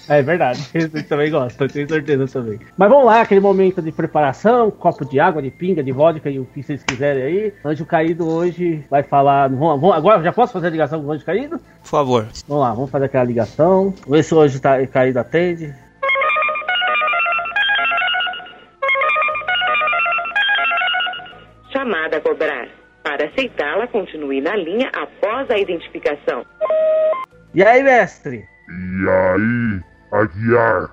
É 0.09 0.20
verdade, 0.22 0.61
esse 0.74 1.03
também 1.05 1.30
gosta, 1.30 1.66
tenho 1.68 1.89
certeza 1.89 2.26
também. 2.26 2.59
Mas 2.76 2.91
vamos 2.91 3.07
lá, 3.07 3.22
aquele 3.22 3.41
momento 3.41 3.80
de 3.80 3.91
preparação, 3.91 4.70
copo 4.70 5.05
de 5.05 5.18
água, 5.18 5.41
de 5.41 5.51
pinga, 5.51 5.82
de 5.82 5.93
vodka 5.93 6.28
e 6.28 6.39
o 6.39 6.45
que 6.45 6.62
vocês 6.62 6.82
quiserem 6.82 7.22
aí. 7.22 7.53
Anjo 7.64 7.87
Caído 7.87 8.28
hoje 8.28 8.85
vai 8.91 9.03
falar. 9.03 9.49
Vamos, 9.49 9.80
vamos, 9.80 9.97
agora 9.97 10.22
já 10.22 10.32
posso 10.32 10.53
fazer 10.53 10.66
a 10.66 10.70
ligação 10.70 11.03
com 11.03 11.09
o 11.09 11.12
Anjo 11.12 11.24
Caído? 11.24 11.59
Por 11.82 11.89
favor. 11.89 12.28
Vamos 12.47 12.62
lá, 12.62 12.74
vamos 12.74 12.91
fazer 12.91 13.07
aquela 13.07 13.24
ligação. 13.24 13.95
Vamos 14.01 14.11
ver 14.11 14.22
se 14.22 14.35
o 14.35 14.41
Anjo 14.41 14.61
tá, 14.61 14.87
Caído 14.87 15.18
atende. 15.18 15.74
Chamada 21.72 22.18
a 22.18 22.20
cobrar. 22.20 22.64
Para 23.15 23.27
aceitá-la, 23.29 23.87
continue 23.87 24.41
na 24.41 24.57
linha 24.57 24.91
após 24.93 25.49
a 25.49 25.57
identificação. 25.57 26.45
E 27.55 27.62
aí, 27.62 27.81
mestre? 27.81 28.45
E 28.69 29.09
aí, 29.09 29.81
Aguiar? 30.11 30.91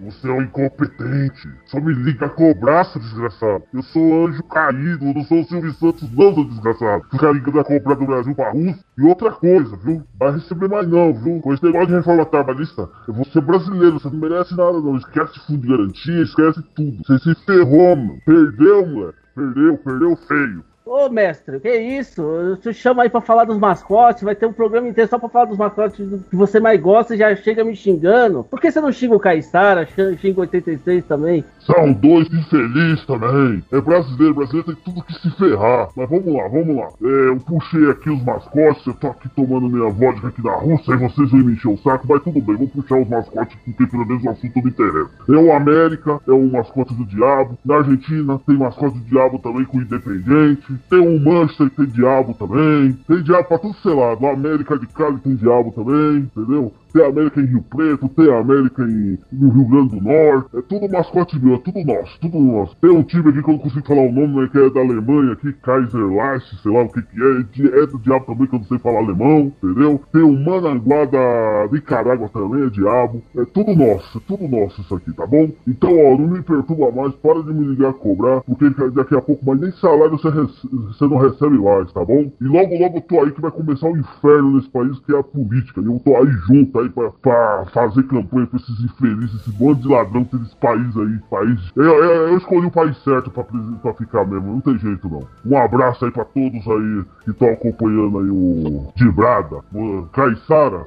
Você 0.00 0.28
é 0.28 0.32
um 0.32 0.42
incompetente. 0.42 1.48
Só 1.64 1.80
me 1.80 1.94
liga 1.94 2.26
a 2.26 2.28
cobrar, 2.28 2.84
seu 2.84 3.00
desgraçado. 3.00 3.64
Eu 3.72 3.82
sou 3.84 4.26
anjo 4.26 4.42
caído, 4.42 5.06
eu 5.06 5.14
não 5.14 5.24
sou 5.24 5.40
o 5.40 5.44
Silvio 5.44 5.72
Santos, 5.72 6.12
não, 6.12 6.34
seu 6.34 6.44
desgraçado. 6.44 7.06
Fica 7.10 7.30
ligando 7.30 7.60
a 7.60 7.64
cobrar 7.64 7.94
do 7.94 8.04
Brasil 8.04 8.34
pra 8.34 8.50
Rússia. 8.50 8.84
E 8.98 9.02
outra 9.04 9.30
coisa, 9.30 9.74
viu? 9.76 10.02
Vai 10.18 10.32
receber 10.32 10.68
mais 10.68 10.86
não, 10.86 11.14
viu? 11.14 11.40
Com 11.40 11.54
esse 11.54 11.64
negócio 11.64 11.86
de 11.86 11.94
reforma 11.94 12.26
trabalhista, 12.26 12.86
eu 13.08 13.14
vou 13.14 13.24
ser 13.24 13.40
brasileiro, 13.40 13.98
você 13.98 14.10
não 14.10 14.18
merece 14.18 14.54
nada 14.54 14.78
não. 14.78 14.98
Esquece 14.98 15.40
fundo 15.46 15.62
de 15.62 15.68
garantia, 15.68 16.22
esquece 16.22 16.62
tudo. 16.74 16.98
Você 17.06 17.18
se 17.18 17.46
ferrou, 17.46 17.96
mano. 17.96 18.18
Perdeu, 18.26 18.86
moleque. 18.86 19.18
Perdeu, 19.34 19.78
perdeu 19.78 20.16
feio. 20.28 20.71
Ô, 20.84 21.08
mestre, 21.08 21.60
que 21.60 21.72
isso? 21.76 22.58
Te 22.60 22.74
chamo 22.74 23.00
aí 23.00 23.08
pra 23.08 23.20
falar 23.20 23.44
dos 23.44 23.56
mascotes, 23.56 24.24
vai 24.24 24.34
ter 24.34 24.46
um 24.46 24.52
programa 24.52 24.88
inteiro 24.88 25.08
só 25.08 25.16
pra 25.16 25.28
falar 25.28 25.44
dos 25.44 25.56
mascotes 25.56 25.96
que 25.96 26.34
você 26.34 26.58
mais 26.58 26.80
gosta 26.80 27.14
e 27.14 27.18
já 27.18 27.34
chega 27.36 27.62
me 27.62 27.76
xingando. 27.76 28.42
Por 28.42 28.60
que 28.60 28.70
você 28.70 28.80
não 28.80 28.90
xinga 28.90 29.14
o 29.14 29.20
Caissara, 29.20 29.86
xinga 29.86 30.38
o 30.38 30.40
86 30.40 31.04
também? 31.04 31.44
São 31.66 31.92
dois 31.92 32.26
infelizes 32.32 33.04
também. 33.06 33.62
É 33.70 33.80
brasileiro, 33.80 34.34
brasileiro 34.34 34.74
tem 34.74 34.84
tudo 34.84 35.02
que 35.04 35.14
se 35.14 35.30
ferrar. 35.36 35.88
Mas 35.96 36.08
vamos 36.08 36.34
lá, 36.34 36.48
vamos 36.48 36.76
lá. 36.76 36.88
É, 37.02 37.28
eu 37.28 37.36
puxei 37.40 37.90
aqui 37.90 38.10
os 38.10 38.22
mascotes, 38.24 38.86
eu 38.86 38.94
tô 38.94 39.08
aqui 39.08 39.28
tomando 39.30 39.68
minha 39.68 39.90
vodka 39.90 40.28
aqui 40.28 40.42
da 40.42 40.54
Rússia 40.56 40.94
e 40.94 40.96
vocês 40.96 41.30
vão 41.30 41.40
me 41.40 41.52
encher 41.52 41.68
o 41.68 41.78
saco, 41.78 42.06
mas 42.08 42.22
tudo 42.22 42.40
bem, 42.40 42.56
vou 42.56 42.68
puxar 42.68 43.00
os 43.00 43.08
mascotes 43.08 43.56
porque 43.64 43.86
pelo 43.86 44.06
menos 44.06 44.24
o 44.24 44.30
assunto 44.30 44.62
me 44.62 44.70
interessa. 44.70 45.10
É 45.28 45.32
o 45.32 45.52
América, 45.52 46.20
é 46.26 46.32
o 46.32 46.50
mascote 46.50 46.94
do 46.94 47.04
diabo. 47.04 47.58
Na 47.64 47.76
Argentina 47.76 48.40
tem 48.46 48.56
mascote 48.56 48.98
do 48.98 49.04
diabo 49.04 49.38
também 49.38 49.64
com 49.64 49.78
o 49.78 49.82
Independente. 49.82 50.66
Tem 50.90 50.98
o 50.98 51.20
Manchester 51.20 51.70
que 51.70 51.76
tem 51.76 51.86
diabo 51.86 52.34
também. 52.34 52.92
Tem 53.06 53.22
diabo 53.22 53.44
pra 53.44 53.58
tudo 53.58 53.76
sei 53.82 53.94
lá. 53.94 54.16
Na 54.20 54.30
América 54.30 54.78
de 54.78 54.86
Cali 54.86 55.18
tem 55.18 55.34
diabo 55.34 55.72
também, 55.72 56.28
entendeu? 56.36 56.72
Tem 56.92 57.04
América 57.04 57.40
em 57.40 57.46
Rio 57.46 57.62
Preto, 57.62 58.08
tem 58.08 58.32
América 58.32 58.82
em, 58.82 59.18
no 59.32 59.48
Rio 59.50 59.64
Grande 59.66 59.96
do 59.96 60.02
Norte. 60.02 60.56
É 60.56 60.62
tudo 60.62 60.90
mascote 60.90 61.38
meu, 61.42 61.54
é 61.54 61.58
tudo 61.58 61.84
nosso, 61.84 62.20
tudo 62.20 62.38
nosso. 62.38 62.76
Tem 62.76 62.90
um 62.90 63.02
time 63.02 63.30
aqui 63.30 63.42
que 63.42 63.48
eu 63.48 63.54
não 63.54 63.58
consigo 63.58 63.86
falar 63.86 64.02
o 64.02 64.12
nome, 64.12 64.40
né, 64.40 64.48
que 64.50 64.58
é 64.58 64.70
da 64.70 64.80
Alemanha 64.80 65.32
aqui, 65.32 65.52
Kaiser 65.54 66.06
Lash, 66.06 66.60
sei 66.62 66.72
lá 66.72 66.82
o 66.82 66.88
que 66.88 67.02
que 67.02 67.22
é. 67.22 67.82
É 67.82 67.86
do 67.86 67.98
diabo 67.98 68.26
também, 68.26 68.46
que 68.46 68.54
eu 68.54 68.58
não 68.58 68.66
sei 68.66 68.78
falar 68.78 68.98
alemão, 68.98 69.52
entendeu? 69.62 70.00
Tem 70.12 70.22
o 70.22 70.32
Mananguá 70.32 71.04
da 71.06 71.68
Nicarágua 71.72 72.28
também, 72.28 72.66
é 72.66 72.70
diabo. 72.70 73.22
É 73.36 73.44
tudo 73.44 73.74
nosso, 73.74 74.18
é 74.18 74.20
tudo 74.26 74.46
nosso 74.48 74.80
isso 74.80 74.94
aqui, 74.94 75.12
tá 75.12 75.26
bom? 75.26 75.50
Então, 75.66 75.90
ó, 75.90 76.16
não 76.18 76.28
me 76.28 76.42
perturba 76.42 76.90
mais, 76.90 77.14
para 77.14 77.42
de 77.42 77.52
me 77.52 77.64
ligar 77.64 77.90
a 77.90 77.94
cobrar, 77.94 78.42
porque 78.42 78.68
daqui 78.90 79.14
a 79.14 79.22
pouco, 79.22 79.44
mas 79.44 79.60
nem 79.60 79.72
salário 79.72 80.18
você, 80.18 80.30
você 80.30 81.06
não 81.06 81.16
recebe 81.16 81.58
mais, 81.58 81.92
tá 81.92 82.04
bom? 82.04 82.30
E 82.40 82.44
logo, 82.44 82.76
logo 82.78 82.98
eu 82.98 83.02
tô 83.02 83.20
aí 83.20 83.30
que 83.30 83.40
vai 83.40 83.50
começar 83.50 83.88
o 83.88 83.96
inferno 83.96 84.56
nesse 84.56 84.68
país, 84.68 84.98
que 85.00 85.14
é 85.14 85.18
a 85.18 85.22
política. 85.22 85.80
E 85.80 85.86
eu 85.86 86.00
tô 86.04 86.16
aí 86.16 86.30
junto 86.46 86.81
aí 86.82 86.90
pra, 86.90 87.10
pra 87.10 87.66
fazer 87.72 88.02
campanha 88.04 88.46
pra 88.46 88.58
esses 88.58 88.84
infelizes, 88.84 89.40
esse 89.40 89.50
bando 89.50 89.76
de 89.76 89.88
ladrão 89.88 90.24
que 90.24 90.36
esse 90.36 90.56
país 90.56 90.96
aí, 90.96 91.18
país. 91.30 91.60
Eu, 91.76 91.84
eu, 91.84 92.28
eu 92.28 92.36
escolhi 92.36 92.66
o 92.66 92.70
país 92.70 92.96
certo 93.02 93.30
pra, 93.30 93.44
pra 93.44 93.94
ficar 93.94 94.26
mesmo, 94.26 94.52
não 94.52 94.60
tem 94.60 94.78
jeito 94.78 95.08
não. 95.08 95.26
Um 95.44 95.56
abraço 95.56 96.04
aí 96.04 96.10
pra 96.10 96.24
todos 96.24 96.66
aí 96.66 97.04
que 97.24 97.30
estão 97.30 97.48
acompanhando 97.48 98.18
aí 98.18 98.30
o 98.30 98.92
Dibrada, 98.96 99.60
o 99.72 100.08
Caissara. 100.12 100.86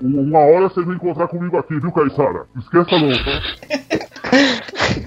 Uma 0.00 0.40
hora 0.40 0.68
vocês 0.68 0.84
vão 0.84 0.96
encontrar 0.96 1.28
comigo 1.28 1.56
aqui, 1.56 1.78
viu, 1.78 1.92
Caissara? 1.92 2.46
Esqueça 2.56 2.98
não, 2.98 3.12
tá? 3.12 3.40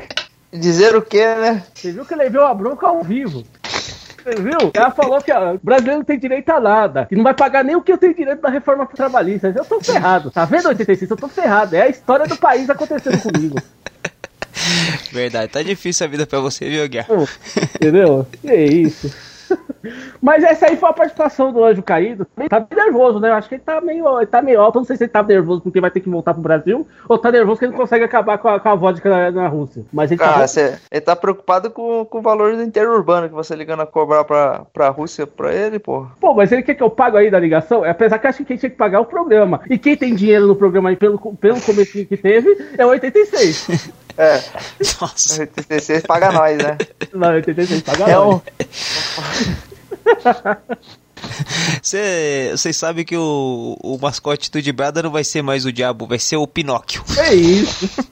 Dizer 0.53 0.95
o 0.95 1.01
que, 1.01 1.17
né? 1.17 1.63
Você 1.73 1.91
viu 1.91 2.05
que 2.05 2.13
ele 2.13 2.23
levou 2.23 2.43
a 2.43 2.53
bronca 2.53 2.87
ao 2.87 3.03
vivo. 3.03 3.43
Você 4.25 4.41
viu? 4.41 4.71
Ela 4.73 4.89
falou 4.89 5.21
que 5.21 5.31
ó, 5.31 5.53
o 5.53 5.59
brasileiro 5.61 5.99
não 5.99 6.05
tem 6.05 6.17
direito 6.17 6.49
a 6.49 6.59
nada. 6.59 7.07
E 7.11 7.15
não 7.15 7.23
vai 7.23 7.35
pagar 7.35 7.63
nem 7.63 7.75
o 7.75 7.81
que 7.81 7.91
eu 7.91 7.97
tenho 7.97 8.15
direito 8.15 8.41
da 8.41 8.49
reforma 8.49 8.87
trabalhista. 8.87 9.53
Eu 9.55 9.63
tô 9.63 9.79
ferrado. 9.79 10.31
Tá 10.31 10.45
vendo, 10.45 10.67
86? 10.69 11.11
Eu 11.11 11.17
tô 11.17 11.27
ferrado. 11.27 11.75
É 11.75 11.83
a 11.83 11.89
história 11.89 12.25
do 12.25 12.35
país 12.35 12.67
acontecendo 12.67 13.21
comigo. 13.21 13.55
Verdade, 15.11 15.51
tá 15.51 15.61
difícil 15.61 16.07
a 16.07 16.09
vida 16.09 16.25
pra 16.25 16.39
você, 16.39 16.67
viu, 16.67 16.89
Guerra? 16.89 17.07
Entendeu? 17.75 18.25
Que 18.41 18.55
isso. 18.65 19.13
Mas 20.21 20.43
essa 20.43 20.67
aí 20.67 20.77
foi 20.77 20.89
a 20.89 20.93
participação 20.93 21.51
do 21.51 21.63
Anjo 21.63 21.81
Caído. 21.83 22.27
Ele 22.37 22.49
tá 22.49 22.65
nervoso, 22.75 23.19
né? 23.19 23.29
Eu 23.29 23.33
acho 23.35 23.47
que 23.49 23.55
ele 23.55 23.63
tá 23.65 23.79
meio, 23.81 24.17
ele 24.17 24.25
tá 24.27 24.41
meio 24.41 24.61
alto. 24.61 24.77
Não 24.79 24.85
sei 24.85 24.95
se 24.97 25.03
ele 25.03 25.11
tá 25.11 25.21
nervoso 25.23 25.61
porque 25.61 25.81
vai 25.81 25.91
ter 25.91 25.99
que 25.99 26.09
voltar 26.09 26.33
pro 26.33 26.41
Brasil 26.43 26.87
ou 27.07 27.17
tá 27.17 27.31
nervoso 27.31 27.55
porque 27.55 27.65
ele 27.65 27.71
não 27.73 27.79
consegue 27.79 28.03
acabar 28.05 28.37
com 28.37 28.47
a, 28.47 28.59
com 28.59 28.69
a 28.69 28.75
vodka 28.75 29.09
na, 29.09 29.31
na 29.31 29.47
Rússia. 29.47 29.83
Mas 29.93 30.11
ele 30.11 30.19
Cara, 30.19 30.39
tá. 30.39 30.47
cê- 30.47 30.77
ele 30.91 31.01
tá 31.01 31.15
preocupado 31.15 31.69
com, 31.69 32.05
com 32.05 32.19
o 32.19 32.21
valor 32.21 32.55
do 32.55 32.63
interurbano 32.63 33.27
que 33.29 33.35
você 33.35 33.55
ligando 33.55 33.81
a 33.81 33.85
cobrar 33.85 34.23
pra, 34.23 34.65
pra 34.73 34.89
Rússia 34.89 35.25
pra 35.27 35.53
ele, 35.53 35.79
pô. 35.79 36.05
Pô, 36.19 36.33
mas 36.33 36.51
ele 36.51 36.63
quer 36.63 36.75
que 36.75 36.83
eu 36.83 36.89
pague 36.89 37.17
aí 37.17 37.29
da 37.31 37.39
ligação? 37.39 37.85
É, 37.85 37.89
Apesar 37.89 38.19
que 38.19 38.25
eu 38.25 38.29
acho 38.29 38.37
que 38.39 38.45
quem 38.45 38.57
tinha 38.57 38.69
que 38.69 38.75
pagar 38.77 38.97
é 38.97 39.01
o 39.01 39.05
programa. 39.05 39.61
E 39.69 39.77
quem 39.77 39.95
tem 39.95 40.13
dinheiro 40.15 40.47
no 40.47 40.55
programa 40.55 40.89
aí 40.89 40.95
pelo, 40.95 41.17
pelo 41.35 41.59
começo 41.61 41.91
que 42.05 42.17
teve 42.17 42.57
é 42.77 42.85
o 42.85 42.89
86. 42.89 43.91
É, 44.17 44.35
Nossa. 45.01 45.41
86 45.41 46.03
paga 46.03 46.31
nós, 46.31 46.57
né? 46.57 46.77
Não, 47.13 47.33
86 47.33 47.81
paga 47.81 48.05
É 48.09 48.15
nós. 48.15 48.35
um, 48.35 48.39
Cê- 51.81 52.49
Vocês 52.51 52.75
sabem 52.77 53.03
que 53.05 53.15
o, 53.17 53.77
o 53.81 53.97
mascote 53.99 54.51
do 54.51 54.61
Dibrada 54.61 55.01
não 55.01 55.11
vai 55.11 55.23
ser 55.23 55.41
mais 55.41 55.65
o 55.65 55.71
diabo, 55.71 56.05
vai 56.07 56.19
ser 56.19 56.35
o 56.37 56.45
Pinóquio. 56.47 57.03
É 57.17 57.33
isso. 57.33 57.89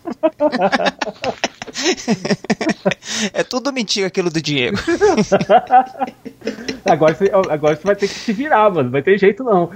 É 3.33 3.43
tudo 3.43 3.73
mentira 3.73 4.07
aquilo 4.07 4.29
do 4.29 4.41
Diego. 4.41 4.77
Agora 6.85 7.15
você, 7.15 7.31
agora 7.49 7.75
você 7.75 7.83
vai 7.83 7.95
ter 7.95 8.07
que 8.07 8.13
se 8.13 8.31
virar, 8.33 8.69
mano. 8.69 8.83
Não 8.83 8.91
vai 8.91 9.01
ter 9.01 9.17
jeito 9.17 9.43
não. 9.43 9.71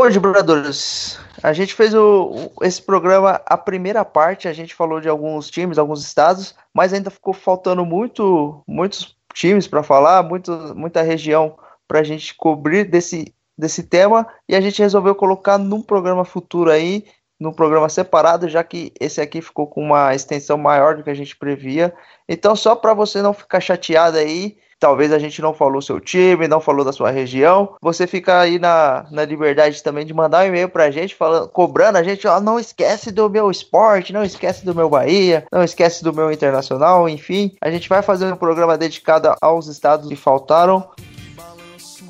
Bom, 0.00 0.08
Gibradores, 0.08 1.18
a 1.42 1.52
gente 1.52 1.74
fez 1.74 1.92
o- 1.92 2.50
esse 2.62 2.80
programa, 2.80 3.38
a 3.44 3.58
primeira 3.58 4.02
parte, 4.02 4.48
a 4.48 4.52
gente 4.54 4.74
falou 4.74 4.98
de 4.98 5.10
alguns 5.10 5.50
times, 5.50 5.76
alguns 5.76 6.02
estados, 6.02 6.54
mas 6.72 6.94
ainda 6.94 7.10
ficou 7.10 7.34
faltando 7.34 7.84
muito, 7.84 8.62
muitos 8.66 9.14
times 9.34 9.68
para 9.68 9.82
falar, 9.82 10.22
muito, 10.22 10.50
muita 10.74 11.02
região 11.02 11.54
para 11.86 12.00
a 12.00 12.02
gente 12.02 12.34
cobrir 12.34 12.84
desse, 12.84 13.34
desse 13.58 13.82
tema, 13.82 14.26
e 14.48 14.56
a 14.56 14.60
gente 14.62 14.80
resolveu 14.80 15.14
colocar 15.14 15.58
num 15.58 15.82
programa 15.82 16.24
futuro 16.24 16.70
aí, 16.70 17.04
num 17.40 17.52
programa 17.52 17.88
separado, 17.88 18.48
já 18.48 18.62
que 18.62 18.92
esse 19.00 19.20
aqui 19.20 19.40
ficou 19.40 19.66
com 19.66 19.82
uma 19.82 20.14
extensão 20.14 20.58
maior 20.58 20.96
do 20.96 21.02
que 21.02 21.10
a 21.10 21.14
gente 21.14 21.34
previa. 21.34 21.92
Então, 22.28 22.54
só 22.54 22.76
para 22.76 22.92
você 22.92 23.22
não 23.22 23.32
ficar 23.32 23.60
chateado 23.60 24.18
aí, 24.18 24.58
talvez 24.80 25.12
a 25.12 25.18
gente 25.18 25.42
não 25.42 25.52
falou 25.52 25.82
seu 25.82 26.00
time, 26.00 26.48
não 26.48 26.60
falou 26.60 26.84
da 26.84 26.92
sua 26.92 27.10
região, 27.10 27.76
você 27.80 28.06
fica 28.06 28.40
aí 28.40 28.58
na, 28.58 29.06
na 29.10 29.24
liberdade 29.24 29.82
também 29.82 30.06
de 30.06 30.14
mandar 30.14 30.44
um 30.44 30.48
e-mail 30.48 30.68
pra 30.70 30.90
gente, 30.90 31.14
falando, 31.14 31.48
cobrando 31.48 31.98
a 31.98 32.02
gente, 32.02 32.26
ó, 32.26 32.40
não 32.40 32.58
esquece 32.58 33.12
do 33.12 33.28
meu 33.28 33.50
esporte, 33.50 34.12
não 34.12 34.24
esquece 34.24 34.64
do 34.64 34.74
meu 34.74 34.88
Bahia, 34.88 35.44
não 35.52 35.62
esquece 35.62 36.02
do 36.02 36.14
meu 36.14 36.32
internacional, 36.32 37.08
enfim. 37.08 37.54
A 37.60 37.70
gente 37.70 37.88
vai 37.88 38.00
fazer 38.02 38.32
um 38.32 38.36
programa 38.36 38.78
dedicado 38.78 39.34
aos 39.40 39.66
estados 39.66 40.08
que 40.08 40.16
faltaram. 40.16 40.88
Balanço, 41.36 42.04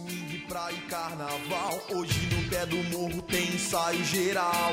praia 0.49 0.75
e 0.75 0.91
carnaval. 0.91 1.79
Hoje 1.93 2.29
no 2.35 2.49
pé 2.49 2.65
do 2.67 2.77
morro 2.97 3.21
tem 3.23 3.43
ensaio 3.43 4.05
geral. 4.05 4.73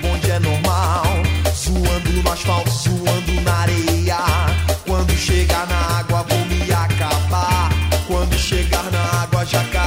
chegar 8.51 8.91
na 8.91 9.23
água, 9.23 9.45
jacaré 9.45 9.77
é 9.77 9.80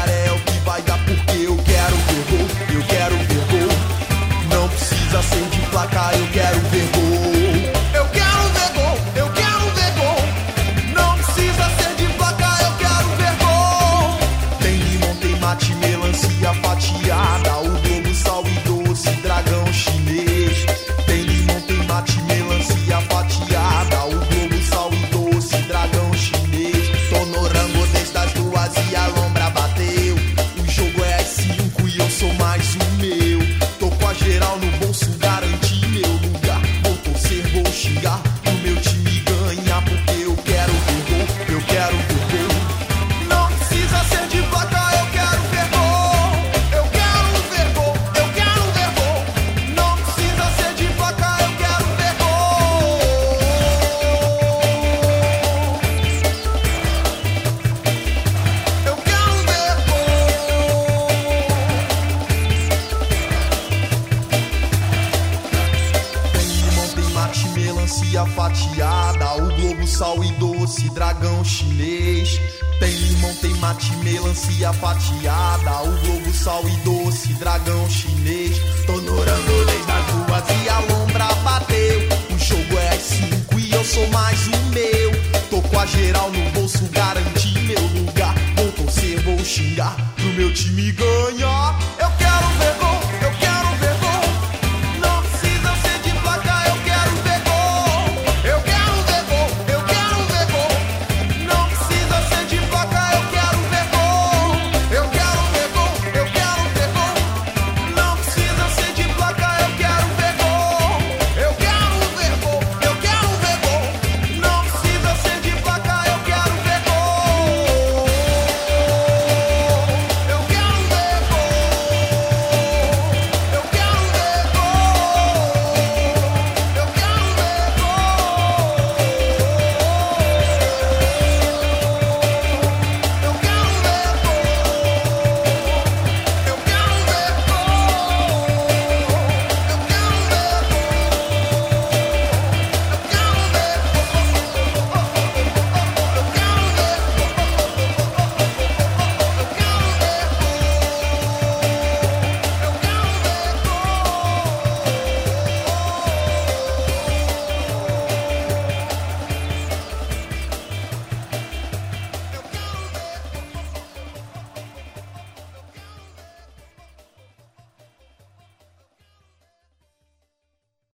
com 85.71 85.79
a 85.79 85.87
geral 85.87 86.31
no 86.31 86.51
bolso, 86.51 86.89
garanti 86.93 87.59
meu 87.61 87.81
lugar. 87.81 88.35
Vou 88.57 88.71
torcer, 88.73 89.21
vou 89.23 89.39
xingar 89.45 89.97
pro 90.17 90.27
meu 90.35 90.53
time 90.53 90.93
ganhar. 90.93 91.94